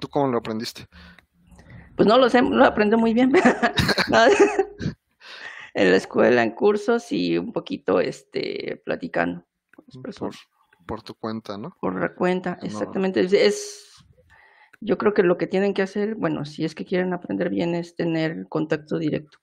¿Tú 0.00 0.08
cómo 0.08 0.28
lo 0.28 0.38
aprendiste? 0.38 0.86
Pues 1.96 2.08
no 2.08 2.18
lo 2.18 2.28
sé, 2.28 2.42
lo 2.42 2.64
aprendí 2.64 2.96
muy 2.96 3.14
bien. 3.14 3.32
en 5.74 5.90
la 5.90 5.96
escuela, 5.96 6.42
en 6.42 6.52
cursos 6.52 7.12
y 7.12 7.38
un 7.38 7.52
poquito 7.52 8.00
este, 8.00 8.82
platicando 8.84 9.44
Por, 10.86 11.02
tu 11.02 11.14
cuenta, 11.14 11.56
¿no? 11.56 11.76
Por 11.80 12.00
la 12.00 12.14
cuenta, 12.14 12.58
exactamente. 12.62 13.20
Es, 13.20 13.93
yo 14.84 14.98
creo 14.98 15.14
que 15.14 15.22
lo 15.22 15.38
que 15.38 15.46
tienen 15.46 15.72
que 15.72 15.82
hacer, 15.82 16.14
bueno, 16.14 16.44
si 16.44 16.64
es 16.64 16.74
que 16.74 16.84
quieren 16.84 17.14
aprender 17.14 17.48
bien, 17.48 17.74
es 17.74 17.96
tener 17.96 18.46
contacto 18.48 18.98
directo 18.98 19.38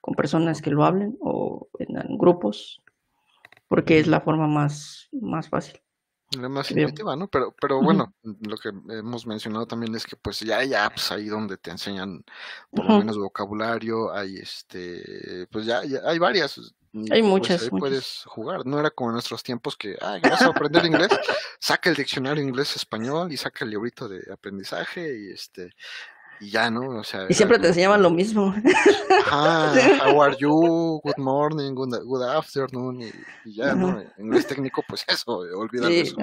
con, 0.00 0.14
personas 0.16 0.60
que 0.60 0.70
lo 0.70 0.84
hablen 0.84 1.16
o 1.20 1.68
en, 1.78 2.18
grupos, 2.18 2.82
porque 3.68 4.00
es 4.00 4.08
la 4.08 4.20
forma 4.20 4.48
más, 4.48 5.08
más 5.12 5.48
fácil. 5.48 5.80
La 6.36 6.48
más 6.48 6.70
intuitiva, 6.70 7.14
¿no? 7.14 7.28
Pero, 7.28 7.54
pero 7.60 7.80
bueno, 7.80 8.14
lo 8.22 8.56
que 8.56 8.70
hemos 8.70 9.26
mencionado 9.26 9.66
también 9.66 9.94
es 9.94 10.06
que 10.06 10.16
pues 10.16 10.40
ya 10.40 10.58
hay 10.58 10.74
apps 10.74 11.12
ahí 11.12 11.26
donde 11.26 11.56
te 11.56 11.70
enseñan 11.70 12.24
por 12.70 12.86
lo 12.86 12.98
menos 12.98 13.18
vocabulario, 13.18 14.12
hay 14.12 14.38
este, 14.38 15.46
pues 15.52 15.66
ya, 15.66 15.84
ya 15.84 16.00
hay 16.04 16.18
varias, 16.18 16.74
Y, 16.92 17.12
Hay 17.12 17.20
pues, 17.20 17.24
muchas, 17.24 17.62
ahí 17.62 17.70
muchas. 17.70 17.80
puedes 17.80 18.22
jugar. 18.26 18.66
No 18.66 18.78
era 18.78 18.90
como 18.90 19.10
en 19.10 19.14
nuestros 19.14 19.42
tiempos 19.42 19.76
que, 19.76 19.96
ah, 20.00 20.18
vas 20.22 20.42
a 20.42 20.48
aprender 20.48 20.84
inglés, 20.84 21.08
saca 21.58 21.90
el 21.90 21.96
diccionario 21.96 22.42
inglés-español 22.42 23.32
y 23.32 23.36
saca 23.36 23.64
el 23.64 23.70
librito 23.70 24.08
de 24.08 24.30
aprendizaje 24.32 25.18
y 25.18 25.32
este 25.32 25.72
y 26.42 26.50
ya, 26.50 26.70
¿no? 26.70 26.98
O 26.98 27.04
sea, 27.04 27.26
Y 27.28 27.34
siempre 27.34 27.58
te 27.60 27.68
enseñaban 27.68 28.02
lo 28.02 28.10
mismo. 28.10 28.52
ajá, 29.26 29.72
how 30.04 30.22
are 30.22 30.36
you, 30.36 31.00
good 31.04 31.16
morning, 31.16 31.72
good, 31.72 31.94
good 32.04 32.22
afternoon 32.24 33.00
y, 33.00 33.12
y 33.44 33.54
ya, 33.54 33.74
¿no? 33.74 34.02
Inglés 34.18 34.48
técnico, 34.48 34.82
pues 34.88 35.04
eso, 35.08 35.38
olvídalo, 35.38 35.90
Sí, 35.90 36.00
eso 36.00 36.16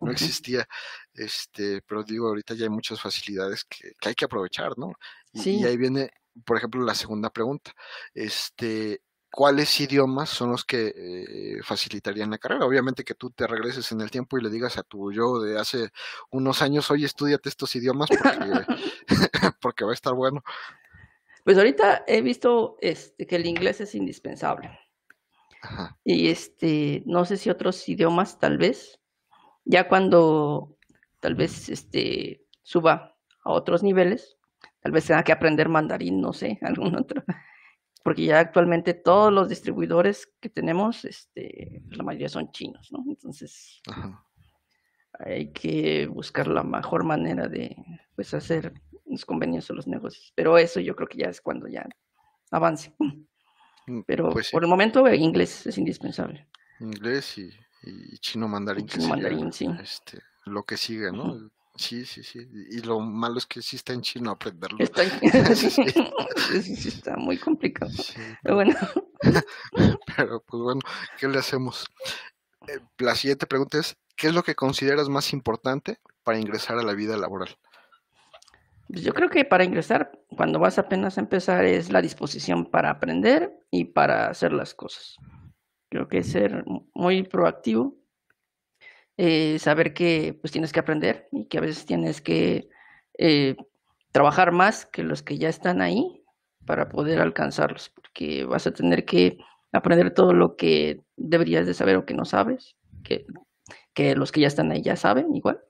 no 0.00 0.10
existía, 0.12 0.66
este, 1.12 1.82
pero 1.82 2.04
digo, 2.04 2.28
ahorita 2.28 2.54
ya 2.54 2.64
hay 2.64 2.70
muchas 2.70 3.00
facilidades 3.00 3.64
que, 3.64 3.92
que 4.00 4.10
hay 4.10 4.14
que 4.14 4.26
aprovechar, 4.26 4.78
¿no? 4.78 4.92
Y, 5.32 5.64
ahí 5.64 5.76
viene, 5.76 6.10
por 6.44 6.56
ejemplo, 6.56 6.82
la 6.84 6.94
segunda 6.94 7.28
pregunta, 7.30 7.72
este, 8.14 9.02
¿cuáles 9.36 9.78
idiomas 9.82 10.30
son 10.30 10.50
los 10.50 10.64
que 10.64 10.94
eh, 10.96 11.62
facilitarían 11.62 12.30
la 12.30 12.38
carrera? 12.38 12.64
Obviamente 12.64 13.04
que 13.04 13.14
tú 13.14 13.30
te 13.30 13.46
regreses 13.46 13.92
en 13.92 14.00
el 14.00 14.10
tiempo 14.10 14.38
y 14.38 14.42
le 14.42 14.48
digas 14.48 14.78
a 14.78 14.82
tu 14.82 15.12
yo 15.12 15.40
de 15.40 15.58
hace 15.58 15.90
unos 16.30 16.62
años, 16.62 16.90
oye, 16.90 17.04
estudiate 17.04 17.50
estos 17.50 17.76
idiomas 17.76 18.08
porque, 18.08 18.38
porque 19.60 19.84
va 19.84 19.90
a 19.90 19.94
estar 19.94 20.14
bueno. 20.14 20.42
pues 21.44 21.58
ahorita 21.58 22.04
he 22.06 22.22
visto 22.22 22.78
este, 22.80 23.26
que 23.26 23.36
el 23.36 23.44
inglés 23.44 23.82
es 23.82 23.94
indispensable. 23.94 24.70
Ajá, 25.60 25.98
Y 26.02 26.28
este, 26.28 27.02
no 27.04 27.26
sé 27.26 27.36
si 27.36 27.50
otros 27.50 27.86
idiomas, 27.90 28.38
tal 28.38 28.56
vez, 28.56 29.00
ya 29.66 29.86
cuando 29.86 30.78
tal 31.20 31.34
vez 31.34 31.68
este, 31.68 32.42
suba 32.62 33.14
a 33.44 33.52
otros 33.52 33.82
niveles, 33.82 34.38
tal 34.80 34.92
vez 34.92 35.04
tenga 35.04 35.24
que 35.24 35.32
aprender 35.32 35.68
mandarín, 35.68 36.22
no 36.22 36.32
sé, 36.32 36.58
algún 36.62 36.96
otro. 36.96 37.22
Porque 38.06 38.22
ya 38.24 38.38
actualmente 38.38 38.94
todos 38.94 39.32
los 39.32 39.48
distribuidores 39.48 40.28
que 40.40 40.48
tenemos, 40.48 41.04
este, 41.04 41.82
la 41.90 42.04
mayoría 42.04 42.28
son 42.28 42.52
chinos, 42.52 42.92
¿no? 42.92 43.04
Entonces 43.08 43.80
ajá. 43.90 44.24
hay 45.18 45.50
que 45.52 46.06
buscar 46.06 46.46
la 46.46 46.62
mejor 46.62 47.02
manera 47.02 47.48
de 47.48 47.74
pues, 48.14 48.32
hacer 48.32 48.72
los 49.06 49.24
convenios 49.24 49.68
o 49.70 49.74
los 49.74 49.88
negocios. 49.88 50.32
Pero 50.36 50.56
eso 50.56 50.78
yo 50.78 50.94
creo 50.94 51.08
que 51.08 51.18
ya 51.18 51.30
es 51.30 51.40
cuando 51.40 51.66
ya 51.66 51.84
avance. 52.52 52.94
Mm, 53.88 54.02
Pero 54.06 54.30
Pues 54.30 54.46
sí, 54.46 54.52
por 54.52 54.62
el 54.62 54.68
momento 54.70 55.04
el 55.08 55.20
inglés 55.20 55.66
es 55.66 55.76
indispensable. 55.76 56.46
inglés 56.78 57.36
y, 57.38 57.50
y 57.82 58.18
chino 58.18 58.46
mandarín 58.46 58.86
que 58.86 58.98
Chino 58.98 59.14
sería 59.16 59.30
mandarín, 59.30 59.52
sí. 59.52 59.68
este, 59.82 60.20
lo 60.44 60.62
que 60.62 60.76
sigue, 60.76 61.10
¿no? 61.10 61.50
Sí, 61.78 62.04
sí, 62.06 62.22
sí. 62.22 62.46
Y 62.70 62.80
lo 62.80 63.00
malo 63.00 63.38
es 63.38 63.46
que 63.46 63.60
sí 63.62 63.76
está 63.76 63.92
en 63.92 64.00
chino 64.02 64.30
aprenderlo. 64.30 64.78
Está, 64.78 65.02
Sí, 65.54 65.70
sí, 65.70 65.82
sí, 66.62 66.76
sí, 66.76 66.88
está 66.88 67.16
muy 67.16 67.38
complicado. 67.38 67.90
Pero 68.42 68.54
bueno, 68.56 68.74
pero 70.16 70.40
pues 70.42 70.62
bueno, 70.62 70.80
¿qué 71.16 71.28
le 71.28 71.38
hacemos? 71.38 71.86
Eh, 72.68 72.80
La 72.98 73.14
siguiente 73.14 73.46
pregunta 73.46 73.78
es, 73.78 73.96
¿qué 74.16 74.28
es 74.28 74.34
lo 74.34 74.42
que 74.42 74.54
consideras 74.54 75.08
más 75.08 75.32
importante 75.32 75.98
para 76.24 76.38
ingresar 76.38 76.78
a 76.78 76.82
la 76.82 76.94
vida 76.94 77.16
laboral? 77.16 77.56
pues 78.88 79.02
yo 79.02 79.12
creo 79.14 79.28
que 79.30 79.44
para 79.44 79.64
ingresar, 79.64 80.12
cuando 80.28 80.58
vas 80.58 80.78
apenas 80.78 81.18
a 81.18 81.20
empezar, 81.20 81.64
es 81.64 81.90
la 81.90 82.02
disposición 82.02 82.66
para 82.66 82.90
aprender 82.90 83.52
y 83.70 83.86
para 83.86 84.28
hacer 84.28 84.52
las 84.52 84.74
cosas. 84.74 85.20
Creo 85.90 86.08
que 86.08 86.22
ser 86.24 86.64
mu- 86.66 86.88
muy 86.94 87.24
proactivo, 87.24 87.96
eh, 89.16 89.58
saber 89.58 89.94
que 89.94 90.36
pues 90.40 90.52
tienes 90.52 90.72
que 90.72 90.80
aprender 90.80 91.28
y 91.32 91.46
que 91.46 91.58
a 91.58 91.60
veces 91.62 91.86
tienes 91.86 92.20
que 92.20 92.68
eh, 93.18 93.56
trabajar 94.12 94.52
más 94.52 94.86
que 94.86 95.02
los 95.02 95.22
que 95.22 95.38
ya 95.38 95.48
están 95.48 95.80
ahí 95.80 96.22
para 96.66 96.88
poder 96.88 97.20
alcanzarlos, 97.20 97.90
porque 97.90 98.44
vas 98.44 98.66
a 98.66 98.72
tener 98.72 99.04
que 99.04 99.38
aprender 99.72 100.12
todo 100.12 100.32
lo 100.32 100.56
que 100.56 101.02
deberías 101.16 101.66
de 101.66 101.74
saber 101.74 101.96
o 101.96 102.06
que 102.06 102.14
no 102.14 102.24
sabes, 102.24 102.76
que, 103.02 103.26
que 103.94 104.16
los 104.16 104.32
que 104.32 104.40
ya 104.42 104.48
están 104.48 104.70
ahí 104.72 104.82
ya 104.82 104.96
saben 104.96 105.34
igual. 105.34 105.60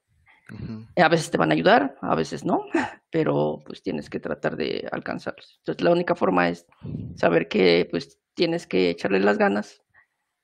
Ujú, 0.51 0.87
A 0.97 1.09
veces 1.09 1.31
te 1.31 1.37
van 1.37 1.51
a 1.51 1.55
ayudar, 1.55 1.97
a 2.01 2.15
veces 2.15 2.45
no, 2.45 2.65
pero 3.11 3.63
pues 3.67 3.83
tienes 3.83 4.09
que 4.09 4.21
tratar 4.21 4.57
de 4.57 4.89
alcanzarlos. 4.91 5.57
Entonces 5.59 5.85
la 5.85 5.93
única 5.93 6.15
forma 6.15 6.49
es 6.49 6.67
saber 7.15 7.49
que 7.49 7.87
pues 7.91 8.19
tienes 8.35 8.67
que 8.67 8.91
echarle 8.91 9.21
las 9.21 9.39
ganas 9.39 9.83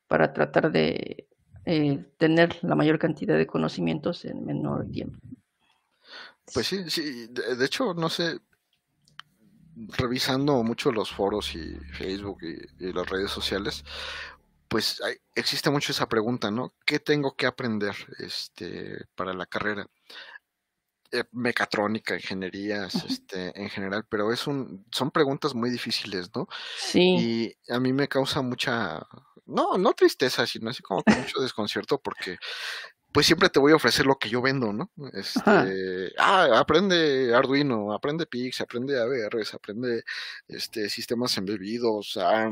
para 0.09 0.33
tratar 0.33 0.73
de 0.73 1.29
eh, 1.67 2.05
tener 2.19 2.59
la 2.63 2.75
mayor 2.75 2.99
cantidad 2.99 3.37
de 3.37 3.47
conocimientos 3.47 4.25
en 4.25 4.45
menor 4.45 4.91
tiempo. 4.91 5.19
Pues 6.53 6.67
sí, 6.67 6.91
sí, 6.91 7.29
de, 7.29 7.65
hecho, 7.65 7.95
no 7.95 8.09
sé, 8.09 8.39
revisando 9.97 10.63
mucho 10.63 10.93
los 10.93 11.11
foros 11.11 11.55
y 11.55 11.77
Facebook 11.93 12.39
y, 12.43 12.87
y 12.89 12.93
las 12.93 13.09
redes 13.09 13.31
sociales, 13.31 13.85
pues 14.69 15.01
hay- 15.03 15.17
existe 15.35 15.71
mucho 15.71 15.93
esa 15.93 16.09
pregunta, 16.09 16.51
¿no? 16.51 16.75
¿Qué 16.85 16.99
tengo 16.99 17.35
que 17.37 17.47
aprender 17.47 17.95
este, 18.19 19.07
para 19.15 19.33
la 19.35 19.47
carrera? 19.47 19.87
Eh, 21.15 21.25
mecatrónica, 21.33 22.15
ingenierías, 22.15 22.95
este, 23.05 23.53
en 23.61 23.69
general, 23.69 24.07
pero 24.09 24.33
es 24.33 24.47
un, 24.47 24.87
son 24.91 25.11
preguntas 25.11 25.55
muy 25.55 25.69
difíciles, 25.69 26.31
¿no? 26.35 26.49
Sí, 26.79 27.55
Y 27.69 27.71
a 27.71 27.79
mí 27.79 27.93
me 27.93 28.09
causa 28.09 28.41
mucha, 28.41 29.07
no, 29.53 29.79
no 29.79 29.93
tristeza, 29.93 30.47
sino 30.47 30.71
así 30.71 30.83
como 30.83 31.03
que 31.03 31.15
mucho 31.15 31.41
desconcierto 31.41 31.99
porque 31.99 32.39
pues 33.13 33.27
siempre 33.27 33.51
te 33.51 33.61
voy 33.61 33.73
a 33.73 33.77
ofrecer 33.77 34.07
lo 34.07 34.17
que 34.17 34.31
yo 34.31 34.41
vendo, 34.41 34.73
¿no? 34.73 34.91
ajá, 35.37 35.65
Este, 35.65 36.13
ah, 36.19 36.59
aprende 36.59 37.35
Arduino, 37.35 37.93
aprende 37.93 38.27
Pix, 38.27 38.61
aprende 38.63 38.99
AVRs, 38.99 39.55
aprende 39.55 40.03
este 40.49 40.89
sistemas 40.89 41.37
embebidos, 41.37 42.17
ah, 42.17 42.51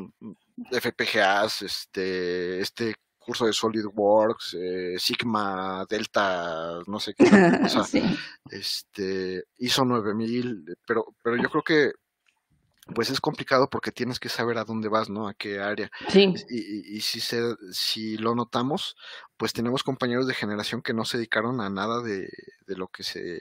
FPGAs, 0.71 1.63
este, 1.63 2.61
este 2.61 2.95
curso 3.19 3.47
de 3.47 3.53
SolidWorks, 3.53 4.57
eh, 4.59 4.97
Sigma, 4.99 5.87
Delta, 5.89 6.81
no 6.87 7.01
sé 7.01 7.15
qué 7.15 7.25
tanta 7.25 7.61
cosa, 7.63 7.85
sí, 7.85 8.03
este, 8.51 9.45
ISO 9.59 9.85
9000, 9.85 10.77
pero, 10.87 11.07
pero 11.23 11.37
yo 11.37 11.49
creo 11.49 11.63
que 11.63 11.93
pues 12.95 13.11
es 13.11 13.21
complicado 13.21 13.69
porque 13.71 13.93
tienes 13.93 14.19
que 14.19 14.29
saber 14.29 14.59
a 14.59 14.65
dónde 14.65 14.89
vas, 14.89 15.09
¿no? 15.09 15.29
A 15.29 15.35
qué 15.35 15.61
área. 15.61 15.91
sí, 16.09 16.35
Y, 16.49 16.95
y- 16.95 16.97
y 16.97 17.01
si, 17.03 17.21
se, 17.21 17.41
si 17.73 18.17
lo 18.19 18.35
notamos, 18.35 18.97
pues 19.37 19.53
tenemos 19.53 19.83
compañeros 19.85 20.27
de 20.27 20.35
generación 20.35 20.83
que 20.83 20.93
no 20.95 21.05
se 21.05 21.19
dedicaron 21.19 21.61
a 21.61 21.71
nada 21.71 22.03
de, 22.03 22.29
de 22.67 22.77
lo 22.77 22.89
que 22.89 23.03
se, 23.05 23.39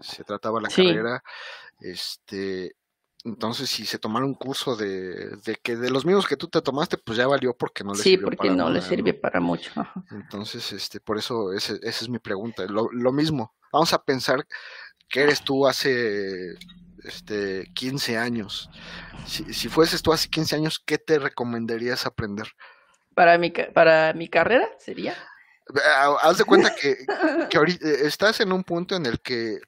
se 0.00 0.24
trataba 0.24 0.60
la 0.60 0.70
sí, 0.70 0.82
carrera. 0.82 1.22
Este, 1.80 2.76
entonces, 3.24 3.70
si 3.70 3.86
se 3.86 3.98
tomaron 3.98 4.30
un 4.30 4.34
curso 4.36 4.76
de, 4.76 5.36
de 5.44 5.56
que 5.62 5.76
de 5.76 5.90
los 5.90 6.06
mismos 6.06 6.26
que 6.28 6.36
tú 6.36 6.48
te 6.48 6.62
tomaste, 6.62 6.98
pues 6.98 7.18
ya 7.18 7.26
valió 7.28 7.56
porque 7.56 7.84
no 7.84 7.94
le 7.94 8.04
sí, 8.04 8.16
sirvió 8.16 8.30
porque 8.30 8.48
para 8.48 8.56
no 8.56 8.70
le 8.70 8.80
sirve 8.80 9.14
¿no? 9.14 9.14
para 9.14 9.40
mucho. 9.40 9.70
Entonces, 10.10 10.72
este, 10.72 11.00
por 11.00 11.18
eso 11.18 11.52
ese- 11.52 11.78
esa 11.82 12.04
es 12.04 12.08
mi 12.08 12.18
pregunta. 12.18 12.64
Lo, 12.66 12.88
lo 12.92 13.12
mismo, 13.12 13.54
vamos 13.72 13.92
a 13.92 14.02
pensar 14.04 14.46
que 15.08 15.22
eres 15.22 15.42
tú 15.44 15.66
hace 15.68 16.54
este, 17.04 17.70
15 17.74 18.16
años. 18.18 18.70
Si, 19.26 19.52
si 19.54 19.68
fueses 19.68 20.02
tú 20.02 20.12
hace 20.12 20.28
15 20.28 20.56
años, 20.56 20.78
¿qué 20.84 20.98
te 20.98 21.18
recomendarías 21.18 22.06
aprender? 22.06 22.48
Para 23.14 23.38
mi, 23.38 23.50
para 23.50 24.12
mi 24.14 24.28
carrera 24.28 24.68
sería. 24.78 25.14
Ah, 25.96 26.16
Haz 26.22 26.38
de 26.38 26.44
cuenta 26.44 26.74
que, 26.74 26.96
que 27.50 27.56
ahorita 27.58 27.86
eh, 27.88 28.06
estás 28.06 28.40
en 28.40 28.52
un 28.52 28.64
punto 28.64 28.96
en 28.96 29.06
el 29.06 29.20
que 29.20 29.58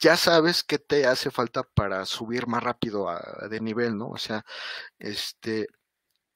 ya 0.00 0.16
sabes 0.16 0.64
qué 0.64 0.78
te 0.78 1.06
hace 1.06 1.30
falta 1.30 1.62
para 1.62 2.04
subir 2.04 2.46
más 2.48 2.62
rápido 2.62 3.08
a- 3.08 3.46
de 3.48 3.60
nivel, 3.60 3.96
¿no? 3.96 4.08
O 4.08 4.18
sea, 4.18 4.44
este, 4.98 5.68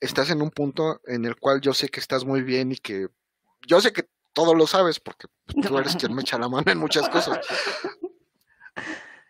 estás 0.01 0.31
en 0.31 0.41
un 0.41 0.51
punto 0.51 1.01
en 1.07 1.25
el 1.25 1.37
cual 1.37 1.61
yo 1.61 1.75
sé 1.75 1.89
que 1.89 1.99
estás 2.01 2.25
muy 2.25 2.43
bien 2.43 2.71
y 2.73 2.77
que 2.77 3.09
yo 3.67 3.81
sé 3.81 3.93
que 3.93 4.09
todo 4.33 4.55
lo 4.55 4.67
sabes 4.67 5.01
porque 5.01 5.27
tú 5.69 5.79
eres 5.79 5.97
quien 5.97 6.15
me 6.15 6.23
echa 6.23 6.39
la 6.39 6.49
mano 6.49 6.71
en 6.71 6.79
muchas 6.79 7.09
cosas. 7.09 7.41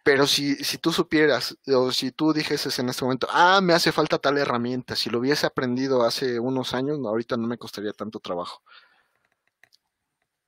Pero 0.04 0.26
si, 0.26 0.54
si 0.56 0.76
tú 0.78 0.92
supieras, 0.92 1.58
o 1.66 1.90
si 1.90 2.12
tú 2.12 2.32
dijeses 2.32 2.78
en 2.78 2.90
este 2.90 3.04
momento, 3.04 3.26
ah, 3.30 3.60
me 3.62 3.72
hace 3.72 3.90
falta 3.90 4.18
tal 4.18 4.36
herramienta, 4.36 4.94
si 4.94 5.08
lo 5.08 5.18
hubiese 5.18 5.46
aprendido 5.46 6.04
hace 6.04 6.38
unos 6.38 6.74
años, 6.74 7.00
no, 7.00 7.08
ahorita 7.08 7.38
no 7.38 7.48
me 7.48 7.56
costaría 7.56 7.92
tanto 7.92 8.20
trabajo. 8.20 8.62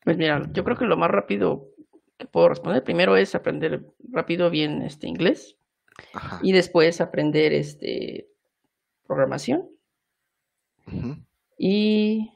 Pues 0.05 0.19
mira, 0.19 0.47
yo 0.53 0.63
creo 0.63 0.77
que 0.77 0.85
lo 0.85 0.99
más 0.99 1.11
rápido 1.11 1.71
que 2.19 2.27
puedo 2.27 2.51
responder 2.51 2.85
primero 2.85 3.17
es 3.17 3.35
aprender 3.35 3.87
rápido 4.11 4.51
bien 4.51 4.83
este 4.83 5.09
inglés 5.09 5.57
Ajá. 6.13 6.39
y 6.43 6.53
después 6.53 7.01
aprender 7.01 7.53
este 7.53 8.29
programación 9.07 9.69
y 11.59 12.33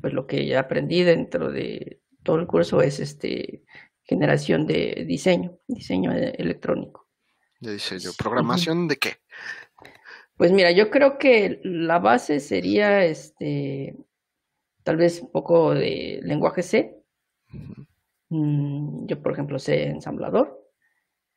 pues 0.00 0.12
lo 0.12 0.26
que 0.26 0.46
ya 0.46 0.60
aprendí 0.60 1.02
dentro 1.02 1.50
de 1.50 2.00
todo 2.22 2.36
el 2.36 2.46
curso 2.46 2.82
es 2.82 2.98
este 3.00 3.62
generación 4.08 4.66
de 4.66 5.04
diseño, 5.06 5.58
diseño 5.68 6.12
e- 6.12 6.34
electrónico. 6.38 7.06
Dice 7.60 7.98
yo, 7.98 8.10
Ujú. 8.10 8.18
¿programación 8.18 8.88
de 8.88 8.96
qué? 8.96 9.16
Pues 10.36 10.50
mira, 10.52 10.70
yo 10.72 10.90
creo 10.90 11.18
que 11.18 11.60
la 11.64 11.98
base 11.98 12.40
sería 12.40 13.04
este 13.04 13.96
tal 14.84 14.96
vez 14.96 15.20
un 15.20 15.30
poco 15.30 15.74
de 15.74 16.20
lenguaje 16.22 16.62
C. 16.62 16.96
Mm, 18.30 19.06
Yo, 19.06 19.22
por 19.22 19.32
ejemplo, 19.32 19.58
sé 19.58 19.88
ensamblador, 19.88 20.58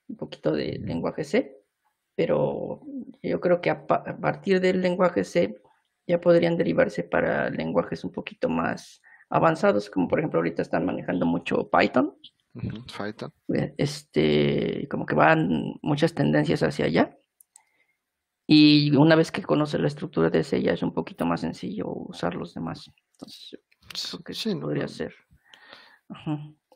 un 0.07 0.15
poquito 0.17 0.51
de 0.53 0.77
lenguaje 0.79 1.23
C, 1.23 1.57
pero 2.15 2.81
yo 3.23 3.39
creo 3.41 3.59
que 3.61 3.69
a, 3.69 3.87
pa- 3.87 4.03
a 4.05 4.17
partir 4.17 4.61
del 4.61 4.81
lenguaje 4.81 5.23
C 5.23 5.55
ya 6.07 6.19
podrían 6.21 6.57
derivarse 6.57 7.03
para 7.03 7.49
lenguajes 7.49 8.03
un 8.03 8.11
poquito 8.11 8.49
más 8.49 9.01
avanzados, 9.29 9.89
como 9.89 10.07
por 10.07 10.19
ejemplo 10.19 10.39
ahorita 10.39 10.61
están 10.61 10.85
manejando 10.85 11.25
mucho 11.25 11.69
Python. 11.69 12.15
Este, 13.77 14.87
como 14.89 15.05
que 15.05 15.15
van 15.15 15.75
muchas 15.81 16.13
tendencias 16.13 16.63
hacia 16.63 16.85
allá. 16.85 17.17
Y 18.47 18.95
una 18.95 19.15
vez 19.15 19.31
que 19.31 19.43
conoces 19.43 19.79
la 19.79 19.87
estructura 19.87 20.29
de 20.29 20.39
ese, 20.39 20.61
ya 20.61 20.73
es 20.73 20.83
un 20.83 20.93
poquito 20.93 21.25
más 21.25 21.41
sencillo 21.41 21.87
usar 21.87 22.35
los 22.35 22.53
demás. 22.53 22.91
Entonces, 23.13 23.59
creo 24.11 24.23
que 24.23 24.33
sí, 24.33 24.53
podría 24.55 24.87
ser. 24.87 25.13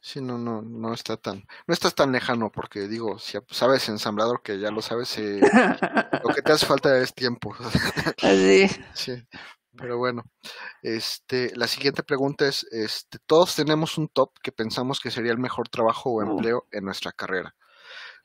Sí, 0.02 0.22
no, 0.22 0.38
no, 0.38 0.62
no 0.62 0.94
está 0.94 1.18
tan, 1.18 1.44
no 1.66 1.74
estás 1.74 1.96
tan 1.96 2.12
lejano 2.12 2.52
porque 2.52 2.88
digo, 2.88 3.18
si 3.18 3.40
sabes 3.50 3.90
ensamblador 3.90 4.44
que 4.44 4.60
ya 4.60 4.70
lo 4.70 4.82
sabes, 4.82 5.18
eh, 5.18 5.42
lo 6.24 6.34
que 6.34 6.44
te 6.44 6.52
hace 6.52 6.66
falta 6.66 6.98
es 7.00 7.14
tiempo. 7.14 7.56
Así. 8.22 8.68
sí, 8.94 9.14
pero 9.78 9.98
bueno, 9.98 10.24
este, 10.82 11.52
la 11.56 11.68
siguiente 11.68 12.04
pregunta 12.04 12.48
es, 12.48 12.64
este, 12.72 13.20
todos 13.26 13.56
tenemos 13.56 13.98
un 13.98 14.08
top 14.08 14.32
que 14.42 14.52
pensamos 14.52 15.00
que 15.00 15.12
sería 15.12 15.32
el 15.32 15.38
mejor 15.38 15.70
trabajo 15.70 16.12
o 16.12 16.22
empleo 16.22 16.68
en 16.72 16.86
nuestra 16.86 17.12
carrera. 17.12 17.56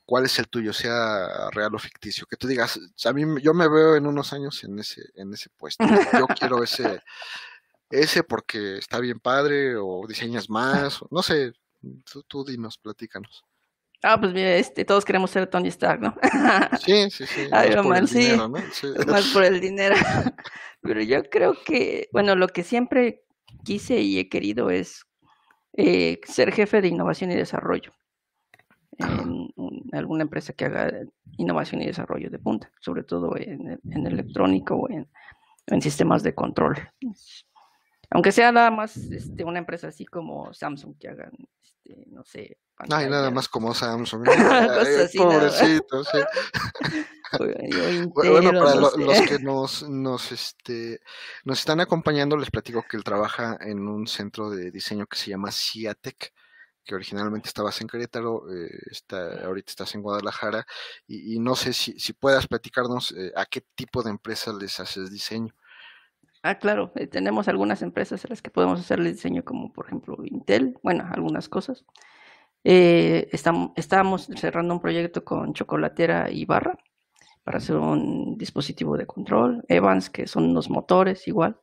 ¿Cuál 0.04 0.24
es 0.24 0.38
el 0.38 0.48
tuyo, 0.48 0.72
sea 0.72 1.50
real 1.50 1.74
o 1.74 1.78
ficticio? 1.78 2.26
Que 2.26 2.36
tú 2.36 2.48
digas, 2.48 2.80
a 3.04 3.12
mí 3.12 3.22
yo 3.42 3.54
me 3.54 3.68
veo 3.68 3.94
en 3.96 4.06
unos 4.06 4.32
años 4.32 4.64
en 4.64 4.78
ese, 4.78 5.02
en 5.14 5.32
ese 5.32 5.50
puesto. 5.50 5.84
Yo 6.18 6.26
quiero 6.38 6.62
ese, 6.64 7.00
ese 7.90 8.24
porque 8.24 8.78
está 8.78 8.98
bien 8.98 9.20
padre 9.20 9.76
o 9.76 10.06
diseñas 10.08 10.50
más, 10.50 11.00
no 11.10 11.22
sé, 11.22 11.52
Tú, 12.28 12.44
dinos, 12.44 12.78
platícanos. 12.78 13.44
Ah, 14.02 14.18
pues 14.18 14.32
mira, 14.32 14.56
este, 14.56 14.84
todos 14.84 15.04
queremos 15.04 15.30
ser 15.30 15.46
Tony 15.46 15.68
Stark, 15.68 16.00
¿no? 16.00 16.14
Sí, 16.80 17.10
sí, 17.10 17.26
sí. 17.26 17.48
Iron 17.68 17.88
Man, 17.88 18.06
sí. 18.06 18.30
Más 19.06 19.26
por 19.32 19.44
el 19.44 19.60
dinero. 19.60 19.94
Pero 20.82 21.02
yo 21.02 21.22
creo 21.24 21.54
que, 21.64 22.08
bueno, 22.12 22.34
lo 22.34 22.48
que 22.48 22.62
siempre 22.62 23.22
quise 23.64 24.00
y 24.00 24.18
he 24.18 24.28
querido 24.30 24.70
es 24.70 25.04
eh, 25.74 26.20
ser 26.24 26.52
jefe 26.52 26.80
de 26.80 26.88
innovación 26.88 27.30
y 27.30 27.34
desarrollo 27.34 27.92
en, 28.98 29.52
alguna 29.92 30.22
empresa 30.22 30.52
que 30.52 30.66
haga 30.66 30.90
innovación 31.36 31.82
y 31.82 31.86
desarrollo 31.86 32.30
de 32.30 32.38
punta, 32.38 32.70
sobre 32.80 33.02
todo 33.02 33.36
en, 33.36 33.80
en 33.90 34.06
electrónico 34.06 34.76
o 34.76 34.90
en, 34.90 35.08
en 35.66 35.82
sistemas 35.82 36.22
de 36.22 36.34
control. 36.34 36.76
Aunque 38.10 38.32
sea 38.32 38.50
nada 38.50 38.70
más 38.70 38.96
este, 38.96 39.44
una 39.44 39.58
empresa 39.58 39.88
así 39.88 40.04
como 40.04 40.52
Samsung 40.52 40.98
que 40.98 41.08
hagan, 41.08 41.32
este, 41.62 42.06
no 42.08 42.24
sé. 42.24 42.58
Ay, 42.90 43.08
nada 43.08 43.30
más 43.30 43.48
como 43.48 43.72
Samsung. 43.74 44.24
pobrecito, 45.16 46.04
sí. 46.04 46.18
bueno, 48.14 48.50
para 48.52 48.74
los 48.74 48.94
que 49.28 49.38
nos, 49.38 49.88
nos, 49.88 50.32
este, 50.32 51.00
nos 51.44 51.60
están 51.60 51.80
acompañando, 51.80 52.36
les 52.36 52.50
platico 52.50 52.84
que 52.88 52.96
él 52.96 53.04
trabaja 53.04 53.56
en 53.60 53.86
un 53.86 54.06
centro 54.08 54.50
de 54.50 54.70
diseño 54.70 55.06
que 55.06 55.16
se 55.16 55.30
llama 55.30 55.52
CIATEC 55.52 56.32
que 56.84 56.94
originalmente 56.94 57.48
estabas 57.48 57.80
en 57.80 57.86
Querétaro, 57.86 58.50
eh, 58.52 58.68
está, 58.90 59.44
ahorita 59.44 59.70
estás 59.70 59.94
en 59.94 60.02
Guadalajara, 60.02 60.66
y, 61.06 61.38
no 61.38 61.54
sé 61.54 61.72
si, 61.72 61.98
si 62.00 62.12
puedas 62.14 62.48
platicarnos 62.48 63.12
eh, 63.12 63.32
a 63.36 63.46
qué 63.46 63.62
tipo 63.76 64.02
de 64.02 64.10
empresas 64.10 64.54
les 64.56 64.80
haces 64.80 65.10
diseño. 65.10 65.54
Ah, 66.42 66.54
claro, 66.58 66.90
eh, 66.96 67.06
tenemos 67.06 67.48
algunas 67.48 67.82
empresas 67.82 68.24
a 68.24 68.28
las 68.28 68.40
que 68.40 68.50
podemos 68.50 68.80
hacerle 68.80 69.12
diseño, 69.12 69.44
como 69.44 69.72
por 69.72 69.86
ejemplo 69.86 70.16
Intel, 70.24 70.78
bueno, 70.82 71.04
algunas 71.12 71.48
cosas. 71.50 71.84
Eh, 72.64 73.28
estamos, 73.32 74.26
cerrando 74.36 74.74
un 74.74 74.80
proyecto 74.80 75.24
con 75.24 75.54
Chocolatera 75.54 76.30
y 76.30 76.44
Barra 76.46 76.78
para 77.44 77.58
hacer 77.58 77.76
un 77.76 78.36
dispositivo 78.38 78.96
de 78.96 79.06
control, 79.06 79.64
Evans, 79.68 80.10
que 80.10 80.26
son 80.26 80.44
unos 80.50 80.70
motores 80.70 81.28
igual. 81.28 81.58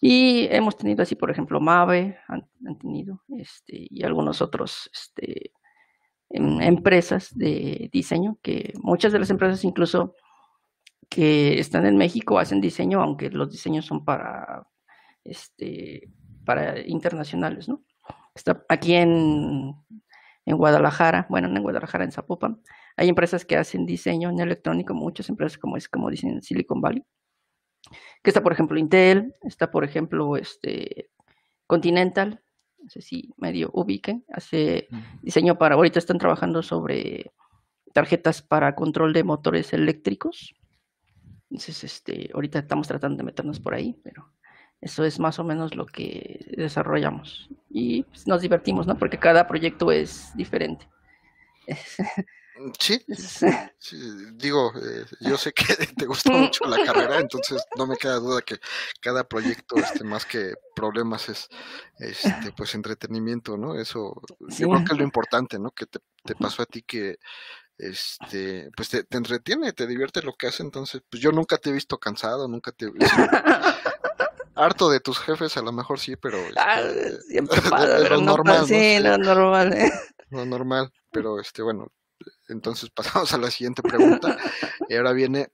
Y 0.00 0.48
hemos 0.50 0.76
tenido 0.76 1.02
así, 1.02 1.16
por 1.16 1.30
ejemplo, 1.30 1.60
Mave, 1.60 2.18
han, 2.28 2.48
tenido, 2.78 3.22
este, 3.28 3.86
y 3.90 4.04
algunos 4.04 4.42
otros 4.42 4.90
este, 4.94 5.52
em, 6.30 6.60
empresas 6.62 7.36
de 7.36 7.90
diseño, 7.92 8.38
que 8.42 8.72
muchas 8.82 9.12
de 9.12 9.18
las 9.20 9.30
empresas 9.30 9.64
incluso 9.64 10.14
que 11.10 11.58
están 11.58 11.84
en 11.84 11.96
México 11.96 12.38
hacen 12.38 12.60
diseño, 12.60 13.02
aunque 13.02 13.30
los 13.30 13.50
diseños 13.50 13.84
son 13.84 14.04
para, 14.04 14.66
este, 15.24 16.08
para 16.46 16.80
internacionales, 16.86 17.68
¿no? 17.68 17.84
Está 18.34 18.64
aquí 18.68 18.94
en, 18.94 19.74
en 20.46 20.56
Guadalajara, 20.56 21.26
bueno, 21.28 21.48
no 21.48 21.56
en 21.56 21.62
Guadalajara, 21.64 22.04
en 22.04 22.12
Zapopan, 22.12 22.62
hay 22.96 23.08
empresas 23.08 23.44
que 23.44 23.56
hacen 23.56 23.86
diseño 23.86 24.30
en 24.30 24.38
electrónico, 24.38 24.94
muchas 24.94 25.28
empresas 25.28 25.58
como 25.58 25.76
es 25.76 25.88
como 25.88 26.10
dicen 26.10 26.30
en 26.30 26.42
Silicon 26.42 26.80
Valley, 26.80 27.04
que 28.22 28.30
está 28.30 28.40
por 28.42 28.52
ejemplo 28.52 28.78
Intel, 28.78 29.34
está 29.42 29.70
por 29.70 29.84
ejemplo 29.84 30.36
este 30.36 31.10
Continental, 31.66 32.42
no 32.78 32.88
sé 32.88 33.00
si 33.00 33.32
medio 33.36 33.70
ubiquen, 33.72 34.24
hace 34.32 34.88
diseño 35.22 35.58
para, 35.58 35.74
ahorita 35.74 35.98
están 35.98 36.18
trabajando 36.18 36.62
sobre 36.62 37.32
tarjetas 37.92 38.42
para 38.42 38.74
control 38.74 39.12
de 39.12 39.24
motores 39.24 39.72
eléctricos, 39.72 40.54
entonces, 41.50 41.82
este, 41.84 42.30
ahorita 42.32 42.60
estamos 42.60 42.86
tratando 42.86 43.18
de 43.18 43.24
meternos 43.24 43.58
por 43.58 43.74
ahí, 43.74 43.98
pero 44.04 44.30
eso 44.80 45.04
es 45.04 45.18
más 45.18 45.38
o 45.38 45.44
menos 45.44 45.74
lo 45.74 45.84
que 45.84 46.46
desarrollamos. 46.56 47.48
Y 47.68 48.04
pues, 48.04 48.26
nos 48.26 48.40
divertimos, 48.40 48.86
¿no? 48.86 48.96
Porque 48.96 49.18
cada 49.18 49.46
proyecto 49.46 49.90
es 49.90 50.30
diferente. 50.36 50.88
Mm, 52.56 52.70
sí, 52.78 53.04
digo, 54.34 54.72
eh, 54.76 55.04
yo 55.20 55.36
sé 55.36 55.52
que 55.52 55.64
te 55.96 56.06
gusta 56.06 56.30
mucho 56.30 56.64
la 56.66 56.84
carrera, 56.84 57.18
entonces 57.18 57.62
no 57.76 57.86
me 57.86 57.96
queda 57.96 58.16
duda 58.16 58.42
que 58.42 58.58
cada 59.00 59.24
proyecto, 59.24 59.76
este, 59.76 60.04
más 60.04 60.24
que 60.24 60.54
problemas, 60.74 61.28
es 61.28 61.48
este, 61.98 62.52
pues 62.56 62.74
entretenimiento, 62.74 63.56
¿no? 63.56 63.74
Eso, 63.74 64.22
yo 64.38 64.68
creo 64.68 64.84
que 64.84 64.92
es 64.92 64.98
lo 64.98 65.04
importante, 65.04 65.58
¿no? 65.58 65.72
Que 65.72 65.86
te, 65.86 65.98
te 66.24 66.34
pasó 66.36 66.62
a 66.62 66.66
ti 66.66 66.82
que 66.82 67.18
este, 67.80 68.70
pues 68.76 68.88
te, 68.90 69.04
entretiene, 69.10 69.72
te 69.72 69.86
divierte 69.86 70.22
lo 70.22 70.34
que 70.34 70.48
hace, 70.48 70.62
entonces, 70.62 71.02
pues 71.08 71.22
yo 71.22 71.32
nunca 71.32 71.58
te 71.58 71.70
he 71.70 71.72
visto 71.72 71.98
cansado, 71.98 72.48
nunca 72.48 72.72
te 72.72 72.86
he 72.86 72.90
visto 72.90 73.06
harto 74.54 74.90
de 74.90 75.00
tus 75.00 75.18
jefes, 75.18 75.56
a 75.56 75.62
lo 75.62 75.72
mejor 75.72 75.98
sí, 75.98 76.16
pero 76.16 76.38
ah, 76.56 76.80
este, 76.80 77.20
siempre 77.22 77.60
lo 78.10 78.20
normal, 78.20 78.66
sí, 78.66 78.98
lo 79.00 79.16
normal, 79.18 79.72
¿eh? 79.72 79.90
lo 80.30 80.44
normal, 80.44 80.92
pero 81.10 81.40
este, 81.40 81.62
bueno, 81.62 81.92
entonces 82.48 82.90
pasamos 82.94 83.32
a 83.32 83.38
la 83.38 83.50
siguiente 83.50 83.82
pregunta. 83.82 84.36
Y 84.88 84.96
ahora 84.96 85.12
viene 85.12 85.50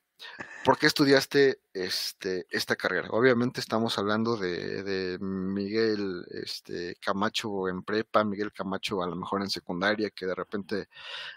¿Por 0.64 0.78
qué 0.78 0.86
estudiaste 0.86 1.60
este, 1.72 2.46
esta 2.50 2.74
carrera? 2.74 3.08
Obviamente 3.10 3.60
estamos 3.60 3.98
hablando 3.98 4.36
de, 4.36 5.16
Miguel 5.20 6.24
este, 6.30 6.96
Camacho 6.96 7.68
en 7.68 7.82
prepa, 7.82 8.24
Miguel 8.24 8.52
Camacho 8.52 9.02
a 9.02 9.06
lo 9.06 9.14
mejor 9.14 9.42
en 9.42 9.50
secundaria, 9.50 10.10
que 10.10 10.26
de 10.26 10.34
repente 10.34 10.88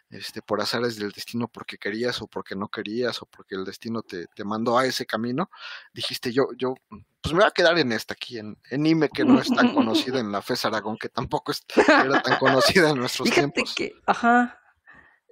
este, 0.09 0.41
por 0.41 0.61
azares 0.61 0.97
del 0.97 1.11
destino, 1.11 1.47
porque 1.47 1.77
querías 1.77 2.21
o 2.21 2.27
porque 2.27 2.55
no 2.55 2.69
querías 2.69 3.21
o 3.21 3.27
porque 3.27 3.55
el 3.55 3.65
destino 3.65 4.01
te, 4.01 4.27
mandó 4.43 4.79
a 4.79 4.85
ese 4.85 5.05
camino, 5.05 5.51
dijiste 5.93 6.31
yo, 6.31 6.47
yo, 6.57 6.73
pues 6.89 7.33
me 7.33 7.41
voy 7.41 7.47
a 7.47 7.51
quedar 7.51 7.77
en 7.77 7.91
esta 7.91 8.15
aquí, 8.15 8.39
en, 8.39 8.57
en 8.71 8.85
IME, 8.85 9.09
que 9.09 9.25
no 9.25 9.39
es 9.39 9.49
tan 9.49 9.75
conocida, 9.75 10.19
en 10.19 10.31
la 10.31 10.41
FES 10.41 10.65
Aragón, 10.65 10.97
que 10.97 11.09
tampoco 11.09 11.51
era 11.87 12.21
tan 12.23 12.39
conocida 12.39 12.89
en 12.89 12.97
nuestros 12.97 13.29
Fíjate 13.29 13.51
tiempos. 13.51 13.75
Que, 13.75 13.93
ajá. 14.07 14.59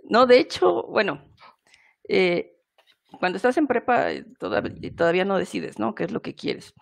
No, 0.03 0.27
de 0.27 0.39
hecho, 0.39 0.83
bueno, 0.83 1.21
eh, 2.07 2.56
cuando 3.19 3.37
estás 3.37 3.57
en 3.57 3.67
prepa 3.67 4.11
eh, 4.11 4.25
todavía, 4.95 5.25
no 5.25 5.37
decides, 5.37 5.79
¿no? 5.79 5.95
¿Qué 5.95 6.03
es 6.05 6.11
lo 6.11 6.21
que 6.21 6.35
quieres? 6.35 6.73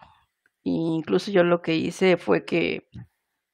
incluso 0.68 1.30
yo 1.30 1.44
lo 1.44 1.62
que 1.62 1.76
hice 1.76 2.18
fue 2.18 2.44
que 2.44 2.88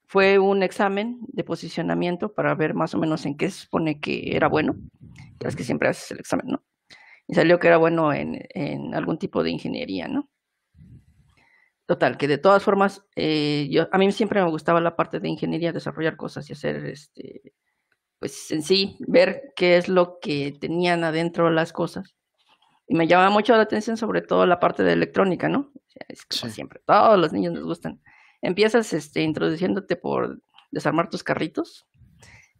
fue 0.06 0.38
un 0.38 0.62
examen 0.62 1.18
de 1.28 1.44
posicionamiento 1.44 2.32
para 2.32 2.54
ver 2.54 2.72
más 2.72 2.94
o 2.94 2.98
menos 2.98 3.26
en 3.26 3.36
qué 3.36 3.50
se 3.50 3.64
supone 3.64 4.00
que 4.00 4.34
era 4.34 4.48
bueno. 4.48 4.76
Es 5.40 5.54
que 5.54 5.64
siempre 5.64 5.88
haces 5.88 6.10
el 6.12 6.20
examen, 6.20 6.46
¿no? 6.48 6.64
Y 7.26 7.34
salió 7.34 7.58
que 7.58 7.68
era 7.68 7.76
bueno 7.76 8.14
en, 8.14 8.46
en 8.50 8.94
algún 8.94 9.18
tipo 9.18 9.42
de 9.42 9.50
ingeniería, 9.50 10.08
¿no? 10.08 10.30
Total, 11.86 12.16
que 12.16 12.28
de 12.28 12.38
todas 12.38 12.62
formas, 12.62 13.04
eh, 13.16 13.68
yo, 13.70 13.88
a 13.92 13.98
mí 13.98 14.10
siempre 14.12 14.42
me 14.42 14.48
gustaba 14.48 14.80
la 14.80 14.96
parte 14.96 15.20
de 15.20 15.28
ingeniería, 15.28 15.72
desarrollar 15.72 16.16
cosas 16.16 16.48
y 16.48 16.54
hacer, 16.54 16.86
este, 16.86 17.54
pues 18.18 18.50
en 18.50 18.62
sí, 18.62 18.96
ver 19.00 19.52
qué 19.56 19.76
es 19.76 19.88
lo 19.88 20.18
que 20.20 20.56
tenían 20.58 21.04
adentro 21.04 21.50
las 21.50 21.72
cosas 21.72 22.16
y 22.86 22.94
me 22.94 23.06
llama 23.06 23.30
mucho 23.30 23.54
la 23.54 23.62
atención 23.62 23.96
sobre 23.96 24.22
todo 24.22 24.46
la 24.46 24.60
parte 24.60 24.82
de 24.82 24.92
electrónica, 24.92 25.48
¿no? 25.48 25.72
es 26.08 26.24
como 26.24 26.52
siempre, 26.52 26.80
todos 26.86 27.18
los 27.18 27.32
niños 27.32 27.54
nos 27.54 27.64
gustan. 27.64 28.02
Empiezas 28.40 28.92
este, 28.92 29.22
introduciéndote 29.22 29.96
por 29.96 30.40
desarmar 30.70 31.10
tus 31.10 31.22
carritos, 31.22 31.86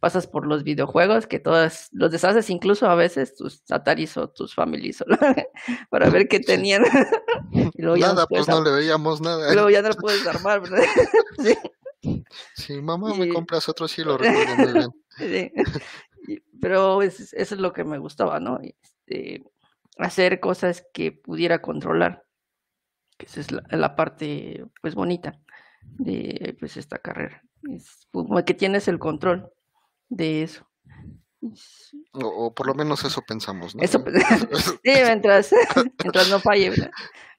pasas 0.02 0.26
por 0.26 0.46
los 0.46 0.64
videojuegos, 0.64 1.26
que 1.26 1.38
todas 1.38 1.88
los 1.92 2.10
deshaces 2.10 2.50
incluso 2.50 2.86
a 2.86 2.94
veces 2.94 3.36
tus 3.36 3.62
Ataris 3.70 4.16
o 4.16 4.28
tus 4.28 4.54
Families 4.54 5.04
para 5.90 6.10
ver 6.10 6.28
qué 6.28 6.40
tenían. 6.40 6.84
y 7.52 7.82
nada, 7.82 8.26
pues 8.26 8.48
no 8.48 8.62
le 8.62 8.72
veíamos 8.72 9.20
nada. 9.20 9.50
Y 9.50 9.54
luego 9.54 9.70
ya 9.70 9.82
no 9.82 9.88
lo 9.88 9.94
puedes 9.94 10.26
armar, 10.26 10.60
¿verdad? 10.60 10.82
sí. 12.02 12.22
sí. 12.54 12.82
mamá, 12.82 13.14
me 13.14 13.28
compras 13.28 13.68
otro, 13.68 13.88
sí 13.88 14.02
lo 14.02 14.18
recuerdo 14.18 14.56
muy 14.56 14.72
bien. 14.72 14.90
Sí. 15.18 16.38
Pero 16.60 17.02
eso 17.02 17.24
es 17.32 17.52
lo 17.52 17.72
que 17.72 17.84
me 17.84 17.98
gustaba, 17.98 18.38
¿no? 18.38 18.60
Este, 18.60 19.44
hacer 19.98 20.40
cosas 20.40 20.86
que 20.92 21.12
pudiera 21.12 21.60
controlar. 21.62 22.24
que 23.18 23.26
esa 23.26 23.40
es 23.40 23.52
la, 23.52 23.94
parte 23.96 24.64
pues 24.80 24.94
bonita 24.94 25.40
de 25.82 26.56
pues 26.58 26.76
esta 26.76 26.98
carrera. 26.98 27.42
Es 27.70 28.08
como 28.10 28.44
que 28.44 28.54
tienes 28.54 28.88
el 28.88 28.98
control 28.98 29.50
de 30.08 30.42
eso. 30.42 30.68
O, 32.12 32.54
por 32.54 32.66
lo 32.68 32.74
menos 32.74 33.04
eso 33.04 33.20
pensamos, 33.22 33.74
¿no? 33.74 33.82
Eso, 33.82 34.02
sí, 34.84 34.90
mientras, 35.04 35.50
mientras 36.02 36.30
no 36.30 36.38
falle, 36.38 36.90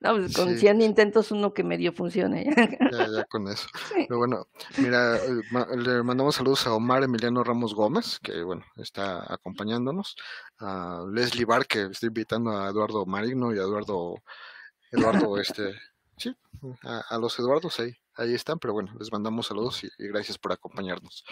No, 0.02 0.18
pues 0.18 0.36
con 0.36 0.58
100 0.58 0.82
intentos 0.82 1.32
uno 1.32 1.54
que 1.54 1.64
medio 1.64 1.94
funcione. 1.94 2.54
Ya, 2.92 3.08
ya 3.08 3.24
con 3.26 3.48
eso. 3.48 3.68
Pero 3.96 4.18
bueno, 4.18 4.48
mira, 4.78 5.16
eh, 5.18 5.42
le 5.78 6.04
mandamos 6.04 6.36
saludos 6.36 6.68
a 6.68 6.74
Omar 6.74 7.04
Emiliano 7.04 7.44
Ramos 7.44 7.74
Gómez, 7.74 8.20
que 8.20 8.44
bueno, 8.44 8.66
está 8.76 9.34
acompañándonos. 9.34 10.18
A 10.60 11.06
Leslie 11.10 11.46
Bar, 11.46 11.66
que 11.66 11.84
estoy 11.84 12.08
invitando 12.08 12.52
a 12.52 12.70
Eduardo 12.70 13.06
Marino 13.06 13.54
y 13.54 13.60
a 13.60 13.62
Eduardo, 13.62 14.16
Eduardo, 14.92 15.38
este, 15.38 15.76
sí, 16.18 16.36
a, 16.84 17.18
los 17.18 17.40
Eduardos 17.40 17.80
ahí 17.80 17.94
ahí 18.16 18.36
están, 18.36 18.60
pero 18.60 18.74
bueno, 18.74 18.94
les 19.00 19.12
mandamos 19.12 19.48
saludos 19.48 19.84
y, 19.84 19.88
y, 19.98 20.08
gracias 20.08 20.38
por 20.38 20.52
acompañarnos. 20.52 21.26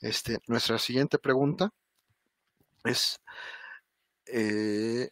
Este, 0.00 0.38
nuestra 0.46 0.78
siguiente 0.78 1.18
pregunta 1.18 1.70
es, 2.84 3.18
eh, 4.26 5.08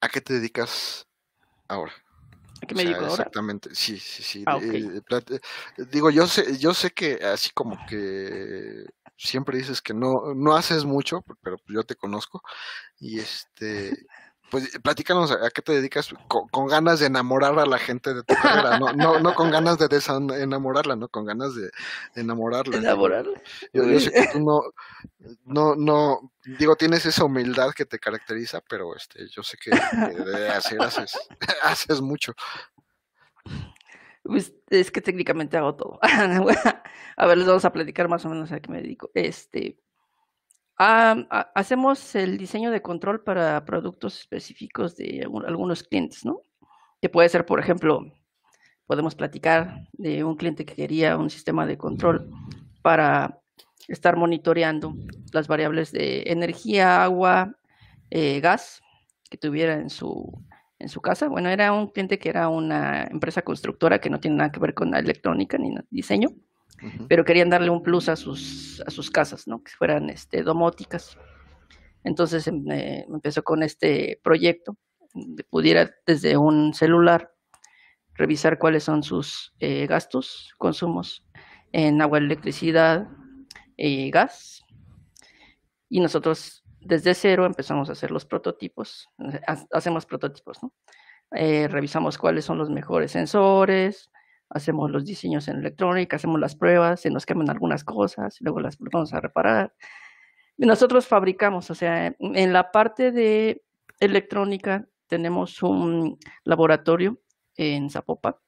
¿a 0.00 0.08
qué 0.08 0.20
te 0.20 0.34
dedicas 0.34 1.06
ahora? 1.68 1.92
¿A 2.62 2.66
qué 2.66 2.74
me 2.74 2.84
dedico 2.84 3.00
ahora? 3.02 3.14
Exactamente, 3.14 3.74
sí, 3.74 3.98
sí, 3.98 4.22
sí. 4.22 4.44
Ah, 4.46 4.58
eh, 4.62 5.00
eh, 5.10 5.40
digo, 5.90 6.10
yo 6.10 6.26
sé, 6.26 6.58
yo 6.58 6.74
sé 6.74 6.90
que 6.90 7.14
así 7.24 7.50
como 7.54 7.76
que 7.86 8.84
siempre 9.16 9.58
dices 9.58 9.82
que 9.82 9.94
no, 9.94 10.34
no 10.34 10.54
haces 10.56 10.84
mucho, 10.84 11.24
pero 11.42 11.56
yo 11.68 11.84
te 11.84 11.96
conozco 11.96 12.42
y 12.98 13.20
este 13.20 13.92
pues 14.50 14.78
platícanos 14.82 15.30
a 15.32 15.50
qué 15.50 15.62
te 15.62 15.72
dedicas 15.72 16.14
con, 16.28 16.66
ganas 16.66 17.00
de 17.00 17.06
enamorar 17.06 17.58
a 17.58 17.66
la 17.66 17.78
gente 17.78 18.14
de 18.14 18.22
tu 18.22 18.34
carrera, 18.34 18.78
no, 18.78 18.92
no, 18.92 19.18
no 19.18 19.34
con 19.34 19.50
ganas 19.50 19.78
de 19.78 19.88
enamorarla, 20.42 20.96
no 20.96 21.08
con 21.08 21.24
ganas 21.24 21.54
de, 21.54 21.70
enamorarla. 22.14 22.76
Enamorarla. 22.76 23.40
Yo, 23.72 24.00
sé 24.00 24.12
que 24.12 24.28
tú 24.32 24.40
no, 24.40 24.62
no, 25.44 25.74
no, 25.74 26.32
digo, 26.58 26.76
tienes 26.76 27.06
esa 27.06 27.24
humildad 27.24 27.72
que 27.72 27.86
te 27.86 27.98
caracteriza, 27.98 28.60
pero 28.68 28.94
este, 28.94 29.28
yo 29.28 29.42
sé 29.42 29.56
que, 29.56 29.70
de 29.70 30.48
hacer 30.48 30.80
haces, 30.80 31.18
haces 31.62 32.00
mucho. 32.00 32.34
Pues 34.22 34.52
es 34.70 34.90
que 34.90 35.00
técnicamente 35.00 35.56
hago 35.56 35.76
todo. 35.76 35.98
a 37.16 37.26
ver, 37.26 37.38
les 37.38 37.46
vamos 37.46 37.64
a 37.64 37.72
platicar 37.72 38.08
más 38.08 38.24
o 38.24 38.28
menos 38.28 38.50
a 38.52 38.60
qué 38.60 38.70
me 38.70 38.82
dedico. 38.82 39.10
Este, 39.14 39.78
hacemos 40.78 42.14
el 42.14 42.36
diseño 42.38 42.70
de 42.70 42.82
control 42.82 43.22
para 43.22 43.64
productos 43.64 44.18
específicos 44.20 44.96
de 44.96 45.26
algunos 45.46 45.82
clientes, 45.82 46.24
¿no? 46.24 46.40
Que 47.00 47.08
puede 47.08 47.28
ser, 47.28 47.46
por 47.46 47.60
ejemplo, 47.60 48.04
podemos 48.86 49.14
platicar 49.14 49.88
de 49.92 50.24
un 50.24 50.36
cliente 50.36 50.64
que 50.64 50.74
quería 50.74 51.16
un 51.16 51.30
sistema 51.30 51.66
de 51.66 51.78
control 51.78 52.30
para 52.82 53.40
estar 53.88 54.16
monitoreando 54.16 54.94
las 55.32 55.48
variables 55.48 55.92
de 55.92 56.24
energía, 56.26 57.02
agua, 57.02 57.56
eh, 58.10 58.40
gas 58.40 58.82
que 59.30 59.38
tuviera 59.38 59.74
en 59.74 59.90
su, 59.90 60.44
en 60.78 60.88
su 60.88 61.00
casa. 61.00 61.28
Bueno, 61.28 61.48
era 61.48 61.72
un 61.72 61.88
cliente 61.88 62.18
que 62.18 62.28
era 62.28 62.48
una 62.48 63.04
empresa 63.04 63.42
constructora 63.42 64.00
que 64.00 64.10
no 64.10 64.20
tiene 64.20 64.36
nada 64.36 64.52
que 64.52 64.60
ver 64.60 64.74
con 64.74 64.90
la 64.90 64.98
electrónica 64.98 65.58
ni 65.58 65.74
diseño 65.90 66.30
pero 67.08 67.24
querían 67.24 67.50
darle 67.50 67.70
un 67.70 67.82
plus 67.82 68.08
a 68.08 68.16
sus, 68.16 68.82
a 68.86 68.90
sus 68.90 69.10
casas, 69.10 69.46
¿no? 69.46 69.62
Que 69.62 69.72
fueran 69.72 70.10
este, 70.10 70.42
domóticas. 70.42 71.16
Entonces 72.04 72.46
eh, 72.48 73.06
empezó 73.08 73.42
con 73.42 73.62
este 73.62 74.20
proyecto, 74.22 74.76
de 75.14 75.44
pudiera 75.44 75.90
desde 76.06 76.36
un 76.36 76.74
celular 76.74 77.32
revisar 78.14 78.58
cuáles 78.58 78.84
son 78.84 79.02
sus 79.02 79.54
eh, 79.58 79.86
gastos, 79.86 80.54
consumos 80.58 81.26
en 81.72 82.00
agua, 82.00 82.18
electricidad 82.18 83.08
y 83.76 84.10
gas. 84.10 84.64
Y 85.88 86.00
nosotros 86.00 86.64
desde 86.80 87.14
cero 87.14 87.46
empezamos 87.46 87.88
a 87.88 87.92
hacer 87.92 88.10
los 88.10 88.24
prototipos, 88.24 89.08
hacemos 89.72 90.06
prototipos. 90.06 90.58
Eh, 91.32 91.66
revisamos 91.68 92.18
cuáles 92.18 92.44
son 92.44 92.58
los 92.58 92.70
mejores 92.70 93.10
sensores, 93.12 94.10
hacemos 94.50 94.90
los 94.90 95.04
diseños 95.04 95.48
en 95.48 95.58
electrónica, 95.58 96.16
hacemos 96.16 96.40
las 96.40 96.56
pruebas, 96.56 97.00
se 97.00 97.10
nos 97.10 97.26
cambian 97.26 97.50
algunas 97.50 97.84
cosas, 97.84 98.36
luego 98.40 98.60
las 98.60 98.78
volvemos 98.78 99.12
a 99.12 99.20
reparar. 99.20 99.74
Nosotros 100.56 101.06
fabricamos, 101.06 101.70
o 101.70 101.74
sea, 101.74 102.14
en 102.18 102.52
la 102.52 102.70
parte 102.72 103.12
de 103.12 103.62
electrónica 104.00 104.86
tenemos 105.06 105.62
un 105.62 106.18
laboratorio 106.44 107.20
en 107.56 107.90
Zapopa, 107.90 108.40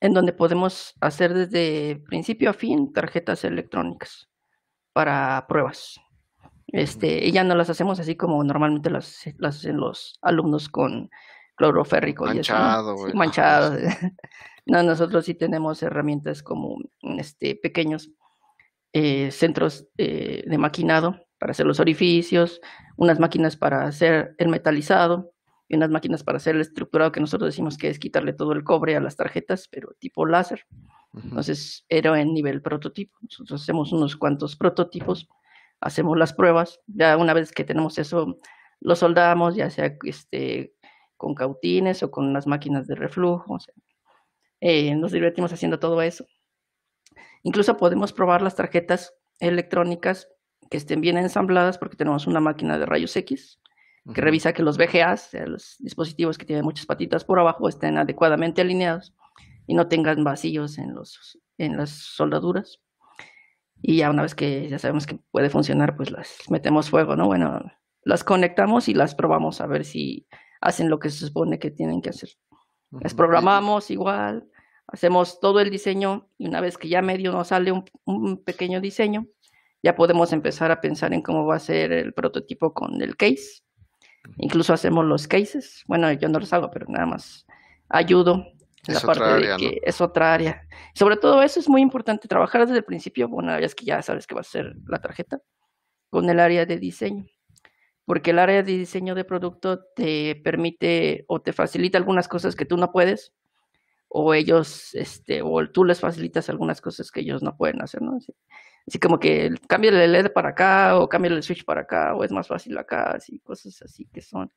en 0.00 0.12
donde 0.12 0.32
podemos 0.32 0.94
hacer 1.00 1.34
desde 1.34 1.96
principio 2.06 2.50
a 2.50 2.54
fin 2.54 2.92
tarjetas 2.92 3.44
electrónicas 3.44 4.28
para 4.92 5.46
pruebas. 5.48 6.00
Este, 6.68 7.24
y 7.24 7.32
ya 7.32 7.44
no 7.44 7.54
las 7.54 7.70
hacemos 7.70 8.00
así 8.00 8.16
como 8.16 8.42
normalmente 8.42 8.90
las, 8.90 9.22
las 9.38 9.56
hacen 9.58 9.76
los 9.76 10.18
alumnos 10.22 10.68
con 10.68 11.10
cloroférrico. 11.56 12.26
Manchado. 12.26 13.08
Y 13.08 13.12
manchado. 13.12 13.76
No, 14.66 14.82
nosotros 14.82 15.26
sí 15.26 15.34
tenemos 15.34 15.82
herramientas 15.82 16.42
como 16.42 16.78
este, 17.18 17.54
pequeños 17.54 18.10
eh, 18.94 19.30
centros 19.30 19.86
eh, 19.98 20.42
de 20.46 20.56
maquinado 20.56 21.20
para 21.38 21.50
hacer 21.50 21.66
los 21.66 21.80
orificios, 21.80 22.62
unas 22.96 23.20
máquinas 23.20 23.56
para 23.56 23.84
hacer 23.84 24.34
el 24.38 24.48
metalizado 24.48 25.32
y 25.68 25.76
unas 25.76 25.90
máquinas 25.90 26.24
para 26.24 26.36
hacer 26.36 26.54
el 26.54 26.62
estructurado 26.62 27.12
que 27.12 27.20
nosotros 27.20 27.48
decimos 27.48 27.76
que 27.76 27.88
es 27.88 27.98
quitarle 27.98 28.32
todo 28.32 28.52
el 28.52 28.64
cobre 28.64 28.96
a 28.96 29.00
las 29.00 29.16
tarjetas, 29.16 29.68
pero 29.68 29.92
tipo 29.98 30.24
láser. 30.24 30.66
Entonces 31.12 31.84
era 31.88 32.18
en 32.20 32.32
nivel 32.32 32.62
prototipo. 32.62 33.18
Nosotros 33.20 33.62
hacemos 33.62 33.92
unos 33.92 34.16
cuantos 34.16 34.56
prototipos, 34.56 35.28
hacemos 35.80 36.16
las 36.16 36.32
pruebas, 36.32 36.80
ya 36.86 37.16
una 37.16 37.34
vez 37.34 37.52
que 37.52 37.64
tenemos 37.64 37.98
eso, 37.98 38.38
lo 38.80 38.96
soldamos, 38.96 39.54
ya 39.54 39.70
sea 39.70 39.96
este, 40.04 40.73
con 41.16 41.34
cautines 41.34 42.02
o 42.02 42.10
con 42.10 42.26
unas 42.26 42.46
máquinas 42.46 42.86
de 42.86 42.94
reflujo. 42.94 43.54
O 43.54 43.60
sea, 43.60 43.74
eh, 44.60 44.94
nos 44.94 45.12
divertimos 45.12 45.52
haciendo 45.52 45.78
todo 45.78 46.00
eso. 46.02 46.26
Incluso 47.42 47.76
podemos 47.76 48.12
probar 48.12 48.42
las 48.42 48.56
tarjetas 48.56 49.14
electrónicas 49.38 50.28
que 50.70 50.78
estén 50.78 51.00
bien 51.00 51.18
ensambladas 51.18 51.78
porque 51.78 51.96
tenemos 51.96 52.26
una 52.26 52.40
máquina 52.40 52.78
de 52.78 52.86
rayos 52.86 53.14
X 53.16 53.60
que 54.12 54.20
revisa 54.20 54.52
que 54.52 54.62
los 54.62 54.76
VGAs, 54.76 55.30
los 55.46 55.76
dispositivos 55.78 56.36
que 56.36 56.44
tienen 56.44 56.64
muchas 56.64 56.84
patitas 56.84 57.24
por 57.24 57.38
abajo, 57.38 57.68
estén 57.68 57.96
adecuadamente 57.96 58.60
alineados 58.60 59.14
y 59.66 59.74
no 59.74 59.88
tengan 59.88 60.24
vacíos 60.24 60.76
en, 60.76 60.94
los, 60.94 61.38
en 61.56 61.78
las 61.78 61.90
soldaduras. 61.90 62.80
Y 63.80 63.98
ya 63.98 64.10
una 64.10 64.22
vez 64.22 64.34
que 64.34 64.68
ya 64.68 64.78
sabemos 64.78 65.06
que 65.06 65.18
puede 65.30 65.48
funcionar, 65.48 65.96
pues 65.96 66.10
las 66.10 66.38
metemos 66.50 66.90
fuego, 66.90 67.16
¿no? 67.16 67.26
Bueno, 67.26 67.62
las 68.02 68.24
conectamos 68.24 68.88
y 68.88 68.94
las 68.94 69.14
probamos 69.14 69.60
a 69.60 69.66
ver 69.66 69.84
si 69.84 70.26
hacen 70.64 70.88
lo 70.88 70.98
que 70.98 71.10
se 71.10 71.26
supone 71.26 71.58
que 71.58 71.70
tienen 71.70 72.00
que 72.00 72.08
hacer. 72.08 72.30
Las 72.90 73.12
programamos 73.12 73.90
igual, 73.90 74.48
hacemos 74.86 75.38
todo 75.38 75.60
el 75.60 75.68
diseño 75.68 76.30
y 76.38 76.48
una 76.48 76.62
vez 76.62 76.78
que 76.78 76.88
ya 76.88 77.02
medio 77.02 77.32
nos 77.32 77.48
sale 77.48 77.70
un, 78.04 78.42
pequeño 78.42 78.80
diseño, 78.80 79.26
ya 79.82 79.94
podemos 79.94 80.32
empezar 80.32 80.70
a 80.70 80.80
pensar 80.80 81.12
en 81.12 81.20
cómo 81.20 81.44
va 81.44 81.56
a 81.56 81.60
ser 81.60 81.92
el 81.92 82.14
prototipo 82.14 82.72
con 82.72 83.02
el 83.02 83.14
case. 83.14 83.62
Incluso 84.38 84.72
hacemos 84.72 85.04
los 85.04 85.28
cases. 85.28 85.84
Bueno, 85.86 86.10
yo 86.12 86.30
no 86.30 86.38
los 86.38 86.52
hago, 86.54 86.70
pero 86.70 86.86
nada 86.88 87.04
más 87.04 87.46
ayudo. 87.90 88.46
Es 88.86 88.94
la 88.94 89.00
parte 89.00 89.24
área, 89.24 89.56
que 89.58 89.80
es 89.82 90.00
otra 90.00 90.32
área. 90.32 90.66
Sobre 90.94 91.18
todo 91.18 91.42
eso 91.42 91.60
es 91.60 91.68
muy 91.68 91.82
importante, 91.82 92.26
trabajar 92.26 92.62
desde 92.62 92.78
el 92.78 92.84
principio, 92.84 93.28
una 93.28 93.58
vez 93.58 93.74
que 93.74 93.84
ya 93.84 94.00
sabes 94.00 94.26
que 94.26 94.34
va 94.34 94.40
a 94.40 94.44
ser 94.44 94.74
la 94.86 94.98
tarjeta, 94.98 95.40
con 96.08 96.30
el 96.30 96.40
área 96.40 96.64
de 96.64 96.78
diseño. 96.78 97.26
Porque 98.04 98.30
el 98.32 98.38
área 98.38 98.62
de 98.62 98.72
diseño 98.72 99.14
de 99.14 99.24
producto 99.24 99.84
te 99.96 100.36
permite 100.36 101.24
o 101.28 101.40
te 101.40 101.52
facilita 101.52 101.98
algunas 101.98 102.28
cosas 102.28 102.54
que 102.54 102.66
tú 102.66 102.76
no 102.76 102.92
puedes, 102.92 103.32
o 104.16 104.32
ellos, 104.32 104.94
este, 104.94 105.42
o 105.42 105.68
tú 105.70 105.84
les 105.84 105.98
facilitas 105.98 106.48
algunas 106.48 106.80
cosas 106.80 107.10
que 107.10 107.20
ellos 107.20 107.42
no 107.42 107.56
pueden 107.56 107.82
hacer, 107.82 108.00
¿no? 108.00 108.16
Así, 108.86 108.98
como 109.00 109.18
que 109.18 109.52
cambia 109.66 109.90
el 109.90 110.12
LED 110.12 110.32
para 110.32 110.50
acá, 110.50 110.98
o 110.98 111.08
cambia 111.08 111.32
el 111.32 111.42
switch 111.42 111.64
para 111.64 111.80
acá, 111.80 112.14
o 112.14 112.22
es 112.22 112.30
más 112.30 112.46
fácil 112.46 112.78
acá, 112.78 113.12
así, 113.12 113.40
cosas 113.40 113.82
así 113.82 114.06
que 114.12 114.20
son, 114.20 114.52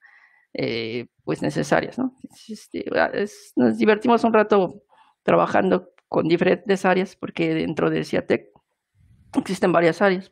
eh, 0.53 1.07
pues, 1.23 1.41
necesarias, 1.41 1.97
¿no? 1.97 2.13
Este, 2.47 2.85
ah, 2.95 3.11
nos 3.55 3.77
divertimos 3.79 4.23
un 4.23 4.33
rato 4.33 4.83
trabajando 5.23 5.91
con 6.07 6.27
diferentes 6.27 6.85
áreas, 6.85 7.15
porque 7.15 7.53
dentro 7.55 7.89
de 7.89 8.03
CIATEC 8.03 8.51
existen 9.39 9.71
varias 9.71 10.01
áreas. 10.03 10.29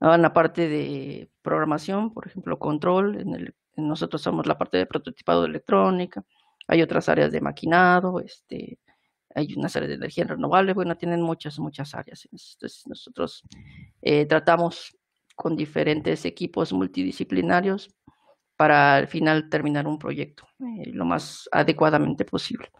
En 0.00 0.22
la 0.22 0.32
parte 0.32 0.68
de 0.68 1.30
programación, 1.42 2.12
por 2.12 2.26
ejemplo, 2.26 2.58
control, 2.58 3.20
en 3.20 3.34
el, 3.34 3.54
nosotros 3.76 4.22
somos 4.22 4.46
la 4.46 4.58
parte 4.58 4.78
de 4.78 4.86
prototipado 4.86 5.42
de 5.42 5.48
electrónica, 5.48 6.24
hay 6.68 6.82
otras 6.82 7.08
áreas 7.08 7.32
de 7.32 7.40
maquinado, 7.40 8.20
este, 8.20 8.78
hay 9.34 9.54
unas 9.54 9.74
áreas 9.76 9.90
de 9.90 9.94
energía 9.96 10.24
renovable, 10.24 10.74
bueno, 10.74 10.96
tienen 10.96 11.22
muchas, 11.22 11.58
muchas 11.58 11.94
áreas. 11.94 12.28
Entonces, 12.30 12.82
nosotros 12.86 13.42
eh, 14.02 14.26
tratamos 14.26 14.96
con 15.34 15.56
diferentes 15.56 16.24
equipos 16.24 16.72
multidisciplinarios 16.72 17.90
para 18.56 18.96
al 18.96 19.06
final 19.06 19.48
terminar 19.48 19.86
un 19.86 19.98
proyecto 19.98 20.48
eh, 20.58 20.90
lo 20.92 21.04
más 21.04 21.48
adecuadamente 21.52 22.24
posible. 22.24 22.70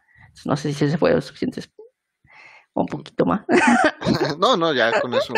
no 0.45 0.57
sé 0.57 0.73
si 0.73 0.89
se 0.89 0.99
fue 0.99 1.21
suficiente 1.23 1.63
un 2.81 2.87
poquito 2.87 3.25
más. 3.25 3.43
no, 4.39 4.57
no, 4.57 4.73
ya 4.73 5.01
con 5.01 5.15
eso 5.15 5.33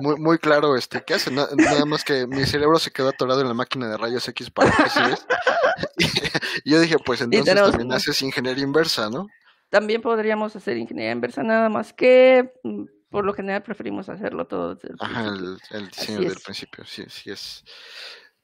muy, 0.00 0.16
muy 0.16 0.38
claro 0.38 0.76
este 0.76 1.02
qué 1.04 1.14
hace, 1.14 1.30
nada 1.30 1.84
más 1.86 2.04
que 2.04 2.26
mi 2.26 2.44
cerebro 2.44 2.78
se 2.78 2.90
quedó 2.90 3.08
atorado 3.08 3.40
en 3.40 3.48
la 3.48 3.54
máquina 3.54 3.88
de 3.88 3.96
rayos 3.96 4.26
X 4.28 4.50
para 4.50 4.70
se 4.88 5.00
y 6.64 6.70
yo 6.70 6.80
dije, 6.80 6.96
pues 7.04 7.20
entonces 7.20 7.54
también 7.54 7.92
haces 7.92 8.20
ingeniería 8.22 8.64
inversa, 8.64 9.10
¿no? 9.10 9.26
También 9.68 10.02
podríamos 10.02 10.56
hacer 10.56 10.76
ingeniería 10.76 11.12
inversa, 11.12 11.42
nada 11.42 11.68
más 11.68 11.92
que 11.92 12.52
mm, 12.64 12.84
por 13.10 13.24
lo 13.24 13.34
general 13.34 13.62
preferimos 13.62 14.08
hacerlo 14.08 14.46
todo 14.46 14.74
desde 14.74 14.88
el 14.88 14.96
Ajá, 15.00 15.26
el, 15.70 15.88
diseño 15.88 16.20
del 16.20 16.40
principio, 16.44 16.84
sí, 16.84 17.04
sí 17.08 17.30
es 17.30 17.64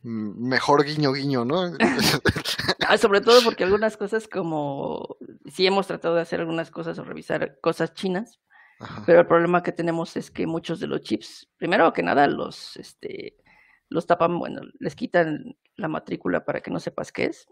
mejor 0.02 0.84
guiño 0.84 1.12
guiño, 1.12 1.44
¿no? 1.44 1.72
Ah, 2.88 2.98
sobre 2.98 3.20
todo 3.20 3.42
porque 3.42 3.64
algunas 3.64 3.96
cosas 3.96 4.28
como, 4.28 5.16
sí 5.46 5.66
hemos 5.66 5.88
tratado 5.88 6.14
de 6.14 6.20
hacer 6.20 6.38
algunas 6.38 6.70
cosas 6.70 6.96
o 7.00 7.04
revisar 7.04 7.58
cosas 7.60 7.94
chinas, 7.94 8.38
pero 9.04 9.20
el 9.20 9.26
problema 9.26 9.64
que 9.64 9.72
tenemos 9.72 10.16
es 10.16 10.30
que 10.30 10.46
muchos 10.46 10.78
de 10.78 10.86
los 10.86 11.00
chips, 11.00 11.48
primero 11.56 11.92
que 11.92 12.04
nada, 12.04 12.28
los, 12.28 12.76
este, 12.76 13.36
los 13.88 14.06
tapan, 14.06 14.38
bueno, 14.38 14.60
les 14.78 14.94
quitan 14.94 15.56
la 15.74 15.88
matrícula 15.88 16.44
para 16.44 16.60
que 16.60 16.70
no 16.70 16.78
sepas 16.78 17.10
qué 17.10 17.24
es, 17.24 17.48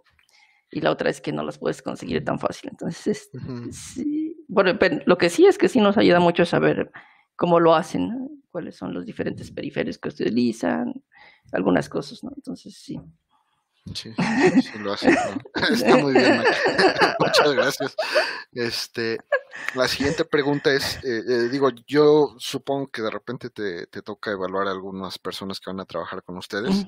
y 0.70 0.80
la 0.80 0.92
otra 0.92 1.10
es 1.10 1.20
que 1.20 1.32
no 1.32 1.42
las 1.42 1.58
puedes 1.58 1.82
conseguir 1.82 2.24
tan 2.24 2.38
fácil. 2.38 2.70
Entonces, 2.70 3.30
sí, 3.72 4.44
bueno, 4.48 4.78
lo 5.06 5.18
que 5.18 5.30
sí 5.30 5.46
es 5.46 5.58
que 5.58 5.68
sí 5.68 5.80
nos 5.80 5.96
ayuda 5.96 6.20
mucho 6.20 6.44
saber 6.44 6.92
cómo 7.36 7.58
lo 7.58 7.74
hacen, 7.74 8.43
cuáles 8.54 8.76
son 8.76 8.94
los 8.94 9.04
diferentes 9.04 9.50
periféricos 9.50 9.98
que 9.98 10.22
utilizan, 10.22 10.94
algunas 11.50 11.88
cosas, 11.88 12.22
¿no? 12.22 12.30
Entonces, 12.36 12.78
sí. 12.78 13.00
Sí, 13.92 14.14
sí 14.62 14.78
lo 14.78 14.92
hacen. 14.92 15.12
Está 15.72 15.96
muy 15.96 16.12
bien, 16.12 16.40
Muchas 17.18 17.52
gracias. 17.52 17.96
Este, 18.52 19.18
la 19.74 19.88
siguiente 19.88 20.24
pregunta 20.24 20.72
es, 20.72 21.02
eh, 21.02 21.22
eh, 21.28 21.48
digo, 21.50 21.70
yo 21.88 22.36
supongo 22.38 22.86
que 22.92 23.02
de 23.02 23.10
repente 23.10 23.50
te, 23.50 23.88
te, 23.88 24.02
toca 24.02 24.30
evaluar 24.30 24.68
a 24.68 24.70
algunas 24.70 25.18
personas 25.18 25.58
que 25.58 25.70
van 25.70 25.80
a 25.80 25.84
trabajar 25.84 26.22
con 26.22 26.36
ustedes 26.36 26.86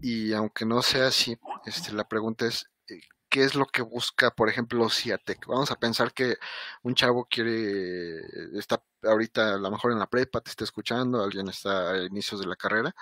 y 0.00 0.32
aunque 0.32 0.64
no 0.64 0.80
sea 0.80 1.08
así, 1.08 1.36
este, 1.66 1.92
la 1.92 2.06
pregunta 2.06 2.46
es, 2.46 2.70
eh, 2.88 3.00
qué 3.34 3.42
es 3.42 3.56
lo 3.56 3.66
que 3.66 3.82
busca, 3.82 4.30
por 4.30 4.48
ejemplo, 4.48 4.88
CIATEC. 4.88 5.48
Vamos 5.48 5.72
a 5.72 5.74
pensar 5.74 6.12
que 6.12 6.36
un 6.84 6.94
chavo 6.94 7.26
quiere, 7.28 8.20
está 8.56 8.80
ahorita 9.02 9.54
a 9.54 9.58
lo 9.58 9.72
mejor 9.72 9.90
en 9.90 9.98
la 9.98 10.06
prepa, 10.06 10.40
te 10.40 10.50
está 10.50 10.62
escuchando, 10.62 11.20
alguien 11.20 11.48
está 11.48 11.90
a 11.90 12.04
inicios 12.04 12.40
de 12.40 12.46
la 12.46 12.54
carrera. 12.54 12.94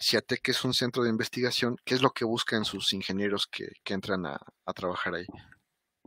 CIATEC 0.00 0.48
es 0.48 0.64
un 0.64 0.72
centro 0.72 1.02
de 1.02 1.10
investigación. 1.10 1.76
¿Qué 1.84 1.94
es 1.94 2.00
lo 2.00 2.12
que 2.12 2.24
buscan 2.24 2.64
sus 2.64 2.94
ingenieros 2.94 3.46
que, 3.46 3.68
entran 3.84 4.24
a, 4.24 4.38
trabajar 4.74 5.16
ahí? 5.16 5.26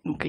Ok. 0.04 0.26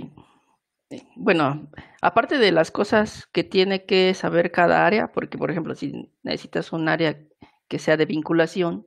Eh, 0.91 1.09
bueno, 1.17 1.71
aparte 2.03 2.37
de 2.37 2.53
las 2.53 2.71
cosas 2.71 3.27
que 3.33 3.43
tiene 3.43 3.87
que 3.87 4.13
saber 4.13 4.53
cada 4.53 4.85
área, 4.85 5.13
porque 5.13 5.39
por 5.39 5.51
ejemplo, 5.51 5.75
si 5.75 6.13
necesitas 6.23 6.73
un 6.73 6.91
área 6.91 7.19
que 7.69 7.79
sea 7.79 7.97
de 7.97 8.05
vinculación, 8.05 8.87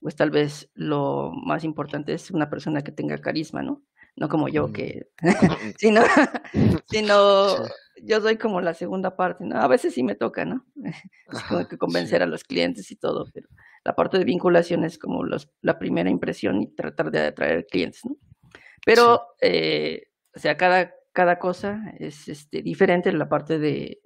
pues 0.00 0.16
tal 0.16 0.30
vez 0.30 0.70
lo 0.74 1.32
más 1.32 1.64
importante 1.64 2.12
es 2.12 2.30
una 2.30 2.50
persona 2.50 2.82
que 2.82 2.92
tenga 2.92 3.18
carisma, 3.18 3.62
¿no? 3.62 3.82
No 4.16 4.28
como 4.28 4.48
yo, 4.48 4.68
mm. 4.68 4.72
que, 4.72 5.08
sino, 5.78 6.02
sino 6.86 7.56
yo 8.02 8.20
soy 8.20 8.36
como 8.36 8.60
la 8.60 8.74
segunda 8.74 9.16
parte, 9.16 9.44
¿no? 9.44 9.56
A 9.56 9.68
veces 9.68 9.94
sí 9.94 10.02
me 10.02 10.14
toca, 10.14 10.44
¿no? 10.44 10.64
Es 10.84 11.42
como 11.44 11.66
que 11.66 11.78
convencer 11.78 12.22
a 12.22 12.26
los 12.26 12.44
clientes 12.44 12.90
y 12.90 12.96
todo, 12.96 13.26
pero 13.32 13.48
la 13.84 13.94
parte 13.94 14.18
de 14.18 14.24
vinculación 14.24 14.84
es 14.84 14.98
como 14.98 15.24
los, 15.24 15.50
la 15.62 15.78
primera 15.78 16.10
impresión 16.10 16.62
y 16.62 16.68
tratar 16.68 17.10
de 17.10 17.26
atraer 17.26 17.66
clientes, 17.66 18.04
¿no? 18.04 18.16
Pero, 18.84 19.22
eh, 19.40 20.08
o 20.34 20.38
sea, 20.38 20.56
cada, 20.56 20.94
cada 21.12 21.38
cosa 21.38 21.92
es 21.98 22.28
este, 22.28 22.62
diferente, 22.62 23.12
la 23.12 23.28
parte 23.28 23.58
de 23.58 24.00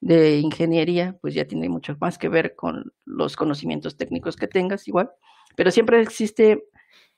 de 0.00 0.38
ingeniería, 0.38 1.18
pues 1.20 1.34
ya 1.34 1.46
tiene 1.46 1.68
mucho 1.68 1.96
más 2.00 2.18
que 2.18 2.28
ver 2.28 2.54
con 2.54 2.92
los 3.04 3.36
conocimientos 3.36 3.96
técnicos 3.96 4.36
que 4.36 4.46
tengas 4.46 4.86
igual, 4.86 5.10
pero 5.58 5.72
siempre 5.72 6.00
existe 6.00 6.68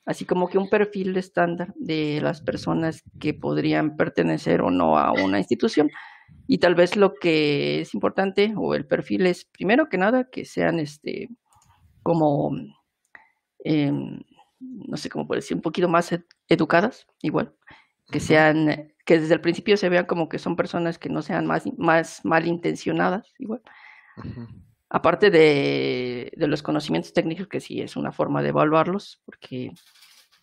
así 0.03 0.25
como 0.25 0.49
que 0.49 0.57
un 0.57 0.67
perfil 0.67 1.15
estándar 1.15 1.75
de 1.77 2.19
las 2.21 2.41
personas 2.41 3.03
que 3.19 3.35
podrían 3.35 3.97
pertenecer 3.97 4.63
o 4.63 4.71
no 4.71 4.97
a 4.97 5.11
una 5.11 5.37
institución. 5.37 5.91
Y 6.47 6.57
tal 6.57 6.73
vez 6.73 6.95
lo 6.95 7.13
que 7.13 7.81
es 7.81 7.93
importante 7.93 8.55
o 8.57 8.73
el 8.73 8.87
perfil 8.87 9.27
es, 9.27 9.45
primero 9.45 9.89
que 9.89 9.99
nada, 9.99 10.27
que 10.31 10.45
sean 10.45 10.79
este 10.79 11.29
como, 12.01 12.51
em, 13.63 14.19
no 14.59 14.97
sé 14.97 15.07
cómo 15.11 15.27
puedo 15.27 15.37
decir, 15.37 15.55
un 15.55 15.61
poquito 15.61 15.87
más 15.87 16.09
educadas, 16.47 17.05
igual, 17.21 17.53
que 18.11 18.19
sean 18.19 18.91
que 19.05 19.19
desde 19.19 19.35
el 19.35 19.41
principio 19.41 19.77
se 19.77 19.89
vean 19.89 20.07
como 20.07 20.29
que 20.29 20.39
son 20.39 20.55
personas 20.55 20.97
que 20.97 21.09
no 21.09 21.21
sean 21.21 21.45
más, 21.45 21.65
más 21.77 22.25
malintencionadas, 22.25 23.31
igual. 23.37 23.61
Aparte 24.93 25.31
de, 25.31 26.33
los 26.35 26.61
conocimientos 26.61 27.13
técnicos, 27.13 27.47
que 27.47 27.61
sí 27.61 27.79
es 27.79 27.95
una 27.95 28.11
forma 28.11 28.43
de 28.43 28.49
evaluarlos, 28.49 29.21
porque 29.23 29.71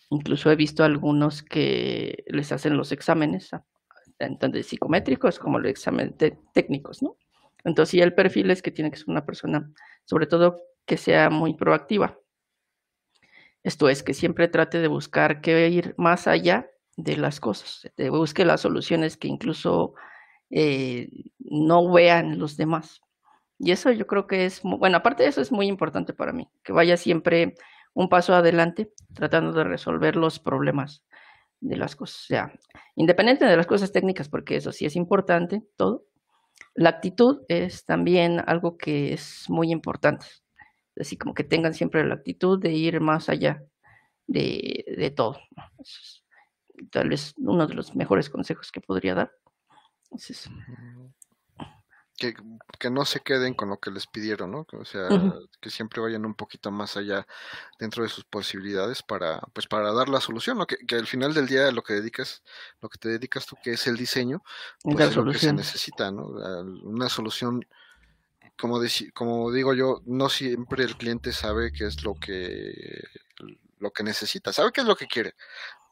incluso 0.09 0.49
he 0.49 0.55
visto 0.55 0.83
algunos 0.83 1.43
que 1.43 2.23
les 2.25 2.51
hacen 2.51 2.75
los 2.75 2.91
exámenes, 2.91 3.51
tanto 4.17 4.49
de 4.49 4.63
psicométricos 4.63 5.37
como 5.37 5.59
los 5.59 5.69
exámenes 5.69 6.15
técnicos, 6.51 7.03
¿no? 7.03 7.15
Entonces, 7.63 7.91
sí, 7.91 8.01
el 8.01 8.15
perfil 8.15 8.49
es 8.49 8.63
que 8.63 8.71
tiene 8.71 8.89
que 8.89 8.97
ser 8.97 9.09
una 9.09 9.23
persona, 9.23 9.71
sobre 10.05 10.25
todo, 10.25 10.59
que 10.87 10.97
sea 10.97 11.29
muy 11.29 11.53
proactiva. 11.53 12.17
Esto 13.61 13.87
es, 13.87 14.01
que 14.01 14.15
siempre 14.15 14.47
trate 14.47 14.79
de 14.79 14.87
buscar 14.87 15.41
que 15.41 15.69
ir 15.69 15.93
más 15.95 16.27
allá 16.27 16.71
de 16.97 17.17
las 17.17 17.39
cosas, 17.39 17.87
te 17.93 18.09
busque 18.09 18.45
las 18.45 18.61
soluciones 18.61 19.15
que 19.15 19.27
incluso 19.27 19.93
eh, 20.49 21.07
no 21.37 21.91
vean 21.91 22.39
los 22.39 22.57
demás. 22.57 23.03
Y 23.59 23.71
eso 23.71 23.91
yo 23.91 24.07
creo 24.07 24.25
que 24.25 24.45
es, 24.45 24.61
bueno, 24.63 24.97
aparte 24.97 25.23
de 25.23 25.29
eso 25.29 25.41
es 25.41 25.51
muy 25.51 25.67
importante 25.67 26.13
para 26.13 26.33
mí, 26.33 26.49
que 26.63 26.71
vaya 26.71 26.97
siempre 26.97 27.55
un 27.93 28.07
paso 28.07 28.33
adelante 28.33 28.93
tratando 29.13 29.51
de 29.51 29.65
resolver 29.65 30.15
los 30.15 30.39
problemas 30.39 31.03
de 31.59 31.75
las 31.75 31.95
cosas. 31.95 32.27
O 32.31 32.51
independiente 32.95 33.45
de 33.45 33.57
las 33.57 33.67
cosas 33.67 33.91
técnicas, 33.91 34.29
porque 34.29 34.55
eso 34.55 34.71
sí 34.71 34.85
es 34.85 34.95
importante, 34.95 35.63
todo. 35.75 36.05
La 36.73 36.89
actitud 36.89 37.41
es 37.49 37.85
también 37.85 38.41
algo 38.47 38.77
que 38.77 39.13
es 39.13 39.45
muy 39.49 39.71
importante. 39.71 40.25
Así 40.97 41.17
como 41.17 41.33
que 41.33 41.43
tengan 41.43 41.73
siempre 41.73 42.05
la 42.05 42.15
actitud 42.15 42.59
de 42.59 42.71
ir 42.71 43.01
más 43.01 43.29
allá 43.29 43.63
de, 44.27 44.85
de 44.97 45.11
todo 45.11 45.37
tal 46.91 47.09
vez 47.09 47.33
uno 47.37 47.67
de 47.67 47.73
los 47.73 47.95
mejores 47.95 48.29
consejos 48.29 48.71
que 48.71 48.81
podría 48.81 49.15
dar. 49.15 49.31
Que, 52.19 52.35
que, 52.77 52.89
no 52.89 53.05
se 53.05 53.21
queden 53.21 53.53
con 53.53 53.69
lo 53.69 53.79
que 53.79 53.91
les 53.91 54.05
pidieron, 54.05 54.51
¿no? 54.51 54.67
O 54.73 54.85
sea, 54.85 55.07
que 55.61 55.69
siempre 55.69 56.01
vayan 56.01 56.25
un 56.25 56.35
poquito 56.35 56.69
más 56.69 56.97
allá 56.97 57.25
dentro 57.79 58.03
de 58.03 58.09
sus 58.09 58.25
posibilidades 58.25 59.01
para, 59.01 59.39
pues, 59.53 59.67
para 59.67 59.93
dar 59.93 60.09
la 60.09 60.19
solución, 60.19 60.57
¿no? 60.57 60.67
Que, 60.67 60.77
que 60.85 60.95
al 60.95 61.07
final 61.07 61.33
del 61.33 61.47
día 61.47 61.71
lo 61.71 61.81
que 61.81 61.93
dedicas, 61.93 62.43
lo 62.81 62.89
que 62.89 62.97
te 62.97 63.09
dedicas 63.09 63.45
tú, 63.45 63.55
que 63.63 63.71
es 63.71 63.87
el 63.87 63.95
diseño, 63.95 64.43
pues 64.83 64.99
es 64.99 65.15
lo 65.15 65.31
que 65.31 65.37
se 65.37 65.53
necesita, 65.53 66.11
¿no? 66.11 66.27
Una 66.83 67.07
solución, 67.07 67.65
como, 68.59 68.79
como 69.13 69.51
digo 69.51 69.73
yo, 69.73 70.01
no 70.05 70.27
siempre 70.27 70.83
el 70.83 70.97
cliente 70.97 71.31
sabe 71.31 71.71
qué 71.71 71.85
es 71.85 72.03
lo 72.03 72.15
que 72.15 73.01
lo 73.79 73.91
que 73.91 74.03
necesita, 74.03 74.53
sabe 74.53 74.71
qué 74.71 74.81
es 74.81 74.87
lo 74.87 74.95
que 74.95 75.07
quiere, 75.07 75.35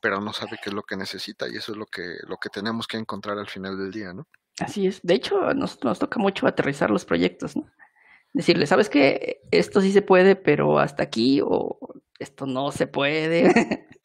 pero 0.02 0.22
no 0.22 0.34
sabe 0.34 0.60
qué 0.62 0.70
es 0.70 0.74
lo 0.74 0.84
que 0.84 0.98
necesita 0.98 1.48
y 1.48 1.56
eso 1.56 1.72
es 1.72 1.78
lo 1.78 1.86
que, 1.86 2.18
lo 2.28 2.38
que 2.38 2.50
tenemos 2.50 2.88
que 2.88 2.98
encontrar 2.98 3.40
al 3.40 3.48
final 3.48 3.78
del 3.78 3.92
día, 3.92 4.14
¿no? 4.14 4.28
Así 4.60 4.88
es. 4.88 5.02
De 5.04 5.14
hecho, 5.14 5.54
nos, 5.54 5.84
nos 5.84 6.00
toca 6.00 6.20
mucho 6.20 6.48
aterrizar 6.48 6.90
los 6.90 7.06
proyectos, 7.06 7.56
¿no? 7.56 7.68
Decirle, 8.34 8.68
¿sabes 8.68 8.90
qué? 8.90 9.42
Esto 9.52 9.82
sí 9.82 9.92
se 9.92 10.02
puede, 10.02 10.36
pero 10.36 10.80
hasta 10.80 11.04
aquí, 11.04 11.42
o 11.44 11.80
esto 12.20 12.46
no 12.46 12.72
se 12.72 12.88
puede, 12.88 13.52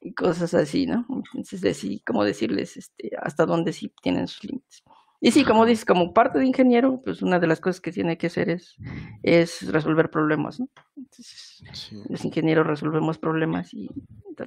y 0.00 0.14
cosas 0.14 0.54
así, 0.54 0.86
¿no? 0.86 1.06
Entonces, 1.08 1.60
decir, 1.60 2.02
como 2.06 2.24
decirles 2.24 2.76
este, 2.76 3.10
hasta 3.20 3.46
dónde 3.46 3.72
sí 3.72 3.92
tienen 4.02 4.28
sus 4.28 4.44
límites. 4.44 4.82
Y 5.22 5.32
sí, 5.32 5.44
como 5.44 5.66
dices, 5.66 5.84
como 5.84 6.14
parte 6.14 6.38
de 6.38 6.46
ingeniero, 6.46 6.98
pues 7.04 7.20
una 7.20 7.38
de 7.38 7.46
las 7.46 7.60
cosas 7.60 7.82
que 7.82 7.92
tiene 7.92 8.16
que 8.16 8.28
hacer 8.28 8.48
es, 8.48 8.76
es 9.22 9.70
resolver 9.70 10.10
problemas, 10.10 10.58
¿no? 10.58 10.68
Entonces, 10.96 11.62
los 12.08 12.24
ingenieros 12.24 12.66
resolvemos 12.66 13.18
problemas 13.18 13.74
y 13.74 13.90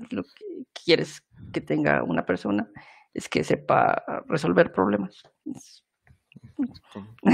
lo 0.10 0.24
que 0.24 0.66
quieres 0.74 1.24
que 1.52 1.62
tenga 1.62 2.02
una 2.02 2.26
persona 2.26 2.68
es 3.14 3.30
que 3.30 3.44
sepa 3.44 4.04
resolver 4.28 4.72
problemas. 4.72 5.24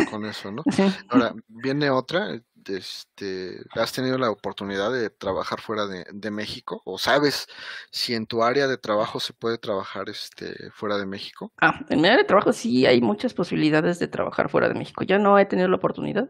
Con, 0.09 0.25
eso, 0.25 0.51
¿no? 0.51 0.63
Ahora, 1.09 1.33
viene 1.47 1.89
otra, 1.89 2.39
este, 2.67 3.61
¿has 3.71 3.91
tenido 3.93 4.17
la 4.17 4.29
oportunidad 4.29 4.91
de 4.91 5.09
trabajar 5.09 5.61
fuera 5.61 5.85
de, 5.87 6.31
México? 6.31 6.81
¿O 6.85 6.97
sabes 6.97 7.47
si 7.91 8.13
en 8.13 8.27
tu 8.27 8.43
área 8.43 8.67
de 8.67 8.77
trabajo 8.77 9.19
se 9.19 9.33
puede 9.33 9.57
trabajar 9.57 10.09
este, 10.09 10.69
fuera 10.71 10.97
de 10.97 11.05
México? 11.05 11.51
Ah, 11.61 11.79
en 11.89 12.01
mi 12.01 12.07
área 12.07 12.19
de 12.19 12.25
trabajo 12.25 12.53
sí 12.53 12.85
hay 12.85 13.01
muchas 13.01 13.33
posibilidades 13.33 13.99
de 13.99 14.07
trabajar 14.07 14.49
fuera 14.49 14.67
de 14.67 14.75
México. 14.75 15.03
Ya 15.03 15.17
no 15.17 15.37
he 15.39 15.45
tenido 15.45 15.67
la 15.67 15.77
oportunidad, 15.77 16.29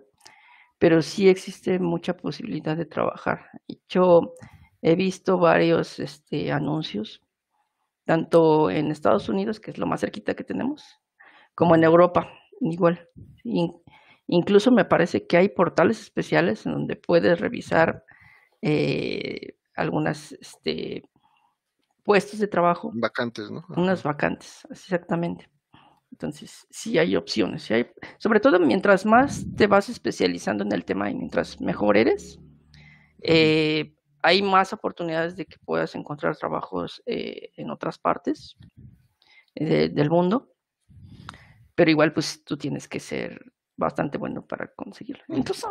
pero 0.78 1.02
sí 1.02 1.28
existe 1.28 1.80
mucha 1.80 2.16
posibilidad 2.16 2.78
de 2.78 2.86
trabajar. 2.86 3.50
Yo, 3.88 4.34
he 4.82 4.95
visto 4.95 5.38
varios 5.38 6.00
este, 6.00 6.52
anuncios, 6.52 7.22
tanto 8.10 8.72
en 8.72 8.89
Estados 8.89 9.30
Unidos, 9.30 9.60
que 9.60 9.70
es 9.70 9.78
lo 9.78 9.86
más 9.86 10.01
cerquita 10.01 10.34
que 10.34 10.43
tenemos, 10.43 10.99
como 11.53 11.76
en 11.76 11.84
Europa, 11.84 12.28
igual. 12.60 13.07
incluso 14.26 14.72
me 14.72 14.84
parece 14.84 15.28
que 15.28 15.38
hay 15.38 15.49
portales 15.49 16.01
especiales 16.01 16.66
en 16.66 16.72
donde 16.72 16.95
puedes 16.95 17.39
revisar 17.39 18.03
eh, 18.64 19.57
algunas 19.76 20.32
este, 20.32 21.03
puestos 22.03 22.39
de 22.39 22.47
trabajo. 22.47 22.89
Vacantes, 22.95 23.51
¿no? 23.51 23.64
Unas 23.78 24.01
vacantes, 24.01 24.68
exactamente. 24.72 25.47
Entonces, 26.12 26.66
sí 26.72 26.97
hay 26.97 27.16
opciones. 27.16 27.70
hay, 27.70 27.91
sobre 28.18 28.39
todo 28.39 28.60
mientras 28.60 29.05
más 29.05 29.45
te 29.55 29.68
vas 29.68 29.88
especializando 29.88 30.64
en 30.64 30.72
el 30.72 30.84
tema 30.84 31.12
y 31.12 31.14
mientras 31.14 31.62
mejor 31.62 31.95
eres, 31.95 32.39
eh, 33.22 33.93
hay 34.22 34.41
más 34.41 34.74
oportunidades 34.74 35.36
de 35.36 35.45
que 35.45 35.57
puedas 35.65 35.95
encontrar 35.95 36.36
trabajos 36.36 37.01
eh, 37.05 37.51
en 37.55 37.70
otras 37.70 37.97
partes 37.97 38.57
eh, 39.55 39.89
del 39.89 40.09
mundo. 40.09 40.51
Pero 41.76 41.91
igual, 41.91 42.13
pues 42.13 42.43
tú 42.43 42.57
tienes 42.57 42.88
que 42.88 42.99
ser 42.99 43.53
bastante 43.78 44.17
bueno 44.17 44.45
para 44.45 44.67
conseguirlo. 44.74 45.24
Entonces, 45.30 45.65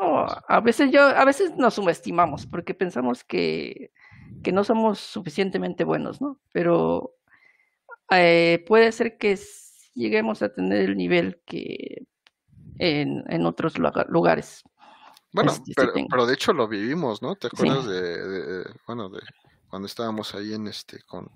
a 0.49 0.61
veces 0.61 0.91
yo, 0.91 1.03
a 1.03 1.25
veces 1.27 1.55
nos 1.57 1.75
subestimamos 1.75 2.47
porque 2.47 2.73
pensamos 2.73 3.23
que, 3.23 3.93
que 4.43 4.53
no 4.53 4.65
somos 4.65 4.99
suficientemente 4.99 5.85
buenos, 5.85 6.23
¿no? 6.23 6.41
Pero 6.53 7.15
puede 8.09 8.93
ser 8.93 9.19
que 9.19 9.39
lleguemos 9.95 10.41
a 10.41 10.53
tener 10.55 10.89
el 10.89 10.97
nivel 10.97 11.43
que 11.45 12.07
en, 12.79 13.47
otros 13.47 13.75
lugares. 14.09 14.63
Bueno, 15.33 15.53
este, 15.53 15.73
pero, 15.77 15.93
pero, 16.09 16.27
de 16.27 16.35
hecho 16.35 16.53
lo 16.53 16.69
vivimos, 16.69 17.21
¿no? 17.23 17.35
¿Te 17.35 17.49
acuerdas 17.49 17.87
de, 17.87 18.65
bueno, 18.87 19.09
de 19.11 19.21
cuando 19.69 19.87
estábamos 19.87 20.35
ahí 20.35 20.55
en 20.55 20.67
este 20.67 21.03
con, 21.03 21.31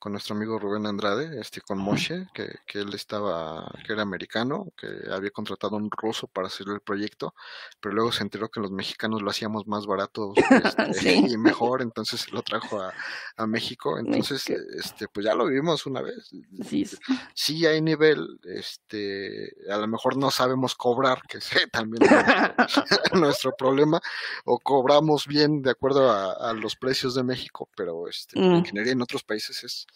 con 0.00 0.12
nuestro 0.12 0.34
amigo 0.34 0.58
Rubén 0.58 0.86
Andrade, 0.86 1.38
este 1.38 1.60
con 1.60 1.78
Moshe, 1.78 2.26
que, 2.32 2.48
que, 2.66 2.78
él 2.80 2.94
estaba, 2.94 3.70
que 3.86 3.92
era 3.92 4.00
americano, 4.00 4.72
que 4.74 4.88
había 5.12 5.30
contratado 5.30 5.76
a 5.76 5.78
un 5.78 5.90
ruso 5.90 6.26
para 6.26 6.46
hacer 6.46 6.68
el 6.70 6.80
proyecto, 6.80 7.34
pero 7.80 7.94
luego 7.94 8.10
se 8.10 8.22
enteró 8.22 8.48
que 8.48 8.60
los 8.60 8.70
mexicanos 8.70 9.20
lo 9.20 9.30
hacíamos 9.30 9.66
más 9.66 9.86
barato 9.86 10.32
este, 10.88 11.14
y 11.16 11.36
mejor, 11.36 11.82
entonces 11.82 12.32
lo 12.32 12.40
trajo 12.40 12.80
a, 12.80 12.94
a 13.36 13.46
México, 13.46 13.98
entonces 13.98 14.48
este 14.48 15.06
pues 15.06 15.26
ya 15.26 15.34
lo 15.34 15.46
vivimos 15.46 15.84
una 15.84 16.00
vez. 16.00 16.30
Sí. 16.66 16.88
sí 17.34 17.66
hay 17.66 17.82
nivel, 17.82 18.40
este 18.44 19.54
a 19.70 19.76
lo 19.76 19.86
mejor 19.86 20.16
no 20.16 20.30
sabemos 20.30 20.74
cobrar, 20.74 21.22
que 21.28 21.38
es 21.38 21.50
también 21.72 22.08
nuestro 23.12 23.52
problema, 23.54 24.00
o 24.46 24.58
cobramos 24.58 25.26
bien 25.26 25.60
de 25.60 25.72
acuerdo 25.72 26.10
a, 26.10 26.32
a 26.32 26.54
los 26.54 26.74
precios 26.74 27.14
de 27.14 27.22
México, 27.22 27.68
pero 27.76 28.08
este, 28.08 28.40
la 28.40 28.46
mm. 28.46 28.54
ingeniería 28.56 28.92
en 28.94 29.02
otros 29.02 29.22
países 29.24 29.62
es 29.62 29.86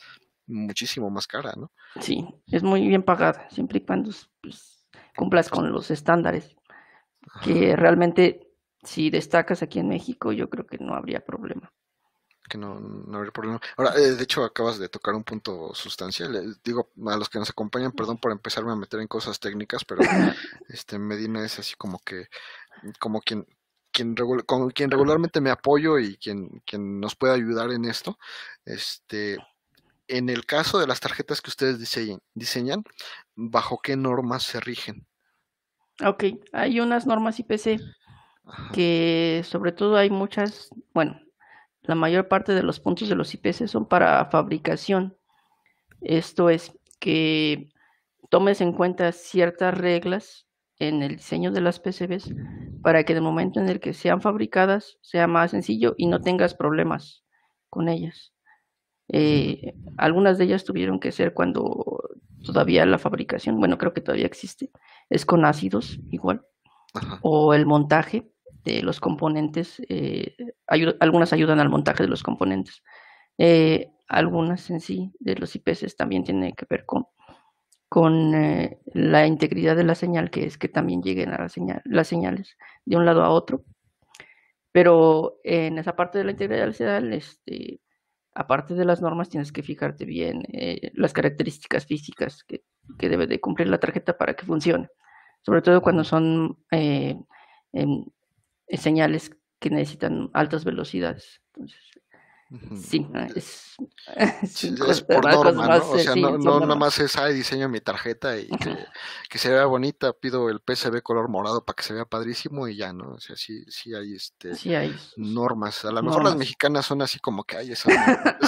muchísimo 0.46 1.10
más 1.10 1.26
cara, 1.26 1.54
¿no? 1.56 1.70
Sí, 2.00 2.26
es 2.46 2.62
muy 2.62 2.86
bien 2.86 3.02
pagada, 3.02 3.48
siempre 3.50 3.78
y 3.78 3.84
cuando 3.84 4.10
pues, 4.40 4.86
cumplas 5.16 5.48
con 5.48 5.72
los 5.72 5.90
estándares, 5.90 6.56
que 7.42 7.74
realmente 7.76 8.54
si 8.82 9.10
destacas 9.10 9.62
aquí 9.62 9.78
en 9.78 9.88
México 9.88 10.32
yo 10.32 10.48
creo 10.48 10.66
que 10.66 10.78
no 10.78 10.94
habría 10.94 11.20
problema. 11.20 11.72
Que 12.46 12.58
no, 12.58 12.78
no 12.78 13.16
habría 13.16 13.32
problema. 13.32 13.58
Ahora, 13.78 13.94
eh, 13.96 14.12
de 14.12 14.22
hecho, 14.22 14.44
acabas 14.44 14.78
de 14.78 14.90
tocar 14.90 15.14
un 15.14 15.24
punto 15.24 15.74
sustancial. 15.74 16.36
Eh, 16.36 16.54
digo, 16.62 16.90
a 17.06 17.16
los 17.16 17.30
que 17.30 17.38
nos 17.38 17.48
acompañan, 17.48 17.92
perdón 17.92 18.18
por 18.18 18.32
empezarme 18.32 18.70
a 18.72 18.76
meter 18.76 19.00
en 19.00 19.08
cosas 19.08 19.40
técnicas, 19.40 19.82
pero 19.86 20.00
este 20.68 20.98
Medina 20.98 21.42
es 21.42 21.58
así 21.58 21.74
como 21.76 21.98
que, 22.00 22.26
como 23.00 23.22
quien, 23.22 23.46
quien 23.90 24.14
con 24.44 24.70
quien 24.70 24.90
regularmente 24.90 25.40
me 25.40 25.50
apoyo 25.50 25.98
y 25.98 26.18
quien, 26.18 26.62
quien 26.66 27.00
nos 27.00 27.16
puede 27.16 27.32
ayudar 27.32 27.70
en 27.70 27.86
esto. 27.86 28.18
Este, 28.66 29.38
en 30.08 30.28
el 30.28 30.46
caso 30.46 30.78
de 30.78 30.86
las 30.86 31.00
tarjetas 31.00 31.40
que 31.40 31.50
ustedes 31.50 31.78
diseñan, 31.78 32.20
diseñan 32.34 32.82
¿bajo 33.34 33.78
qué 33.82 33.96
normas 33.96 34.42
se 34.42 34.60
rigen? 34.60 35.06
Ok, 36.04 36.24
hay 36.52 36.80
unas 36.80 37.06
normas 37.06 37.38
IPC 37.38 37.80
que 38.72 39.42
sobre 39.44 39.72
todo 39.72 39.96
hay 39.96 40.10
muchas, 40.10 40.70
bueno, 40.92 41.20
la 41.82 41.94
mayor 41.94 42.28
parte 42.28 42.52
de 42.52 42.62
los 42.62 42.80
puntos 42.80 43.08
de 43.08 43.14
los 43.14 43.32
IPC 43.34 43.66
son 43.66 43.86
para 43.86 44.24
fabricación. 44.26 45.16
Esto 46.00 46.50
es 46.50 46.72
que 46.98 47.70
tomes 48.30 48.60
en 48.60 48.72
cuenta 48.72 49.12
ciertas 49.12 49.76
reglas 49.76 50.46
en 50.78 51.02
el 51.02 51.16
diseño 51.16 51.52
de 51.52 51.60
las 51.60 51.78
PCBs 51.78 52.34
para 52.82 53.04
que 53.04 53.12
en 53.12 53.18
el 53.18 53.22
momento 53.22 53.60
en 53.60 53.68
el 53.68 53.80
que 53.80 53.94
sean 53.94 54.20
fabricadas 54.20 54.98
sea 55.00 55.26
más 55.26 55.52
sencillo 55.52 55.94
y 55.96 56.06
no 56.06 56.20
tengas 56.20 56.54
problemas 56.54 57.24
con 57.70 57.88
ellas. 57.88 58.33
Eh, 59.08 59.74
algunas 59.96 60.38
de 60.38 60.44
ellas 60.44 60.64
tuvieron 60.64 60.98
que 60.98 61.12
ser 61.12 61.34
cuando 61.34 62.00
todavía 62.44 62.86
la 62.86 62.98
fabricación, 62.98 63.58
bueno, 63.58 63.78
creo 63.78 63.92
que 63.92 64.00
todavía 64.00 64.26
existe, 64.26 64.70
es 65.10 65.24
con 65.26 65.44
ácidos 65.44 65.98
igual, 66.10 66.44
o 67.22 67.54
el 67.54 67.66
montaje 67.66 68.30
de 68.64 68.82
los 68.82 69.00
componentes, 69.00 69.82
eh, 69.88 70.36
algunas 70.66 71.32
ayudan 71.32 71.60
al 71.60 71.68
montaje 71.68 72.02
de 72.02 72.08
los 72.08 72.22
componentes, 72.22 72.82
eh, 73.38 73.90
algunas 74.08 74.70
en 74.70 74.80
sí 74.80 75.12
de 75.18 75.36
los 75.36 75.54
IPS 75.56 75.96
también 75.96 76.24
tienen 76.24 76.52
que 76.52 76.66
ver 76.68 76.84
con 76.84 77.06
con 77.94 78.34
eh, 78.34 78.80
la 78.86 79.24
integridad 79.24 79.76
de 79.76 79.84
la 79.84 79.94
señal, 79.94 80.28
que 80.28 80.46
es 80.46 80.58
que 80.58 80.68
también 80.68 81.00
lleguen 81.00 81.32
a 81.32 81.38
la 81.38 81.48
señal, 81.48 81.80
las 81.84 82.08
señales 82.08 82.56
de 82.84 82.96
un 82.96 83.06
lado 83.06 83.22
a 83.22 83.30
otro. 83.30 83.62
Pero 84.72 85.38
en 85.44 85.78
esa 85.78 85.94
parte 85.94 86.18
de 86.18 86.24
la 86.24 86.32
integridad 86.32 86.62
de 86.62 86.66
la 86.66 86.72
señal, 86.72 87.12
este, 87.12 87.80
aparte 88.34 88.74
de 88.74 88.84
las 88.84 89.00
normas, 89.00 89.28
tienes 89.28 89.52
que 89.52 89.62
fijarte 89.62 90.04
bien 90.04 90.42
eh, 90.52 90.90
las 90.94 91.12
características 91.12 91.86
físicas 91.86 92.44
que, 92.44 92.64
que, 92.98 93.08
debe 93.08 93.26
de 93.26 93.40
cumplir 93.40 93.68
la 93.68 93.78
tarjeta 93.78 94.16
para 94.18 94.34
que 94.34 94.46
funcione. 94.46 94.88
Sobre 95.42 95.62
todo 95.62 95.82
cuando 95.82 96.04
son 96.04 96.58
eh, 96.70 97.16
señales 98.68 99.30
que 99.60 99.70
necesitan 99.70 100.30
altas 100.32 100.64
velocidades. 100.64 101.42
Entonces, 101.54 101.80
Sí, 102.80 103.06
es, 103.34 103.76
es, 104.88 105.02
por 105.02 105.24
norma, 105.24 105.78
¿no? 105.78 105.90
O 105.90 105.98
sea, 105.98 106.14
no, 106.14 106.38
no 106.38 106.60
nada 106.60 106.74
más 106.74 106.98
es, 106.98 107.16
ay, 107.16 107.34
diseño 107.34 107.68
mi 107.68 107.80
tarjeta 107.80 108.38
y 108.38 108.48
que, 108.48 109.38
se 109.38 109.50
vea 109.50 109.64
bonita, 109.66 110.12
pido 110.12 110.48
el 110.48 110.60
PCB 110.60 111.02
color 111.02 111.28
morado 111.28 111.64
para 111.64 111.76
que 111.76 111.82
se 111.82 111.94
vea 111.94 112.04
padrísimo 112.04 112.68
y 112.68 112.76
ya, 112.76 112.92
¿no? 112.92 113.14
O 113.14 113.20
sea, 113.20 113.36
sí, 113.36 113.64
sí 113.68 113.94
hay, 113.94 114.14
este, 114.14 114.54
sí 114.54 114.74
hay 114.74 114.94
normas. 115.16 115.84
A 115.84 115.90
lo 115.90 116.02
mejor 116.02 116.24
las 116.24 116.36
mexicanas 116.36 116.86
son 116.86 117.02
así 117.02 117.18
como 117.18 117.44
que, 117.44 117.56
hay 117.56 117.72
esas, 117.72 117.94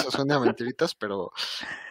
son 0.09 0.27
de 0.27 0.39
mentiritas, 0.39 0.95
pero 0.95 1.31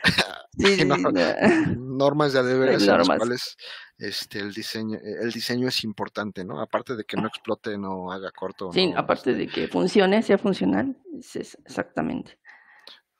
normas 1.76 2.32
de 2.32 2.42
deberes 2.42 2.82
en 2.82 2.98
las 2.98 3.08
cuales 3.08 3.56
este 3.98 4.40
el 4.40 4.52
diseño 4.52 4.98
el 5.02 5.32
diseño 5.32 5.68
es 5.68 5.82
importante 5.84 6.44
no 6.44 6.60
aparte 6.60 6.96
de 6.96 7.04
que 7.04 7.16
no 7.16 7.26
explote 7.28 7.78
no 7.78 8.12
haga 8.12 8.30
corto 8.30 8.72
sí 8.72 8.92
aparte 8.96 9.32
de 9.34 9.46
que 9.46 9.68
funcione 9.68 10.22
sea 10.22 10.38
funcional 10.38 10.96
exactamente. 11.14 12.38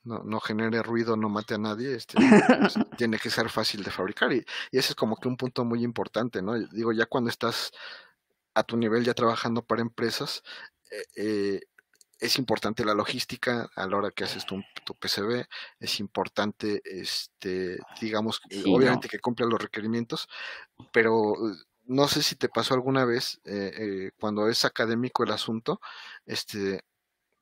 No, 0.05 0.23
no 0.23 0.39
genere 0.39 0.83
ruido 0.83 1.17
no 1.17 1.29
mate 1.29 1.55
a 1.55 1.59
nadie 1.59 1.95
este 1.95 2.17
pues, 2.17 2.75
tiene 2.99 3.19
que 3.19 3.31
ser 3.31 3.49
fácil 3.49 3.83
de 3.83 3.91
fabricar 3.91 4.33
y, 4.33 4.45
y, 4.71 4.79
ese 4.79 4.93
es 4.93 4.95
como 4.95 5.17
que 5.17 5.29
un 5.29 5.37
punto 5.37 5.65
muy 5.65 5.83
importante 5.83 6.43
no 6.43 6.55
digo 6.55 6.93
ya 6.93 7.07
cuando 7.07 7.31
estás 7.31 7.73
a 8.55 8.63
tu 8.63 8.77
nivel 8.77 9.05
ya 9.05 9.15
trabajando 9.15 9.63
para 9.63 9.83
empresas 9.83 10.43
eh, 10.91 11.05
eh 11.17 11.61
es 12.19 12.39
importante 12.39 12.85
la 12.85 12.95
logística 12.95 13.69
a 13.75 13.87
la 13.87 13.97
hora 13.97 14.11
que 14.11 14.25
haces 14.25 14.47
tu, 14.47 14.63
PCB, 14.95 15.47
es 15.81 16.01
importante, 16.01 16.81
este, 16.85 17.79
digamos, 18.01 18.41
obviamente 18.67 19.09
que 19.09 19.19
cumpla 19.19 19.47
los 19.47 19.61
requerimientos, 19.61 20.29
pero 20.93 21.35
eh, 21.35 21.55
no 21.85 22.09
sé 22.09 22.23
si 22.23 22.37
te 22.37 22.49
pasó 22.49 22.75
alguna 22.75 23.05
vez 23.05 23.41
eh, 23.45 23.73
eh, 23.77 24.11
cuando 24.19 24.49
es 24.49 24.65
académico 24.65 25.25
el 25.25 25.33
asunto, 25.33 25.81
este, 26.25 26.83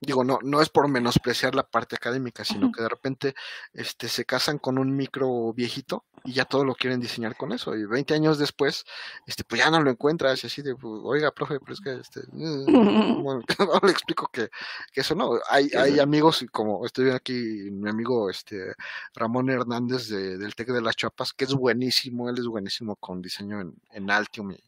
digo, 0.01 0.25
no, 0.25 0.39
no 0.43 0.61
es 0.61 0.69
por 0.69 0.89
menospreciar 0.89 1.55
la 1.55 1.63
parte 1.63 1.97
académica, 1.97 2.45
sino 2.45 2.71
que 2.73 2.83
de 2.83 2.89
repente 2.89 3.35
este, 3.73 4.09
se 4.09 4.25
casan 4.25 4.59
con 4.59 4.79
un 4.79 4.95
micro 4.97 5.53
viejito 5.53 6.05
y 6.25 6.33
ya 6.33 6.45
todo 6.45 6.65
lo 6.65 6.75
quieren 6.75 7.01
diseñar 7.01 7.37
con 7.37 7.53
eso. 7.53 7.77
Y 7.77 7.85
20 7.85 8.15
años 8.15 8.39
después, 8.39 8.85
este, 9.27 9.45
pues 9.45 9.61
ya 9.61 9.71
no 9.71 9.81
lo 9.81 9.91
encuentras 9.91 10.43
y 10.43 10.47
así 10.47 10.63
de, 10.63 10.75
pues, 10.75 11.01
oiga, 11.05 11.31
profe, 11.33 11.61
pero 11.61 11.75
es 11.75 11.81
que, 11.81 11.95
este, 11.95 12.21
bueno, 12.33 13.43
le 13.83 13.91
explico 13.91 14.29
que, 14.33 14.49
que, 14.93 15.01
eso 15.01 15.15
no. 15.15 15.39
Hay, 15.51 15.69
hay 15.77 15.99
amigos, 16.01 16.45
como 16.51 16.85
estoy 16.87 17.05
viendo 17.05 17.17
aquí, 17.17 17.71
mi 17.71 17.91
amigo 17.91 18.31
este, 18.31 18.75
Ramón 19.15 19.51
Hernández 19.51 20.09
de, 20.09 20.39
del 20.39 20.55
TEC 20.55 20.69
de 20.69 20.83
las 20.83 20.97
Chapas, 20.97 21.33
que 21.33 21.45
es 21.45 21.55
buenísimo, 21.55 22.29
él 22.29 22.39
es 22.39 22.47
buenísimo 22.47 22.97
con 22.97 23.21
diseño 23.23 23.61
en, 23.61 23.75
en 23.93 24.11
Altium 24.11 24.53
y, 24.53 24.63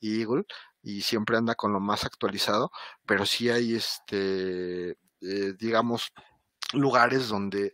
y 0.00 0.20
Eagle 0.20 0.44
y 0.82 1.02
siempre 1.02 1.36
anda 1.36 1.54
con 1.54 1.72
lo 1.72 1.80
más 1.80 2.04
actualizado, 2.04 2.70
pero 3.06 3.26
sí 3.26 3.50
hay 3.50 3.74
este, 3.74 4.90
eh, 4.90 5.54
digamos, 5.58 6.12
lugares 6.72 7.28
donde 7.28 7.72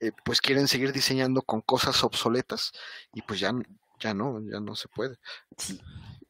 eh, 0.00 0.12
pues 0.24 0.40
quieren 0.40 0.68
seguir 0.68 0.92
diseñando 0.92 1.42
con 1.42 1.60
cosas 1.60 2.02
obsoletas 2.04 2.72
y 3.12 3.22
pues 3.22 3.40
ya, 3.40 3.52
ya 3.98 4.14
no, 4.14 4.40
ya 4.40 4.60
no 4.60 4.74
se 4.74 4.88
puede. 4.88 5.16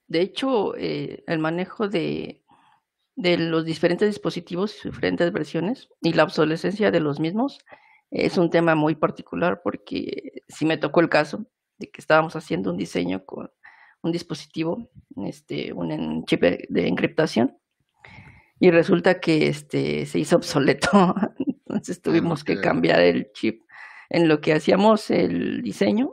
De 0.09 0.21
hecho, 0.21 0.77
eh, 0.77 1.25
el 1.27 1.39
manejo 1.39 1.89
de, 1.89 2.45
de 3.17 3.39
los 3.39 3.65
diferentes 3.65 4.09
dispositivos, 4.09 4.81
diferentes 4.85 5.33
versiones 5.33 5.89
y 6.01 6.13
la 6.13 6.25
obsolescencia 6.25 6.91
de 6.91 7.01
los 7.01 7.19
mismos 7.19 7.59
es 8.11 8.39
un 8.39 8.51
tema 8.51 8.75
muy 8.75 8.95
particular 8.95 9.63
porque 9.65 10.43
si 10.49 10.65
me 10.65 10.79
tocó 10.79 11.01
el 11.01 11.09
caso 11.09 11.47
de 11.79 11.91
que 11.91 12.01
estábamos 12.01 12.37
haciendo 12.37 12.71
un 12.71 12.77
diseño 12.77 13.25
con 13.25 13.51
un 14.03 14.13
dispositivo, 14.13 14.89
este, 15.25 15.73
un 15.73 16.25
chip 16.27 16.43
de 16.43 16.89
encriptación 16.89 17.57
y 18.59 18.71
resulta 18.71 19.21
que 19.21 19.49
este 19.49 20.07
se 20.07 20.19
hizo 20.19 20.37
obsoleto, 20.37 21.15
entonces 21.67 22.01
tuvimos 22.01 22.43
que 22.43 22.61
cambiar 22.61 23.01
el 23.01 23.31
chip 23.33 23.63
en 24.09 24.29
lo 24.29 24.41
que 24.41 24.55
hacíamos 24.55 25.11
el 25.11 25.63
diseño, 25.63 26.13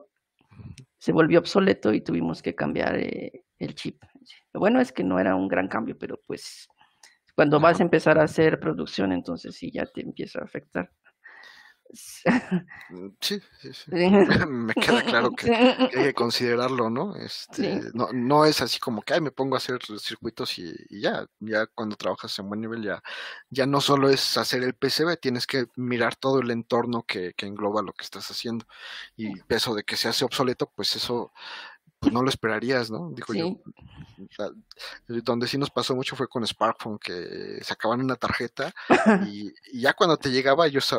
se 0.98 1.12
volvió 1.12 1.40
obsoleto 1.40 1.94
y 1.94 2.02
tuvimos 2.02 2.42
que 2.42 2.56
cambiar 2.56 2.98
eh, 2.98 3.44
el 3.60 3.76
chip. 3.76 4.02
Lo 4.52 4.60
bueno 4.60 4.82
es 4.82 4.92
que 4.92 5.04
no 5.04 5.20
era 5.20 5.36
un 5.36 5.48
gran 5.48 5.68
cambio, 5.68 5.98
pero 5.98 6.20
pues 6.26 6.68
cuando 7.36 7.60
vas 7.60 7.80
a 7.80 7.84
empezar 7.84 8.20
a 8.20 8.24
hacer 8.24 8.60
producción, 8.60 9.12
entonces 9.12 9.56
sí 9.56 9.72
ya 9.72 9.86
te 9.86 10.02
empieza 10.02 10.40
a 10.40 10.46
afectar. 10.46 10.92
Mm, 12.90 13.10
sí, 13.22 13.42
sí, 13.62 13.74
sí. 13.74 13.92
me 14.48 14.74
queda 14.74 15.04
claro 15.04 15.32
que, 15.32 15.52
hay 15.52 15.90
que 15.90 16.14
considerarlo, 16.14 16.90
¿no? 16.90 17.16
Este, 17.16 17.82
no, 17.94 18.10
no 18.14 18.46
es 18.46 18.62
así 18.62 18.80
como 18.80 19.02
que 19.02 19.14
Ay, 19.14 19.22
me 19.22 19.32
pongo 19.32 19.56
a 19.56 19.58
hacer 19.58 19.80
circuitos 20.00 20.58
y, 20.60 20.74
ya, 20.90 21.26
ya 21.40 21.66
cuando 21.68 21.96
trabajas 21.96 22.38
en 22.40 22.50
buen 22.50 22.62
nivel 22.62 22.84
ya, 22.84 23.02
ya 23.50 23.66
no 23.66 23.82
solo 23.82 24.10
es 24.10 24.38
hacer 24.38 24.64
el 24.64 24.74
PCB, 24.74 25.18
tienes 25.20 25.48
que 25.48 25.68
mirar 25.76 26.16
todo 26.16 26.40
el 26.40 26.52
entorno 26.52 27.04
que, 27.04 27.34
que 27.36 27.46
engloba 27.46 27.82
lo 27.82 27.94
que 27.94 28.04
estás 28.04 28.30
haciendo. 28.30 28.66
Y 29.16 29.34
eso 29.50 29.74
de 29.74 29.84
que 29.84 29.98
se 29.98 30.08
hace 30.08 30.26
obsoleto, 30.26 30.72
pues 30.76 30.96
eso 30.96 31.32
pues 32.04 32.14
no 32.14 32.22
lo 32.22 32.28
esperarías, 32.28 32.92
¿no? 32.92 33.12
Digo 33.12 33.34
yo. 33.34 33.58
donde 35.24 35.48
sí 35.48 35.58
nos 35.58 35.70
pasó 35.70 35.96
mucho 35.96 36.18
fue 36.18 36.28
con 36.28 36.46
Sparkphone, 36.46 37.00
que 37.00 37.60
sacaban 37.64 38.02
una 38.02 38.18
tarjeta 38.18 38.74
y, 39.28 39.54
ya 39.74 39.94
cuando 39.94 40.18
te 40.18 40.30
llegaba, 40.30 40.68
ellos 40.68 40.94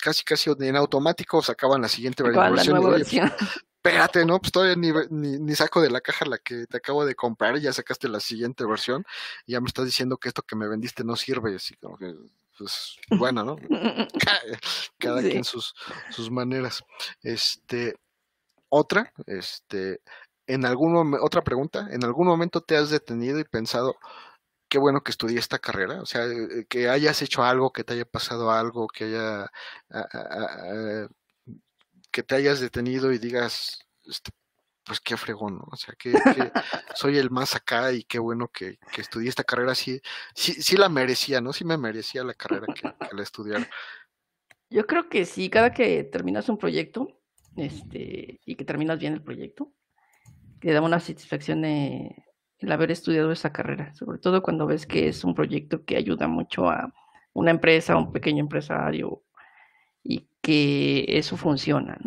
casi 0.00 0.24
casi 0.24 0.50
en 0.58 0.76
automático 0.76 1.42
sacaban 1.42 1.82
la 1.82 1.88
siguiente 1.88 2.22
versión. 2.22 3.30
Espérate, 3.76 4.24
¿no? 4.24 4.40
Pues 4.40 4.50
todavía 4.50 4.74
ni, 4.76 5.38
ni, 5.38 5.54
saco 5.54 5.80
de 5.80 5.90
la 5.90 6.00
caja 6.00 6.24
la 6.24 6.38
que 6.38 6.66
te 6.66 6.78
acabo 6.78 7.04
de 7.04 7.14
comprar 7.14 7.56
y 7.56 7.60
ya 7.60 7.72
sacaste 7.72 8.08
la 8.08 8.18
siguiente 8.18 8.64
versión 8.64 9.04
y 9.46 9.52
ya 9.52 9.60
me 9.60 9.68
estás 9.68 9.84
diciendo 9.84 10.16
que 10.16 10.28
esto 10.28 10.42
que 10.42 10.56
me 10.56 10.66
vendiste 10.66 11.04
no 11.04 11.14
sirve. 11.14 11.54
Así 11.54 11.76
como 11.76 11.96
que, 11.96 12.12
pues, 12.58 12.96
bueno, 13.10 13.44
¿no? 13.44 13.56
Cada, 14.98 15.20
quien 15.20 15.44
sus, 15.44 15.74
sus 16.10 16.32
maneras. 16.32 16.82
Este, 17.22 17.94
otra, 18.68 19.12
este, 19.26 20.00
en 20.46 20.64
algún 20.64 21.14
otra 21.20 21.42
pregunta, 21.42 21.88
¿en 21.90 22.04
algún 22.04 22.26
momento 22.26 22.60
te 22.60 22.76
has 22.76 22.90
detenido 22.90 23.38
y 23.38 23.44
pensado, 23.44 23.96
qué 24.68 24.78
bueno 24.78 25.02
que 25.02 25.10
estudié 25.10 25.38
esta 25.38 25.58
carrera? 25.58 26.00
O 26.02 26.06
sea, 26.06 26.26
eh, 26.26 26.66
que 26.68 26.88
hayas 26.88 27.22
hecho 27.22 27.42
algo, 27.44 27.72
que 27.72 27.84
te 27.84 27.94
haya 27.94 28.04
pasado 28.04 28.50
algo, 28.50 28.88
que 28.88 29.04
haya, 29.04 29.50
que 32.10 32.22
te 32.22 32.34
hayas 32.34 32.60
detenido 32.60 33.12
y 33.12 33.18
digas, 33.18 33.80
este, 34.04 34.30
pues 34.84 35.00
qué 35.00 35.16
fregón, 35.16 35.58
¿no? 35.58 35.64
O 35.72 35.76
sea, 35.76 35.94
que, 35.98 36.12
soy 36.94 37.18
el 37.18 37.30
más 37.30 37.56
acá 37.56 37.92
y 37.92 38.04
qué 38.04 38.18
bueno 38.18 38.48
que, 38.48 38.78
que, 38.92 39.00
estudié 39.00 39.28
esta 39.28 39.44
carrera, 39.44 39.74
sí, 39.74 40.00
sí, 40.34 40.52
sí 40.54 40.76
la 40.76 40.88
merecía, 40.88 41.40
¿no? 41.40 41.52
Sí 41.52 41.64
me 41.64 41.76
merecía 41.76 42.22
la 42.24 42.34
carrera 42.34 42.66
que, 42.72 42.82
que 42.82 43.16
la 43.16 43.22
estudiara. 43.22 43.68
Yo 44.70 44.86
creo 44.86 45.08
que 45.08 45.24
sí, 45.24 45.50
cada 45.50 45.72
que 45.72 46.04
terminas 46.04 46.48
un 46.48 46.58
proyecto, 46.58 47.20
este, 47.56 48.40
y 48.44 48.54
que 48.56 48.64
terminas 48.64 48.98
bien 48.98 49.14
el 49.14 49.22
proyecto, 49.22 49.72
te 50.60 50.72
da 50.72 50.80
una 50.80 51.00
satisfacción 51.00 51.64
el 51.64 52.72
haber 52.72 52.90
estudiado 52.90 53.32
esa 53.32 53.52
carrera, 53.52 53.94
sobre 53.94 54.18
todo 54.18 54.42
cuando 54.42 54.66
ves 54.66 54.86
que 54.86 55.08
es 55.08 55.24
un 55.24 55.34
proyecto 55.34 55.84
que 55.84 55.96
ayuda 55.96 56.28
mucho 56.28 56.68
a 56.68 56.92
una 57.32 57.50
empresa, 57.50 57.92
a 57.92 57.98
un 57.98 58.12
pequeño 58.12 58.40
empresario 58.40 59.22
y 60.02 60.28
que 60.40 61.04
eso 61.08 61.36
funciona. 61.36 61.98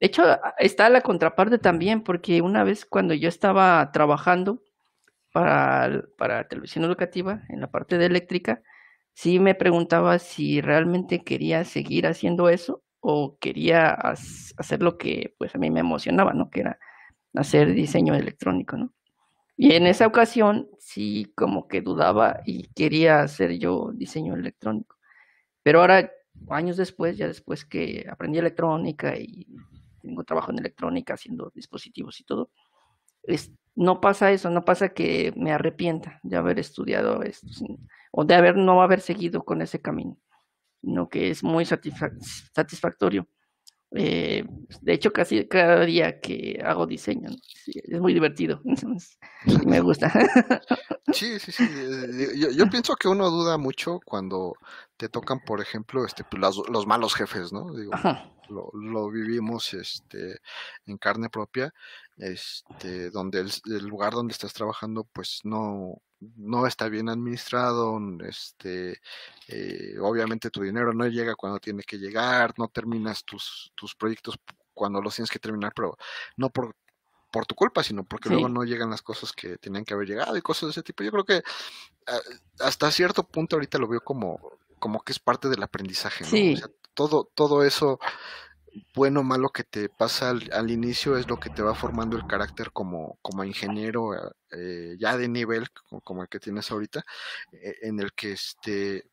De 0.00 0.06
hecho, 0.06 0.24
está 0.58 0.88
la 0.88 1.00
contraparte 1.00 1.58
también, 1.58 2.02
porque 2.02 2.42
una 2.42 2.64
vez 2.64 2.84
cuando 2.84 3.14
yo 3.14 3.28
estaba 3.28 3.90
trabajando 3.92 4.62
para, 5.32 6.04
para 6.18 6.48
televisión 6.48 6.84
educativa 6.84 7.42
en 7.48 7.60
la 7.60 7.70
parte 7.70 7.98
de 7.98 8.06
eléctrica, 8.06 8.62
sí 9.14 9.38
me 9.38 9.54
preguntaba 9.54 10.18
si 10.18 10.60
realmente 10.60 11.22
quería 11.24 11.64
seguir 11.64 12.06
haciendo 12.06 12.48
eso 12.48 12.82
o 13.00 13.38
quería 13.38 13.90
hacer 13.90 14.82
lo 14.82 14.98
que 14.98 15.34
pues 15.38 15.54
a 15.54 15.58
mí 15.58 15.70
me 15.70 15.80
emocionaba, 15.80 16.32
¿no? 16.34 16.50
Que 16.50 16.60
era 16.60 16.78
hacer 17.34 17.72
diseño 17.74 18.14
electrónico, 18.14 18.76
¿no? 18.76 18.92
Y 19.56 19.74
en 19.74 19.86
esa 19.86 20.06
ocasión 20.06 20.68
sí 20.78 21.32
como 21.36 21.68
que 21.68 21.82
dudaba 21.82 22.40
y 22.46 22.68
quería 22.68 23.20
hacer 23.20 23.58
yo 23.58 23.92
diseño 23.94 24.34
electrónico. 24.34 24.96
Pero 25.62 25.80
ahora, 25.80 26.10
años 26.48 26.76
después, 26.76 27.16
ya 27.16 27.28
después 27.28 27.64
que 27.64 28.06
aprendí 28.10 28.38
electrónica 28.38 29.16
y 29.16 29.46
tengo 30.00 30.24
trabajo 30.24 30.50
en 30.50 30.58
electrónica 30.58 31.14
haciendo 31.14 31.52
dispositivos 31.54 32.18
y 32.20 32.24
todo, 32.24 32.50
es, 33.22 33.52
no 33.74 34.00
pasa 34.00 34.32
eso, 34.32 34.50
no 34.50 34.64
pasa 34.64 34.90
que 34.90 35.32
me 35.36 35.52
arrepienta 35.52 36.18
de 36.22 36.36
haber 36.36 36.58
estudiado 36.58 37.22
esto 37.22 37.46
o 38.10 38.24
de 38.24 38.34
haber 38.34 38.56
no 38.56 38.82
haber 38.82 39.00
seguido 39.00 39.44
con 39.44 39.62
ese 39.62 39.80
camino, 39.80 40.18
sino 40.80 41.08
que 41.08 41.30
es 41.30 41.44
muy 41.44 41.64
satisfactorio. 41.64 43.28
Eh, 43.94 44.44
de 44.80 44.92
hecho, 44.92 45.12
casi 45.12 45.46
cada 45.46 45.84
día 45.84 46.20
que 46.20 46.60
hago 46.64 46.86
diseño, 46.86 47.28
es 47.66 48.00
muy 48.00 48.14
divertido, 48.14 48.60
me 49.66 49.80
gusta. 49.80 50.12
Sí, 51.12 51.38
sí, 51.38 51.52
sí. 51.52 51.64
Eh, 51.64 52.54
yo, 52.56 52.70
pienso 52.70 52.94
que 52.96 53.06
uno 53.06 53.28
duda 53.28 53.58
mucho 53.58 54.00
cuando 54.06 54.54
te 54.96 55.10
tocan, 55.10 55.40
por 55.40 55.60
ejemplo, 55.60 56.06
este, 56.06 56.24
pues, 56.24 56.40
los, 56.70 56.86
malos 56.86 57.14
jefes, 57.14 57.52
¿no? 57.52 57.74
Digo, 57.74 57.92
lo, 58.52 59.10
vivimos 59.10 59.74
este, 59.74 60.40
en 60.86 60.98
carne 60.98 61.28
propia, 61.28 61.72
este, 62.16 63.10
donde 63.10 63.40
el, 63.40 63.86
lugar 63.86 64.12
donde 64.12 64.32
estás 64.32 64.52
trabajando, 64.52 65.04
pues 65.04 65.40
no, 65.44 66.02
no 66.20 66.66
está 66.66 66.88
bien 66.88 67.08
administrado, 67.08 67.98
este, 68.28 69.00
eh, 69.48 69.96
obviamente 70.00 70.50
tu 70.50 70.62
dinero 70.62 70.92
no 70.92 71.06
llega 71.08 71.34
cuando 71.34 71.58
tiene 71.58 71.82
que 71.82 71.98
llegar, 71.98 72.54
no 72.58 72.68
terminas 72.68 73.24
tus, 73.24 73.72
tus 73.74 73.94
proyectos 73.94 74.38
cuando 74.74 75.00
los 75.00 75.14
tienes 75.14 75.30
que 75.30 75.38
terminar, 75.38 75.72
pero 75.74 75.96
no 76.36 76.50
por, 76.50 76.74
por 77.30 77.46
tu 77.46 77.54
culpa, 77.54 77.82
sino 77.82 78.04
porque 78.04 78.28
luego 78.28 78.48
no 78.48 78.62
llegan 78.62 78.90
las 78.90 79.02
cosas 79.02 79.32
que 79.32 79.56
tienen 79.56 79.84
que 79.84 79.94
haber 79.94 80.06
llegado 80.06 80.36
y 80.36 80.42
cosas 80.42 80.68
de 80.68 80.70
ese 80.72 80.82
tipo. 80.82 81.02
Yo 81.02 81.10
creo 81.10 81.24
que 81.24 81.42
ah, 82.06 82.20
hasta 82.60 82.90
cierto 82.90 83.24
punto 83.24 83.56
ahorita 83.56 83.78
lo 83.78 83.88
veo 83.88 84.02
como, 84.02 84.38
como 84.78 85.00
que 85.00 85.12
es 85.12 85.18
parte 85.18 85.48
del 85.48 85.62
aprendizaje, 85.62 86.24
¿no? 86.24 86.54
O 86.54 86.56
sea, 86.56 86.68
todo, 86.94 87.30
todo 87.34 87.64
eso 87.64 87.98
bueno 88.94 89.20
o 89.20 89.22
malo 89.22 89.50
que 89.50 89.64
te 89.64 89.88
pasa 89.88 90.30
al, 90.30 90.70
inicio 90.70 91.16
es 91.16 91.28
lo 91.28 91.38
que 91.38 91.50
te 91.50 91.62
va 91.62 91.74
formando 91.74 92.16
el 92.16 92.26
carácter 92.26 92.72
como, 92.72 93.18
como 93.20 93.44
ingeniero 93.44 94.14
eh, 94.50 94.96
ya 94.98 95.16
de 95.16 95.28
nivel 95.28 95.68
como, 96.02 96.22
el 96.22 96.28
que 96.28 96.40
tienes 96.40 96.70
ahorita, 96.70 97.04
eh, 97.52 97.76
en 97.82 98.00
el 98.00 98.12
que 98.12 98.32
este 98.32 99.04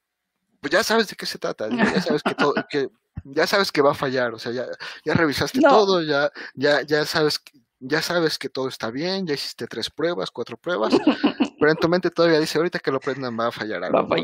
pues 0.61 0.71
ya 0.71 0.83
sabes 0.83 1.07
de 1.07 1.15
qué 1.15 1.25
se 1.25 1.39
trata, 1.39 1.69
ya 1.69 2.01
sabes 2.01 2.21
que 2.21 2.35
todo, 2.35 2.53
que 2.69 2.89
ya 3.23 3.47
sabes 3.47 3.71
que 3.71 3.81
va 3.81 3.91
a 3.91 3.95
fallar, 3.95 4.33
o 4.33 4.39
sea, 4.39 4.51
ya, 4.51 4.65
ya 5.05 5.13
revisaste 5.13 5.59
todo, 5.61 6.01
ya, 6.01 6.31
ya, 6.53 6.81
ya 6.81 7.05
sabes 7.05 7.39
ya 7.79 8.01
sabes 8.01 8.37
que 8.37 8.49
todo 8.49 8.67
está 8.67 8.91
bien, 8.91 9.25
ya 9.25 9.33
hiciste 9.33 9.67
tres 9.67 9.89
pruebas, 9.89 10.31
cuatro 10.31 10.57
pruebas, 10.57 10.93
pero 11.59 11.71
en 11.71 11.77
tu 11.77 11.87
mente 11.87 12.11
todavía 12.11 12.39
dice, 12.39 12.57
ahorita 12.57 12.79
que 12.79 12.91
lo 12.91 12.99
prendan 12.99 13.39
va 13.39 13.47
a 13.47 13.51
fallar 13.51 13.83
algo. 13.83 14.15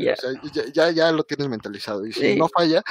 ya, 0.72 0.90
ya, 0.90 1.12
lo 1.12 1.24
tienes 1.24 1.48
mentalizado. 1.48 2.06
Y 2.06 2.12
si 2.12 2.36
no 2.36 2.48
falla, 2.48 2.82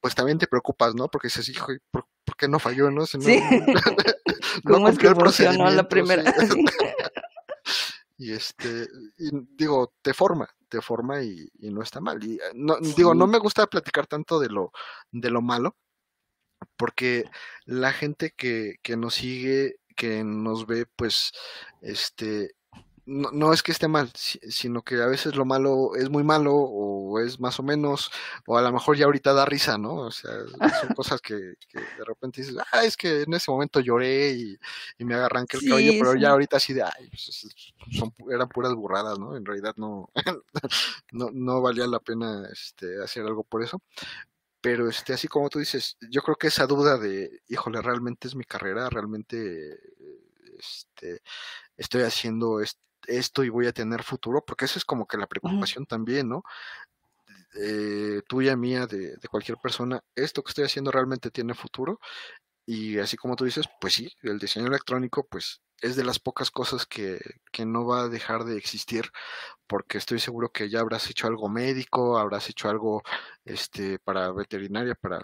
pues 0.00 0.14
también 0.14 0.38
te 0.38 0.46
preocupas, 0.46 0.94
¿no? 0.94 1.08
Porque 1.08 1.28
dices, 1.28 1.48
hijo, 1.48 1.72
¿por, 1.90 2.06
qué 2.36 2.48
no 2.48 2.58
falló, 2.58 2.90
no? 2.90 3.06
Si 3.06 3.18
no, 3.18 3.24
sí. 3.24 3.40
¿Cómo 4.64 4.88
es 4.88 4.98
que 4.98 5.14
funcionó 5.14 5.70
la 5.70 5.88
primera? 5.88 6.22
y 8.18 8.32
este, 8.32 8.88
y 9.18 9.30
digo, 9.56 9.94
te 10.02 10.12
forma, 10.12 10.48
te 10.68 10.80
forma 10.80 11.22
y, 11.22 11.48
no 11.60 11.82
está 11.82 12.00
mal. 12.00 12.22
Y 12.22 12.38
no, 12.54 12.76
digo, 12.96 13.14
no 13.14 13.26
me 13.26 13.38
gusta 13.38 13.66
platicar 13.66 14.06
tanto 14.06 14.38
de 14.40 14.48
lo, 14.48 14.72
de 15.10 15.30
lo 15.30 15.40
malo, 15.40 15.76
porque 16.76 17.24
la 17.64 17.92
gente 17.92 18.32
que, 18.36 18.76
que 18.82 18.96
nos 18.96 19.14
sigue 19.14 19.76
que 19.92 20.24
nos 20.24 20.66
ve, 20.66 20.86
pues, 20.96 21.32
este, 21.80 22.54
no, 23.04 23.30
no, 23.32 23.52
es 23.52 23.62
que 23.62 23.72
esté 23.72 23.88
mal, 23.88 24.10
sino 24.14 24.82
que 24.82 25.02
a 25.02 25.06
veces 25.06 25.34
lo 25.34 25.44
malo 25.44 25.96
es 25.96 26.08
muy 26.08 26.22
malo 26.22 26.54
o 26.54 27.18
es 27.18 27.40
más 27.40 27.58
o 27.58 27.62
menos, 27.62 28.10
o 28.46 28.56
a 28.56 28.62
lo 28.62 28.72
mejor 28.72 28.96
ya 28.96 29.06
ahorita 29.06 29.32
da 29.32 29.44
risa, 29.44 29.76
¿no? 29.76 29.94
O 29.96 30.10
sea, 30.12 30.30
son 30.80 30.94
cosas 30.94 31.20
que, 31.20 31.34
de 31.34 32.04
repente 32.06 32.42
dices, 32.42 32.56
ah, 32.72 32.84
es 32.84 32.96
que 32.96 33.22
en 33.22 33.34
ese 33.34 33.50
momento 33.50 33.80
lloré 33.80 34.30
y, 34.32 34.58
me 34.98 35.14
agarran 35.14 35.46
el 35.50 35.68
cabello, 35.68 35.92
pero 35.98 36.14
ya 36.14 36.30
ahorita 36.30 36.58
así 36.58 36.72
de, 36.72 36.82
ay, 36.84 37.08
pues, 37.08 37.48
son, 37.98 38.14
eran 38.30 38.48
puras 38.48 38.74
burradas, 38.74 39.18
¿no? 39.18 39.36
En 39.36 39.44
realidad 39.44 39.74
no, 39.76 40.08
no, 41.12 41.30
no 41.32 41.60
valía 41.60 41.86
la 41.88 41.98
pena 41.98 42.48
este, 42.52 43.02
hacer 43.02 43.24
algo 43.26 43.42
por 43.42 43.64
eso 43.64 43.82
pero 44.62 44.88
este, 44.88 45.12
así 45.12 45.28
como 45.28 45.50
tú 45.50 45.58
dices, 45.58 45.96
yo 46.10 46.22
creo 46.22 46.36
que 46.36 46.46
esa 46.46 46.66
duda 46.66 46.96
de, 46.96 47.42
híjole, 47.48 47.82
realmente 47.82 48.28
es 48.28 48.36
mi 48.36 48.44
carrera, 48.44 48.88
realmente 48.88 49.78
este, 50.58 51.20
estoy 51.76 52.02
haciendo 52.02 52.60
esto 53.06 53.44
y 53.44 53.48
voy 53.48 53.66
a 53.66 53.72
tener 53.72 54.04
futuro, 54.04 54.44
porque 54.46 54.66
eso 54.66 54.78
es 54.78 54.84
como 54.84 55.06
que 55.06 55.18
la 55.18 55.26
preocupación 55.26 55.84
también, 55.84 56.28
¿no? 56.28 56.44
Eh, 57.54 58.22
tuya, 58.28 58.56
mía, 58.56 58.86
de, 58.86 59.16
de, 59.16 59.28
cualquier 59.28 59.58
persona, 59.58 60.00
esto 60.14 60.42
que 60.42 60.50
estoy 60.50 60.64
haciendo 60.64 60.92
realmente 60.92 61.30
tiene 61.30 61.54
futuro. 61.54 61.98
Y 62.66 62.98
así 62.98 63.16
como 63.16 63.36
tú 63.36 63.44
dices, 63.44 63.66
pues 63.80 63.94
sí, 63.94 64.08
el 64.22 64.38
diseño 64.38 64.66
electrónico, 64.68 65.26
pues 65.28 65.62
es 65.80 65.96
de 65.96 66.04
las 66.04 66.18
pocas 66.20 66.50
cosas 66.50 66.86
que, 66.86 67.20
que, 67.50 67.66
no 67.66 67.84
va 67.84 68.02
a 68.02 68.08
dejar 68.08 68.44
de 68.44 68.56
existir, 68.56 69.10
porque 69.66 69.98
estoy 69.98 70.20
seguro 70.20 70.50
que 70.52 70.70
ya 70.70 70.80
habrás 70.80 71.10
hecho 71.10 71.26
algo 71.26 71.48
médico, 71.48 72.18
habrás 72.18 72.48
hecho 72.48 72.68
algo 72.68 73.02
este, 73.44 73.98
para 73.98 74.30
veterinaria, 74.32 74.94
para 74.94 75.22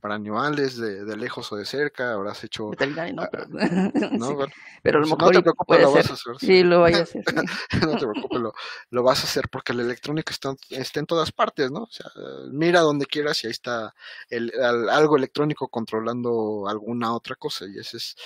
para 0.00 0.14
animales 0.14 0.76
de, 0.76 1.04
de, 1.04 1.16
lejos 1.16 1.52
o 1.52 1.56
de 1.56 1.64
cerca, 1.64 2.12
habrás 2.12 2.42
hecho... 2.42 2.70
Veterinario, 2.70 3.14
no, 3.14 3.22
ah, 3.22 3.28
pero... 3.30 3.46
¿no? 4.18 4.28
sí. 4.28 4.34
Bueno, 4.34 4.52
pero 4.82 4.98
a 4.98 5.00
lo 5.02 5.08
pues, 5.08 5.18
mejor 5.18 5.34
no 5.34 5.38
te 5.38 5.42
preocupes, 5.42 5.80
lo 5.80 5.92
vas 5.92 6.10
a 6.10 6.12
hacer. 6.14 6.32
Sí, 6.40 6.62
lo 6.64 6.80
voy 6.80 6.94
a 6.94 7.02
hacer. 7.02 7.24
sí. 7.26 7.34
no 7.86 7.96
te 7.96 8.06
preocupes, 8.06 8.40
lo, 8.40 8.52
lo, 8.90 9.02
vas 9.02 9.20
a 9.20 9.24
hacer 9.24 9.48
porque 9.50 9.72
la 9.72 9.82
electrónica 9.82 10.32
está, 10.32 10.54
está, 10.70 11.00
en 11.00 11.06
todas 11.06 11.32
partes, 11.32 11.70
¿no? 11.70 11.82
O 11.84 11.90
sea, 11.90 12.10
mira 12.50 12.80
donde 12.80 13.06
quieras 13.06 13.42
y 13.44 13.46
ahí 13.46 13.52
está 13.52 13.94
el, 14.28 14.52
el, 14.54 14.88
algo 14.88 15.16
electrónico 15.16 15.68
controlando 15.68 16.66
alguna 16.68 17.14
otra 17.14 17.36
cosa 17.36 17.66
y 17.66 17.78
ese 17.78 17.98
es, 17.98 18.16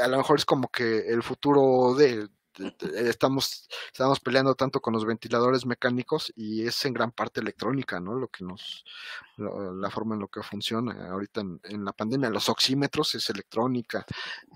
a 0.00 0.08
lo 0.08 0.18
mejor 0.18 0.38
es 0.38 0.44
como 0.44 0.68
que 0.68 1.08
el 1.08 1.22
futuro 1.22 1.94
de, 1.94 2.28
estamos, 2.94 3.68
estamos 3.92 4.20
peleando 4.20 4.54
tanto 4.54 4.80
con 4.80 4.92
los 4.92 5.04
ventiladores 5.04 5.66
mecánicos 5.66 6.32
y 6.36 6.66
es 6.66 6.84
en 6.84 6.92
gran 6.92 7.12
parte 7.12 7.40
electrónica, 7.40 8.00
¿no? 8.00 8.14
Lo 8.14 8.28
que 8.28 8.44
nos, 8.44 8.84
lo, 9.36 9.74
la 9.74 9.90
forma 9.90 10.14
en 10.14 10.20
lo 10.20 10.28
que 10.28 10.42
funciona 10.42 11.10
ahorita 11.10 11.40
en, 11.40 11.60
en, 11.64 11.84
la 11.84 11.92
pandemia. 11.92 12.30
Los 12.30 12.48
oxímetros 12.48 13.14
es 13.14 13.28
electrónica, 13.30 14.04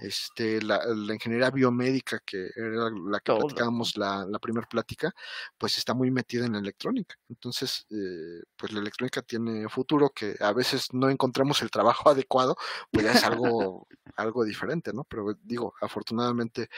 este, 0.00 0.62
la, 0.62 0.80
la 0.86 1.14
ingeniería 1.14 1.50
biomédica, 1.50 2.20
que 2.24 2.50
era 2.54 2.90
la 2.90 3.18
que 3.18 3.24
Todo. 3.24 3.40
platicábamos 3.40 3.96
la, 3.96 4.24
la 4.26 4.38
primera 4.38 4.66
plática, 4.68 5.12
pues 5.56 5.78
está 5.78 5.94
muy 5.94 6.10
metida 6.10 6.46
en 6.46 6.52
la 6.52 6.58
electrónica. 6.58 7.16
Entonces, 7.28 7.86
eh, 7.90 8.42
pues 8.56 8.72
la 8.72 8.80
electrónica 8.80 9.22
tiene 9.22 9.68
futuro, 9.68 10.10
que 10.10 10.36
a 10.40 10.52
veces 10.52 10.92
no 10.92 11.08
encontramos 11.10 11.62
el 11.62 11.70
trabajo 11.70 12.10
adecuado, 12.10 12.56
pues 12.90 13.04
ya 13.04 13.12
es 13.12 13.24
algo, 13.24 13.86
algo 14.16 14.44
diferente, 14.44 14.92
¿no? 14.92 15.04
Pero 15.04 15.36
digo, 15.42 15.74
afortunadamente, 15.80 16.68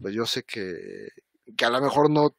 pues 0.00 0.14
yo 0.14 0.26
sé 0.26 0.44
que 0.44 0.69
que 1.56 1.64
a 1.64 1.70
lo 1.70 1.80
mejor 1.80 2.10
no, 2.10 2.34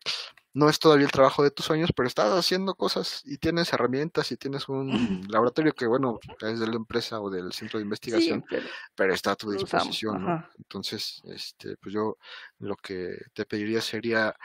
no 0.54 0.70
es 0.70 0.80
todavía 0.80 1.06
el 1.06 1.12
trabajo 1.12 1.44
de 1.44 1.52
tus 1.52 1.66
sueños, 1.66 1.92
pero 1.96 2.08
estás 2.08 2.32
haciendo 2.34 2.76
cosas 2.76 3.22
y 3.26 3.38
tienes 3.38 3.72
herramientas 3.72 4.32
y 4.32 4.38
tienes 4.38 4.68
un 4.68 5.26
laboratorio 5.30 5.74
que, 5.74 5.86
bueno, 5.86 6.20
es 6.42 6.60
de 6.60 6.68
la 6.68 6.76
empresa 6.76 7.22
o 7.22 7.30
del 7.30 7.54
centro 7.54 7.80
de 7.80 7.84
investigación, 7.84 8.42
Sí, 8.42 8.46
pero 8.50 8.68
pero 8.96 9.14
está 9.14 9.32
a 9.32 9.36
tu 9.36 9.52
disposición, 9.52 10.26
¿no? 10.26 10.46
Entonces, 10.58 11.22
este, 11.26 11.78
pues 11.78 11.94
yo 11.94 12.18
lo 12.60 12.76
que 12.76 13.18
te 13.34 13.46
pediría 13.46 13.82
sería 13.82 14.36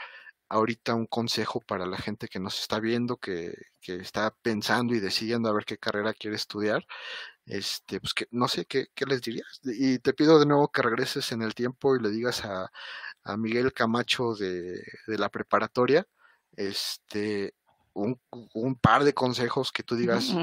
ahorita 0.49 0.95
un 0.95 1.07
consejo 1.07 1.59
para 1.59 1.85
la 1.85 1.97
gente 1.97 2.29
que 2.29 2.39
nos 2.39 2.59
está 2.61 2.79
viendo, 2.79 3.17
que, 3.17 3.53
que 3.81 3.95
está 3.95 4.33
pensando 4.41 4.95
y 4.95 5.01
decidiendo 5.01 5.49
a 5.49 5.53
ver 5.53 5.65
qué 5.65 5.77
carrera 5.77 6.13
quiere 6.13 6.37
estudiar, 6.37 6.85
este, 7.45 7.99
pues 7.99 8.13
que 8.13 8.27
no 8.31 8.47
sé 8.47 8.65
qué, 8.65 8.87
qué 8.95 9.05
les 9.05 9.21
dirías. 9.21 9.59
Y 9.63 9.99
te 9.99 10.13
pido 10.13 10.39
de 10.39 10.45
nuevo 10.45 10.69
que 10.71 10.81
regreses 10.81 11.33
en 11.33 11.41
el 11.41 11.53
tiempo 11.53 11.97
y 11.97 12.01
le 12.01 12.09
digas 12.09 12.45
a, 12.45 12.71
a 13.27 13.37
Miguel 13.37 13.73
Camacho 13.73 14.35
de, 14.35 14.81
de 15.07 15.17
la 15.17 15.29
preparatoria, 15.29 16.07
este, 16.55 17.53
un, 17.93 18.19
un 18.53 18.75
par 18.75 19.03
de 19.03 19.13
consejos 19.13 19.71
que 19.71 19.83
tú 19.83 19.95
digas, 19.95 20.33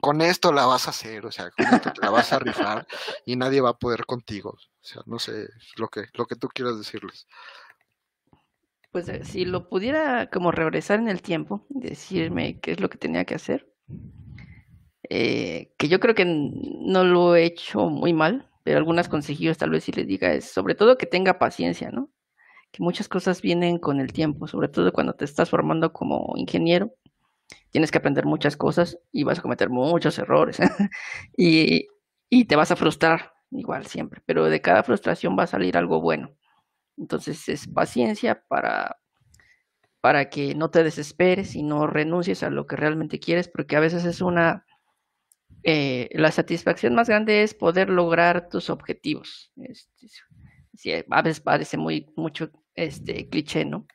con 0.00 0.20
esto 0.20 0.52
la 0.52 0.66
vas 0.66 0.86
a 0.86 0.90
hacer, 0.90 1.26
o 1.26 1.32
sea, 1.32 1.50
con 1.50 1.66
esto 1.66 1.92
te 1.92 2.00
la 2.02 2.10
vas 2.10 2.32
a 2.32 2.38
rifar 2.38 2.86
y 3.24 3.36
nadie 3.36 3.60
va 3.60 3.70
a 3.70 3.78
poder 3.78 4.04
contigo. 4.06 4.50
O 4.50 4.84
sea, 4.84 5.02
no 5.06 5.18
sé, 5.18 5.48
lo 5.76 5.88
que, 5.88 6.04
lo 6.14 6.26
que 6.26 6.36
tú 6.36 6.48
quieras 6.48 6.78
decirles. 6.78 7.26
Pues 8.92 9.08
eh, 9.08 9.24
si 9.24 9.44
lo 9.44 9.68
pudiera 9.68 10.28
como 10.30 10.50
regresar 10.50 10.98
en 10.98 11.08
el 11.08 11.22
tiempo, 11.22 11.64
decirme 11.68 12.60
qué 12.60 12.72
es 12.72 12.80
lo 12.80 12.90
que 12.90 12.98
tenía 12.98 13.24
que 13.24 13.36
hacer, 13.36 13.72
eh, 15.08 15.72
que 15.78 15.88
yo 15.88 16.00
creo 16.00 16.14
que 16.14 16.24
no 16.24 17.04
lo 17.04 17.36
he 17.36 17.44
hecho 17.44 17.88
muy 17.88 18.12
mal, 18.12 18.49
pero 18.62 18.78
algunos 18.78 19.08
consejillos 19.08 19.58
tal 19.58 19.70
vez 19.70 19.84
sí 19.84 19.92
le 19.92 20.04
diga 20.04 20.32
es 20.32 20.50
sobre 20.50 20.74
todo 20.74 20.98
que 20.98 21.06
tenga 21.06 21.38
paciencia, 21.38 21.90
¿no? 21.90 22.10
Que 22.72 22.82
muchas 22.82 23.08
cosas 23.08 23.42
vienen 23.42 23.78
con 23.78 24.00
el 24.00 24.12
tiempo, 24.12 24.46
sobre 24.46 24.68
todo 24.68 24.92
cuando 24.92 25.14
te 25.14 25.24
estás 25.24 25.50
formando 25.50 25.92
como 25.92 26.34
ingeniero, 26.36 26.94
tienes 27.70 27.90
que 27.90 27.98
aprender 27.98 28.26
muchas 28.26 28.56
cosas 28.56 28.98
y 29.12 29.24
vas 29.24 29.38
a 29.38 29.42
cometer 29.42 29.70
muchos 29.70 30.18
errores 30.18 30.58
y, 31.36 31.88
y 32.28 32.44
te 32.44 32.56
vas 32.56 32.70
a 32.70 32.76
frustrar 32.76 33.32
igual 33.50 33.86
siempre, 33.86 34.22
pero 34.26 34.44
de 34.44 34.60
cada 34.60 34.82
frustración 34.82 35.36
va 35.38 35.44
a 35.44 35.48
salir 35.48 35.76
algo 35.76 36.00
bueno. 36.00 36.34
Entonces 36.96 37.48
es 37.48 37.66
paciencia 37.66 38.44
para, 38.46 38.98
para 40.00 40.30
que 40.30 40.54
no 40.54 40.70
te 40.70 40.84
desesperes 40.84 41.54
y 41.54 41.62
no 41.62 41.86
renuncies 41.86 42.42
a 42.42 42.50
lo 42.50 42.66
que 42.66 42.76
realmente 42.76 43.20
quieres, 43.20 43.48
porque 43.48 43.76
a 43.76 43.80
veces 43.80 44.04
es 44.04 44.20
una, 44.20 44.66
eh, 45.62 46.08
la 46.12 46.30
satisfacción 46.30 46.94
más 46.94 47.08
grande 47.08 47.42
es 47.42 47.54
poder 47.54 47.90
lograr 47.90 48.48
tus 48.48 48.70
objetivos. 48.70 49.52
Este, 49.56 51.06
a 51.10 51.22
veces 51.22 51.40
parece 51.40 51.76
muy 51.76 52.12
mucho 52.16 52.50
este 52.74 53.28
cliché, 53.28 53.64
¿no? 53.64 53.86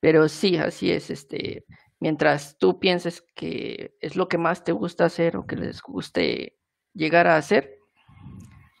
Pero 0.00 0.28
sí, 0.28 0.56
así 0.56 0.90
es, 0.90 1.10
este, 1.10 1.64
mientras 2.00 2.58
tú 2.58 2.78
pienses 2.80 3.24
que 3.34 3.96
es 4.00 4.16
lo 4.16 4.28
que 4.28 4.38
más 4.38 4.64
te 4.64 4.72
gusta 4.72 5.04
hacer 5.04 5.36
o 5.36 5.46
que 5.46 5.56
les 5.56 5.80
guste 5.82 6.58
llegar 6.94 7.26
a 7.26 7.36
hacer, 7.36 7.78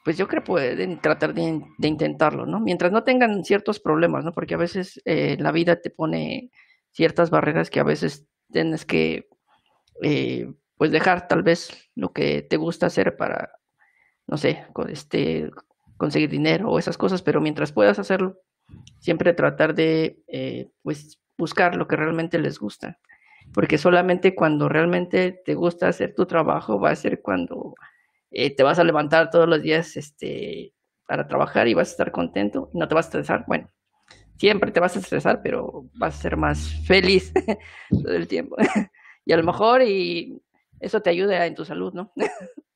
pues 0.04 0.18
yo 0.18 0.26
creo 0.26 0.42
que 0.42 0.46
pueden 0.46 1.00
tratar 1.00 1.32
de, 1.32 1.62
de 1.78 1.88
intentarlo, 1.88 2.44
¿no? 2.46 2.60
Mientras 2.60 2.90
no 2.90 3.04
tengan 3.04 3.44
ciertos 3.44 3.78
problemas, 3.78 4.24
¿no? 4.24 4.32
Porque 4.32 4.54
a 4.54 4.58
veces 4.58 5.00
eh, 5.04 5.36
la 5.38 5.52
vida 5.52 5.80
te 5.80 5.90
pone 5.90 6.50
ciertas 6.90 7.30
barreras 7.30 7.70
que 7.70 7.80
a 7.80 7.84
veces 7.84 8.26
tienes 8.50 8.84
que, 8.84 9.28
eh, 10.02 10.52
pues 10.82 10.90
dejar 10.90 11.28
tal 11.28 11.44
vez 11.44 11.70
lo 11.94 12.12
que 12.12 12.42
te 12.42 12.56
gusta 12.56 12.86
hacer 12.86 13.16
para, 13.16 13.52
no 14.26 14.36
sé, 14.36 14.66
con 14.72 14.90
este, 14.90 15.48
conseguir 15.96 16.28
dinero 16.28 16.68
o 16.70 16.76
esas 16.80 16.98
cosas, 16.98 17.22
pero 17.22 17.40
mientras 17.40 17.70
puedas 17.70 18.00
hacerlo, 18.00 18.40
siempre 18.98 19.32
tratar 19.32 19.76
de, 19.76 20.24
eh, 20.26 20.72
pues, 20.82 21.20
buscar 21.38 21.76
lo 21.76 21.86
que 21.86 21.94
realmente 21.94 22.36
les 22.40 22.58
gusta. 22.58 22.98
Porque 23.54 23.78
solamente 23.78 24.34
cuando 24.34 24.68
realmente 24.68 25.40
te 25.44 25.54
gusta 25.54 25.86
hacer 25.86 26.16
tu 26.16 26.26
trabajo 26.26 26.80
va 26.80 26.90
a 26.90 26.96
ser 26.96 27.22
cuando 27.22 27.76
eh, 28.32 28.52
te 28.52 28.64
vas 28.64 28.80
a 28.80 28.84
levantar 28.84 29.30
todos 29.30 29.48
los 29.48 29.62
días 29.62 29.96
este, 29.96 30.74
para 31.06 31.28
trabajar 31.28 31.68
y 31.68 31.74
vas 31.74 31.90
a 31.90 31.92
estar 31.92 32.10
contento 32.10 32.70
no 32.74 32.88
te 32.88 32.96
vas 32.96 33.06
a 33.06 33.10
estresar. 33.10 33.44
Bueno, 33.46 33.70
siempre 34.36 34.72
te 34.72 34.80
vas 34.80 34.96
a 34.96 34.98
estresar, 34.98 35.42
pero 35.44 35.84
vas 35.94 36.18
a 36.18 36.22
ser 36.22 36.36
más 36.36 36.74
feliz 36.88 37.32
todo 37.88 38.16
el 38.16 38.26
tiempo. 38.26 38.56
y 39.24 39.32
a 39.32 39.36
lo 39.36 39.44
mejor 39.44 39.82
y 39.82 40.42
eso 40.82 41.00
te 41.00 41.10
ayuda 41.10 41.46
en 41.46 41.54
tu 41.54 41.64
salud, 41.64 41.92
¿no? 41.94 42.12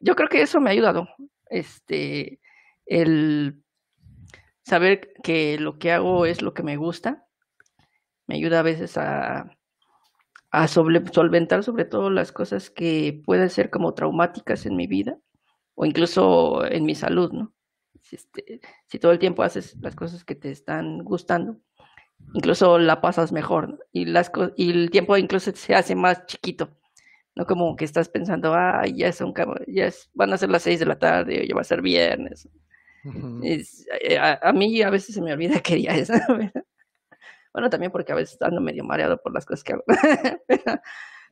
Yo 0.00 0.16
creo 0.16 0.28
que 0.28 0.42
eso 0.42 0.60
me 0.60 0.70
ha 0.70 0.72
ayudado. 0.72 1.08
Este, 1.46 2.40
el 2.86 3.62
saber 4.64 5.12
que 5.22 5.58
lo 5.58 5.78
que 5.78 5.92
hago 5.92 6.26
es 6.26 6.42
lo 6.42 6.54
que 6.54 6.62
me 6.62 6.76
gusta, 6.76 7.26
me 8.26 8.36
ayuda 8.36 8.60
a 8.60 8.62
veces 8.62 8.96
a, 8.96 9.56
a 10.50 10.68
solventar 10.68 11.62
sobre 11.62 11.84
todo 11.84 12.10
las 12.10 12.32
cosas 12.32 12.70
que 12.70 13.22
pueden 13.24 13.50
ser 13.50 13.70
como 13.70 13.94
traumáticas 13.94 14.64
en 14.66 14.76
mi 14.76 14.86
vida 14.86 15.18
o 15.74 15.84
incluso 15.84 16.64
en 16.64 16.84
mi 16.84 16.94
salud, 16.94 17.32
¿no? 17.32 17.54
Si, 18.00 18.16
este, 18.16 18.60
si 18.86 18.98
todo 18.98 19.12
el 19.12 19.18
tiempo 19.18 19.42
haces 19.42 19.76
las 19.80 19.94
cosas 19.94 20.24
que 20.24 20.34
te 20.34 20.50
están 20.50 21.04
gustando, 21.04 21.58
incluso 22.34 22.78
la 22.78 23.00
pasas 23.00 23.32
mejor. 23.32 23.78
Y, 23.92 24.06
las, 24.06 24.30
y 24.56 24.70
el 24.70 24.90
tiempo 24.90 25.16
incluso 25.16 25.52
se 25.52 25.74
hace 25.74 25.94
más 25.94 26.26
chiquito, 26.26 26.76
no 27.34 27.46
como 27.46 27.76
que 27.76 27.84
estás 27.84 28.08
pensando, 28.08 28.54
ah, 28.54 28.84
ya, 28.86 29.12
son, 29.12 29.32
cam- 29.34 29.64
ya 29.66 29.86
es- 29.86 30.10
van 30.14 30.32
a 30.32 30.38
ser 30.38 30.50
las 30.50 30.62
seis 30.62 30.80
de 30.80 30.86
la 30.86 30.98
tarde, 30.98 31.40
o 31.40 31.44
ya 31.44 31.54
va 31.54 31.60
a 31.62 31.64
ser 31.64 31.82
viernes. 31.82 32.48
Es- 33.42 33.86
eh, 34.00 34.18
a, 34.18 34.38
a 34.42 34.52
mí 34.52 34.80
a 34.82 34.90
veces 34.90 35.14
se 35.14 35.20
me 35.22 35.32
olvida 35.32 35.60
que 35.62 35.76
día 35.76 35.94
es, 35.96 36.08
¿verdad? 36.08 36.52
Bueno, 37.52 37.68
también 37.68 37.92
porque 37.92 38.12
a 38.12 38.14
veces 38.14 38.40
ando 38.40 38.60
medio 38.60 38.82
mareado 38.84 39.20
por 39.20 39.32
las 39.34 39.44
cosas 39.44 39.62
que 39.64 39.72
hago. 39.74 39.84
Pero, 40.46 40.80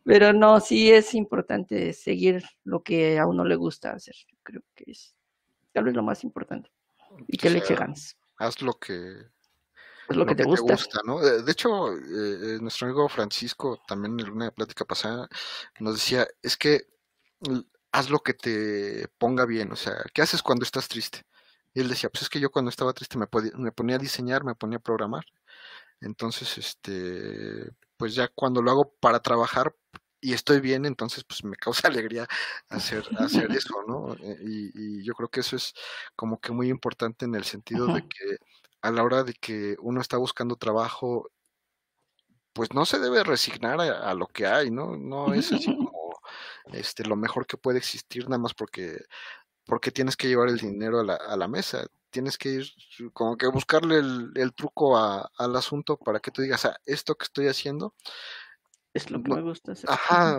pero 0.03 0.33
no, 0.33 0.61
sí 0.61 0.91
es 0.91 1.15
importante 1.15 1.93
seguir 1.93 2.43
lo 2.65 2.83
que 2.83 3.19
a 3.19 3.27
uno 3.27 3.45
le 3.45 3.55
gusta 3.55 3.93
hacer. 3.93 4.15
Creo 4.43 4.63
que 4.75 4.91
es 4.93 5.15
tal 5.73 5.85
vez 5.85 5.95
lo 5.95 6.03
más 6.03 6.25
importante. 6.25 6.71
Y 7.29 7.37
O 7.37 7.41
que 7.41 7.51
le 7.51 7.59
eche 7.59 7.75
ganas. 7.75 8.17
haz 8.39 8.63
lo 8.63 8.73
que, 8.79 9.27
Es 10.11 10.17
lo 10.17 10.27
lo 10.27 10.27
que 10.27 10.35
te 10.35 10.45
que 10.45 10.49
te 10.49 10.61
gusta. 10.61 11.01
¿no? 11.05 11.21
De, 11.21 11.51
hecho, 11.53 11.93
eh, 11.93 11.99
eh, 12.57 12.59
nuestro 12.61 12.87
amigo 12.89 13.09
Francisco, 13.09 13.81
también 13.87 14.19
en 14.21 14.31
una 14.31 14.51
plática 14.51 14.85
pasada, 14.85 15.29
nos 15.79 15.95
decía, 15.95 16.27
es 16.43 16.57
que 16.57 16.87
haz 17.93 18.11
lo 18.11 18.21
que 18.21 18.35
te 18.35 19.09
ponga 19.19 19.47
bien, 19.47 19.73
o 19.73 19.77
sea, 19.77 19.95
¿qué 20.15 20.23
haces 20.23 20.43
cuando 20.43 20.65
estás 20.65 20.89
triste? 20.89 21.25
Y 21.75 21.81
él 21.81 21.89
decía, 21.89 22.11
pues 22.11 22.23
es 22.23 22.29
que 22.29 22.41
yo 22.41 22.51
cuando 22.51 22.69
estaba 22.71 22.93
triste 22.93 23.19
me, 23.19 23.27
podía- 23.27 23.53
me 23.57 23.73
ponía 23.73 23.97
a 23.97 23.99
diseñar, 23.99 24.45
me 24.45 24.55
ponía 24.55 24.79
a 24.79 24.81
programar. 24.83 25.25
Entonces, 26.01 26.59
este, 26.59 27.71
pues 27.97 28.15
ya 28.15 28.29
cuando 28.29 28.63
lo 28.63 28.71
hago 28.71 28.95
para 29.01 29.21
trabajar 29.21 29.75
y 30.21 30.35
estoy 30.35 30.61
bien, 30.61 30.87
entonces 30.87 31.25
pues 31.25 31.45
me 31.45 31.57
causa 31.57 31.89
alegría 31.89 32.27
hacer, 32.69 33.05
hacer 33.19 33.49
eso, 33.57 33.75
¿no? 33.89 34.15
Eh, 34.15 34.39
Y, 34.43 35.01
y 35.01 35.05
yo 35.05 35.15
creo 35.15 35.29
que 35.31 35.41
eso 35.41 35.57
es 35.57 35.75
como 36.17 36.41
que 36.41 36.53
muy 36.53 36.69
importante 36.71 37.25
en 37.27 37.35
el 37.35 37.45
sentido 37.45 37.91
de 37.91 38.03
que 38.03 38.39
a 38.83 38.91
la 38.91 39.03
hora 39.03 39.25
de 39.25 39.35
que 39.35 39.77
uno 39.81 40.01
está 40.01 40.17
buscando 40.17 40.57
trabajo, 40.57 41.31
pues 42.53 42.73
no 42.75 42.85
se 42.85 42.99
debe 42.99 43.23
resignar 43.25 43.81
a, 43.81 44.15
lo 44.15 44.27
que 44.27 44.47
hay, 44.47 44.71
¿no? 44.71 44.97
No 44.97 45.33
es 45.35 45.53
así 45.53 45.67
como 45.93 46.21
este, 46.73 47.05
lo 47.05 47.17
mejor 47.17 47.47
que 47.47 47.57
puede 47.57 47.79
existir 47.79 48.25
nada 48.25 48.39
más 48.39 48.55
porque, 48.55 49.05
porque 49.65 49.91
tienes 49.91 50.17
que 50.17 50.29
llevar 50.29 50.49
el 50.49 50.59
dinero 50.59 51.01
a 51.01 51.05
la, 51.05 51.15
a 51.15 51.37
la 51.37 51.49
mesa. 51.49 51.87
Tienes 52.11 52.37
que 52.37 52.49
ir 52.49 52.73
como 53.13 53.37
que 53.37 53.47
buscarle 53.47 53.99
el, 53.99 54.53
truco 54.55 54.99
al 54.99 55.57
asunto 55.57 55.97
para 55.97 56.19
que 56.19 56.33
tú 56.33 56.43
digas, 56.43 56.65
ah, 56.65 56.77
esto 56.85 57.15
que 57.15 57.25
estoy 57.25 57.47
haciendo 57.47 57.95
es 58.93 59.11
lo 59.11 59.23
que 59.23 59.33
me 59.33 59.43
gusta 59.43 59.73
hacer. 59.73 59.89
Ajá, 59.89 60.39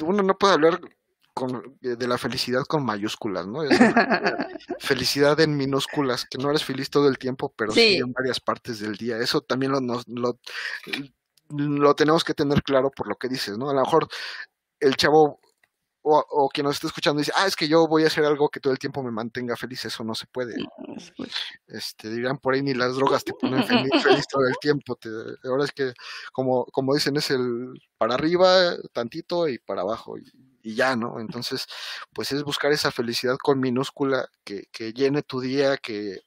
uno 0.00 0.22
no 0.22 0.38
puede 0.38 0.54
hablar 0.54 0.80
de 1.80 2.08
la 2.08 2.18
felicidad 2.18 2.62
con 2.64 2.84
mayúsculas, 2.84 3.46
¿no? 3.46 3.60
felicidad 4.78 5.38
en 5.40 5.56
minúsculas, 5.56 6.24
que 6.24 6.38
no 6.38 6.50
eres 6.50 6.64
feliz 6.64 6.90
todo 6.90 7.08
el 7.08 7.18
tiempo, 7.18 7.52
pero 7.56 7.72
sí, 7.72 7.96
en 7.96 8.12
varias 8.12 8.40
partes 8.40 8.80
del 8.80 8.96
día. 8.96 9.18
Eso 9.18 9.40
también 9.40 9.72
lo, 9.72 9.80
lo, 9.80 10.38
lo 11.50 11.94
tenemos 11.94 12.24
que 12.24 12.34
tener 12.34 12.62
claro 12.62 12.90
por 12.90 13.08
lo 13.08 13.16
que 13.16 13.28
dices, 13.28 13.56
¿no? 13.56 13.70
A 13.70 13.74
lo 13.74 13.80
mejor 13.80 14.08
el 14.80 14.96
chavo 14.96 15.40
o, 16.02 16.48
quien 16.48 16.64
nos 16.64 16.76
esté 16.76 16.86
escuchando 16.86 17.18
dice, 17.18 17.32
ah, 17.36 17.46
es 17.46 17.56
que 17.56 17.68
yo 17.68 17.86
voy 17.86 18.04
a 18.04 18.06
hacer 18.06 18.24
algo 18.24 18.48
que 18.48 18.60
todo 18.60 18.72
el 18.72 18.78
tiempo 18.78 19.02
me 19.02 19.10
mantenga 19.10 19.56
feliz, 19.56 19.84
eso 19.84 20.04
no 20.04 20.14
se 20.14 20.26
puede. 20.26 20.54
Este, 21.66 22.10
dirán 22.10 22.38
por 22.38 22.54
ahí, 22.54 22.62
ni 22.62 22.74
las 22.74 22.94
drogas 22.94 23.24
te 23.24 23.34
ponen 23.34 23.62
feliz, 23.92 24.26
todo 24.30 24.46
el 24.46 24.56
tiempo. 24.60 24.96
Te, 24.96 25.08
ahora 25.44 25.64
es 25.64 25.72
que, 25.72 25.92
como, 26.32 26.64
como 26.66 26.94
dicen, 26.94 27.16
es 27.16 27.30
el 27.30 27.80
para 27.98 28.14
arriba 28.14 28.76
tantito 28.92 29.48
y 29.48 29.58
para 29.58 29.82
abajo. 29.82 30.16
Y, 30.18 30.24
y 30.68 30.74
ya, 30.74 30.96
¿no? 30.96 31.20
Entonces, 31.20 31.66
pues 32.12 32.32
es 32.32 32.44
buscar 32.44 32.72
esa 32.72 32.90
felicidad 32.92 33.36
con 33.42 33.60
minúscula 33.60 34.28
que, 34.44 34.64
que 34.72 34.92
llene 34.92 35.22
tu 35.22 35.40
día, 35.40 35.76
que 35.78 36.18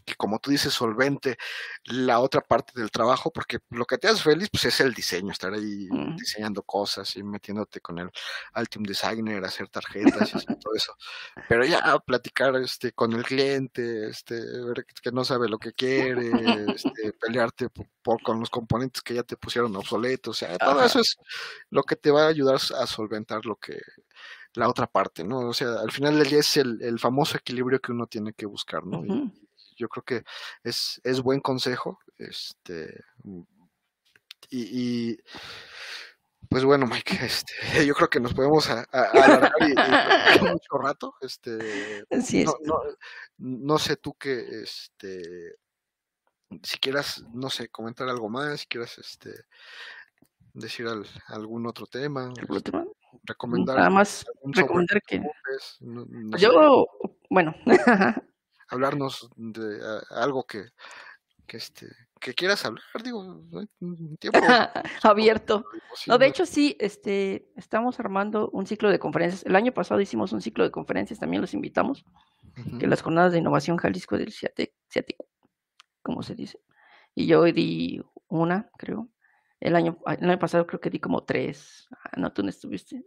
que 0.00 0.14
como 0.14 0.38
tú 0.38 0.50
dices, 0.50 0.72
solvente 0.72 1.36
la 1.84 2.20
otra 2.20 2.40
parte 2.40 2.72
del 2.78 2.90
trabajo, 2.90 3.30
porque 3.30 3.58
lo 3.70 3.84
que 3.84 3.98
te 3.98 4.08
hace 4.08 4.22
feliz 4.22 4.48
pues 4.50 4.64
es 4.66 4.80
el 4.80 4.94
diseño, 4.94 5.32
estar 5.32 5.52
ahí 5.52 5.88
diseñando 6.16 6.62
cosas 6.62 7.16
y 7.16 7.22
metiéndote 7.22 7.80
con 7.80 7.98
el 7.98 8.10
Ultimate 8.56 8.88
Designer, 8.88 9.44
hacer 9.44 9.68
tarjetas 9.68 10.34
y 10.34 10.46
todo 10.46 10.74
eso. 10.74 10.94
Pero 11.48 11.64
ya 11.64 11.98
platicar 12.00 12.56
este 12.56 12.92
con 12.92 13.12
el 13.12 13.24
cliente, 13.24 14.08
este 14.08 14.34
ver 14.62 14.86
que 15.02 15.12
no 15.12 15.24
sabe 15.24 15.48
lo 15.48 15.58
que 15.58 15.72
quiere, 15.72 16.30
este, 16.74 17.12
pelearte 17.12 17.68
por, 18.02 18.22
con 18.22 18.40
los 18.40 18.50
componentes 18.50 19.02
que 19.02 19.14
ya 19.14 19.22
te 19.22 19.36
pusieron 19.36 19.74
obsoletos, 19.76 20.36
o 20.36 20.46
sea, 20.46 20.58
todo 20.58 20.84
eso 20.84 21.00
es 21.00 21.16
lo 21.70 21.82
que 21.82 21.96
te 21.96 22.10
va 22.10 22.24
a 22.24 22.28
ayudar 22.28 22.56
a 22.56 22.86
solventar 22.86 23.44
lo 23.44 23.56
que 23.56 23.80
la 24.56 24.68
otra 24.68 24.86
parte, 24.86 25.22
¿no? 25.22 25.48
O 25.48 25.54
sea, 25.54 25.80
al 25.80 25.92
final 25.92 26.18
del 26.18 26.28
día 26.28 26.40
es 26.40 26.56
el, 26.56 26.80
el 26.82 26.98
famoso 26.98 27.36
equilibrio 27.36 27.80
que 27.80 27.92
uno 27.92 28.06
tiene 28.06 28.32
que 28.32 28.46
buscar, 28.46 28.84
¿no? 28.86 29.30
Yo 29.76 29.88
creo 29.88 30.04
que 30.04 30.24
es, 30.62 31.00
es 31.04 31.20
buen 31.20 31.40
consejo. 31.40 31.98
Este, 32.18 33.04
y, 34.50 35.16
pues 36.48 36.64
bueno, 36.64 36.86
Mike, 36.86 37.18
este, 37.24 37.86
yo 37.86 37.94
creo 37.94 38.08
que 38.08 38.20
nos 38.20 38.34
podemos 38.34 38.68
alargar 38.70 39.52
y, 39.60 40.44
mucho 40.44 40.78
rato. 40.78 41.14
Este, 41.20 42.04
no, 42.64 42.82
no, 43.38 43.78
sé 43.78 43.96
tú 43.96 44.14
que, 44.14 44.62
este, 44.62 45.56
si 46.62 46.78
quieras, 46.78 47.24
no 47.32 47.50
sé, 47.50 47.68
comentar 47.68 48.08
algo 48.08 48.28
más, 48.28 48.60
si 48.60 48.66
quieras, 48.66 48.98
este, 48.98 49.32
decir 50.52 50.86
algún 51.28 51.66
otro 51.66 51.86
tema. 51.86 52.32
Recomendar. 53.24 53.76
Nada 53.76 53.90
más 53.90 54.24
recomendar 54.44 55.02
que. 55.02 55.22
yo, 56.38 56.86
bueno, 57.30 57.54
hablarnos 58.68 59.30
de 59.36 59.78
algo 60.10 60.44
que, 60.44 60.64
que, 61.46 61.56
este, 61.56 61.86
que 62.20 62.34
quieras 62.34 62.64
hablar, 62.64 62.84
digo, 63.02 63.42
tiempo 64.20 64.40
abierto. 65.02 65.64
No, 66.06 66.18
de 66.18 66.26
hecho 66.26 66.46
sí, 66.46 66.76
este, 66.80 67.50
estamos 67.56 68.00
armando 68.00 68.50
un 68.50 68.66
ciclo 68.66 68.90
de 68.90 68.98
conferencias. 68.98 69.44
El 69.44 69.56
año 69.56 69.72
pasado 69.72 70.00
hicimos 70.00 70.32
un 70.32 70.40
ciclo 70.40 70.64
de 70.64 70.70
conferencias, 70.70 71.20
también 71.20 71.40
los 71.40 71.54
invitamos, 71.54 72.04
que 72.78 72.86
las 72.86 73.02
jornadas 73.02 73.32
de 73.32 73.38
innovación 73.38 73.76
Jalisco 73.76 74.16
del 74.16 74.32
CIATEC, 74.32 74.72
como 76.02 76.22
se 76.22 76.34
dice. 76.34 76.60
Y 77.14 77.26
yo 77.26 77.42
di 77.44 78.02
una, 78.28 78.70
creo. 78.76 79.08
El 79.60 79.74
año, 79.74 79.98
el 80.06 80.30
año 80.30 80.38
pasado 80.38 80.66
creo 80.66 80.80
que 80.80 80.90
di 80.90 81.00
como 81.00 81.24
tres. 81.24 81.88
Ah, 81.90 82.12
no, 82.16 82.32
tú 82.32 82.42
no 82.42 82.50
estuviste. 82.50 83.04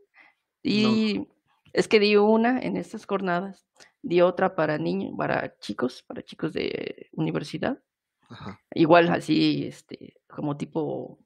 Y 0.63 1.27
es 1.73 1.87
que 1.87 1.99
di 1.99 2.15
una 2.15 2.59
en 2.59 2.75
estas 2.75 3.05
jornadas 3.05 3.67
di 4.01 4.21
otra 4.21 4.55
para 4.55 4.77
niños, 4.77 5.13
para 5.17 5.57
chicos, 5.59 6.03
para 6.03 6.23
chicos 6.23 6.53
de 6.53 7.09
universidad. 7.13 7.79
Igual 8.73 9.09
así, 9.09 9.65
este, 9.65 10.21
como 10.27 10.55
tipo, 10.57 11.19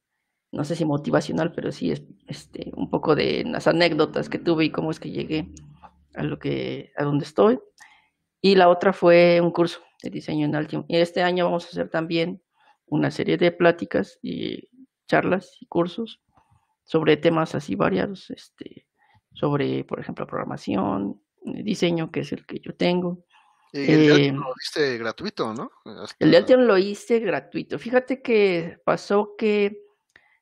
no 0.52 0.64
sé 0.64 0.76
si 0.76 0.86
motivacional, 0.86 1.52
pero 1.52 1.72
sí 1.72 1.92
es 1.92 2.04
este, 2.28 2.72
un 2.76 2.90
poco 2.90 3.16
de 3.16 3.44
las 3.46 3.68
anécdotas 3.68 4.30
que 4.30 4.40
tuve 4.40 4.66
y 4.66 4.72
cómo 4.72 4.92
es 4.92 5.00
que 5.00 5.12
llegué 5.12 5.50
a 6.16 6.24
lo 6.24 6.40
que, 6.40 6.92
a 6.96 7.04
donde 7.04 7.26
estoy. 7.26 7.60
Y 8.42 8.56
la 8.56 8.70
otra 8.70 8.94
fue 8.94 9.42
un 9.42 9.52
curso 9.52 9.80
de 10.02 10.10
diseño 10.10 10.46
en 10.46 10.56
Altium. 10.56 10.86
Y 10.88 10.98
este 10.98 11.24
año 11.24 11.46
vamos 11.46 11.66
a 11.66 11.70
hacer 11.70 11.90
también 11.90 12.42
una 12.86 13.12
serie 13.12 13.38
de 13.38 13.52
pláticas 13.52 14.20
y 14.22 14.70
charlas 15.08 15.58
y 15.60 15.66
cursos 15.66 16.22
sobre 16.84 17.18
temas 17.18 17.56
así 17.56 17.76
variados, 17.76 18.30
este, 18.30 18.88
sobre, 19.34 19.84
por 19.86 20.00
ejemplo, 20.00 20.28
programación, 20.28 21.23
diseño, 21.46 22.12
que 22.12 22.22
es 22.22 22.32
el 22.32 22.46
que 22.46 22.60
yo 22.60 22.76
tengo. 22.76 23.26
Y 23.72 23.92
el 23.92 24.08
de 24.08 24.26
em, 24.28 24.36
lo 24.36 24.54
hice 24.62 24.98
gratuito, 24.98 25.54
¿no? 25.54 25.72
El 26.20 26.32
de 26.32 26.58
lo 26.58 26.78
hice 26.78 27.20
gratuito. 27.20 27.80
Fíjate 27.80 28.22
que 28.22 28.78
pasó 28.86 29.36
que 29.38 29.82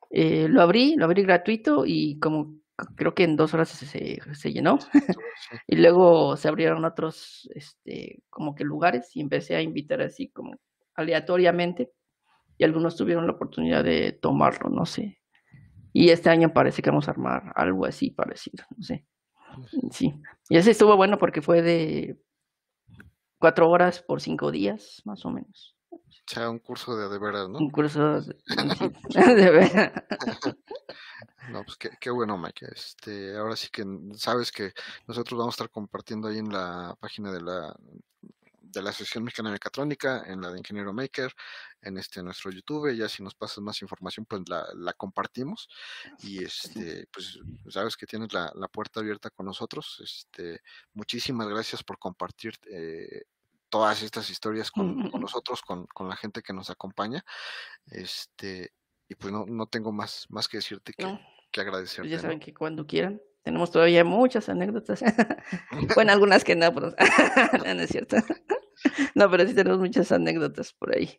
eh, 0.09 0.47
lo 0.49 0.61
abrí, 0.61 0.95
lo 0.95 1.05
abrí 1.05 1.23
gratuito 1.23 1.85
y 1.85 2.19
como 2.19 2.59
creo 2.95 3.13
que 3.13 3.23
en 3.23 3.37
dos 3.37 3.53
horas 3.53 3.69
se, 3.69 4.19
se 4.33 4.53
llenó. 4.53 4.79
y 5.67 5.77
luego 5.77 6.35
se 6.35 6.47
abrieron 6.47 6.83
otros, 6.83 7.49
este, 7.55 8.21
como 8.29 8.53
que 8.55 8.63
lugares 8.63 9.15
y 9.15 9.21
empecé 9.21 9.55
a 9.55 9.61
invitar 9.61 10.01
así 10.01 10.29
como 10.29 10.59
aleatoriamente 10.95 11.91
y 12.57 12.63
algunos 12.63 12.95
tuvieron 12.95 13.25
la 13.25 13.33
oportunidad 13.33 13.83
de 13.83 14.11
tomarlo, 14.11 14.69
no 14.69 14.85
sé. 14.85 15.19
Y 15.93 16.09
este 16.09 16.29
año 16.29 16.53
parece 16.53 16.81
que 16.81 16.89
vamos 16.89 17.07
a 17.07 17.11
armar 17.11 17.51
algo 17.55 17.85
así 17.85 18.11
parecido, 18.11 18.65
no 18.75 18.83
sé. 18.83 19.05
Sí, 19.91 20.13
y 20.49 20.57
ese 20.57 20.71
estuvo 20.71 20.95
bueno 20.95 21.17
porque 21.17 21.41
fue 21.41 21.61
de 21.61 22.17
cuatro 23.39 23.69
horas 23.69 24.01
por 24.01 24.21
cinco 24.21 24.51
días, 24.51 25.01
más 25.05 25.25
o 25.25 25.31
menos. 25.31 25.75
O 25.89 26.33
sea, 26.33 26.49
un 26.49 26.59
curso 26.59 26.95
de 26.95 27.09
de 27.09 27.19
veras, 27.19 27.49
¿no? 27.49 27.59
Un 27.59 27.69
curso 27.69 28.21
de, 28.21 28.35
de 29.35 29.51
veras. 29.51 29.91
No, 31.49 31.63
pues 31.63 31.77
qué, 31.77 32.09
bueno, 32.09 32.37
Mike. 32.37 32.67
Este, 32.73 33.35
ahora 33.35 33.55
sí 33.55 33.67
que 33.71 33.83
sabes 34.15 34.51
que 34.51 34.73
nosotros 35.07 35.37
vamos 35.37 35.53
a 35.53 35.55
estar 35.55 35.69
compartiendo 35.69 36.27
ahí 36.27 36.37
en 36.37 36.53
la 36.53 36.95
página 36.99 37.31
de 37.31 37.41
la 37.41 37.75
de 38.71 38.81
la 38.81 38.89
Asociación 38.91 39.23
Mexicana 39.23 39.49
de 39.49 39.53
Mecatrónica, 39.53 40.23
en 40.25 40.41
la 40.41 40.51
de 40.51 40.57
Ingeniero 40.57 40.93
Maker, 40.93 41.33
en 41.81 41.97
este 41.97 42.23
nuestro 42.23 42.51
YouTube. 42.51 42.93
Ya 42.95 43.09
si 43.09 43.23
nos 43.23 43.35
pasas 43.35 43.59
más 43.59 43.81
información, 43.81 44.25
pues 44.25 44.41
la, 44.47 44.65
la 44.75 44.93
compartimos. 44.93 45.69
Y 46.19 46.43
este, 46.43 47.07
pues 47.11 47.39
sabes 47.69 47.97
que 47.97 48.05
tienes 48.05 48.33
la, 48.33 48.51
la, 48.55 48.67
puerta 48.67 48.99
abierta 48.99 49.29
con 49.29 49.45
nosotros. 49.45 50.01
Este, 50.03 50.61
muchísimas 50.93 51.47
gracias 51.47 51.83
por 51.83 51.99
compartir 51.99 52.53
eh, 52.69 53.23
todas 53.69 54.01
estas 54.03 54.29
historias 54.29 54.71
con, 54.71 55.09
con 55.09 55.21
nosotros, 55.21 55.61
con, 55.61 55.85
con, 55.87 56.07
la 56.07 56.15
gente 56.15 56.41
que 56.41 56.53
nos 56.53 56.69
acompaña. 56.69 57.23
Este, 57.87 58.73
y 59.07 59.15
pues 59.15 59.33
no, 59.33 59.45
no 59.45 59.67
tengo 59.67 59.91
más, 59.91 60.25
más 60.29 60.47
que 60.47 60.57
decirte 60.57 60.93
que, 60.93 61.19
que 61.51 61.61
agradecerte. 61.61 62.09
ya 62.09 62.19
saben 62.19 62.39
que 62.39 62.53
cuando 62.53 62.87
quieran 62.87 63.21
tenemos 63.43 63.71
todavía 63.71 64.03
muchas 64.03 64.49
anécdotas. 64.49 65.01
bueno, 65.95 66.11
algunas 66.11 66.43
que 66.43 66.55
no, 66.55 66.73
pero 66.73 66.91
no, 66.91 67.81
es 67.81 67.89
cierto. 67.89 68.17
No, 69.15 69.29
pero 69.29 69.47
sí 69.47 69.53
tenemos 69.53 69.79
muchas 69.79 70.11
anécdotas 70.11 70.73
por 70.73 70.95
ahí. 70.95 71.17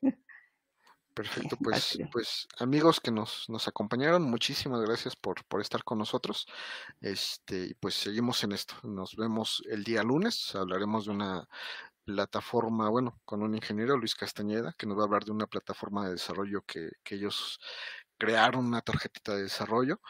Perfecto, 1.15 1.57
pues, 1.63 1.99
pues 2.11 2.49
amigos 2.59 3.01
que 3.01 3.11
nos, 3.11 3.49
nos 3.49 3.69
acompañaron, 3.69 4.23
muchísimas 4.23 4.81
gracias 4.83 5.17
por, 5.17 5.45
por 5.45 5.61
estar 5.61 5.85
con 5.85 5.99
nosotros. 5.99 6.47
Este, 7.01 7.67
y 7.67 7.75
pues 7.75 7.95
seguimos 7.95 8.43
en 8.45 8.53
esto. 8.53 8.75
Nos 8.83 9.17
vemos 9.17 9.63
el 9.69 9.85
día 9.85 10.03
lunes, 10.03 10.55
hablaremos 10.55 11.07
de 11.07 11.13
una 11.13 11.49
plataforma, 12.05 12.89
bueno, 12.89 13.21
con 13.25 13.43
un 13.43 13.55
ingeniero, 13.55 13.97
Luis 13.97 14.15
Castañeda, 14.15 14.75
que 14.77 14.87
nos 14.87 14.99
va 14.99 15.03
a 15.03 15.05
hablar 15.07 15.25
de 15.25 15.33
una 15.33 15.47
plataforma 15.47 16.07
de 16.07 16.13
desarrollo 16.13 16.63
que, 16.63 16.91
que 17.03 17.15
ellos 17.15 17.61
crearon, 18.19 18.67
una 18.67 18.81
tarjetita 18.81 19.37
de 19.37 19.45
desarrollo, 19.45 20.01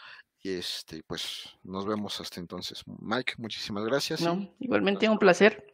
y 0.40 0.54
este, 0.54 1.02
pues 1.04 1.44
nos 1.62 1.86
vemos 1.86 2.20
hasta 2.20 2.40
entonces. 2.40 2.82
Mike, 2.86 3.34
muchísimas 3.38 3.84
gracias. 3.84 4.20
No, 4.20 4.52
igualmente 4.58 5.08
un 5.08 5.18
placer. 5.18 5.71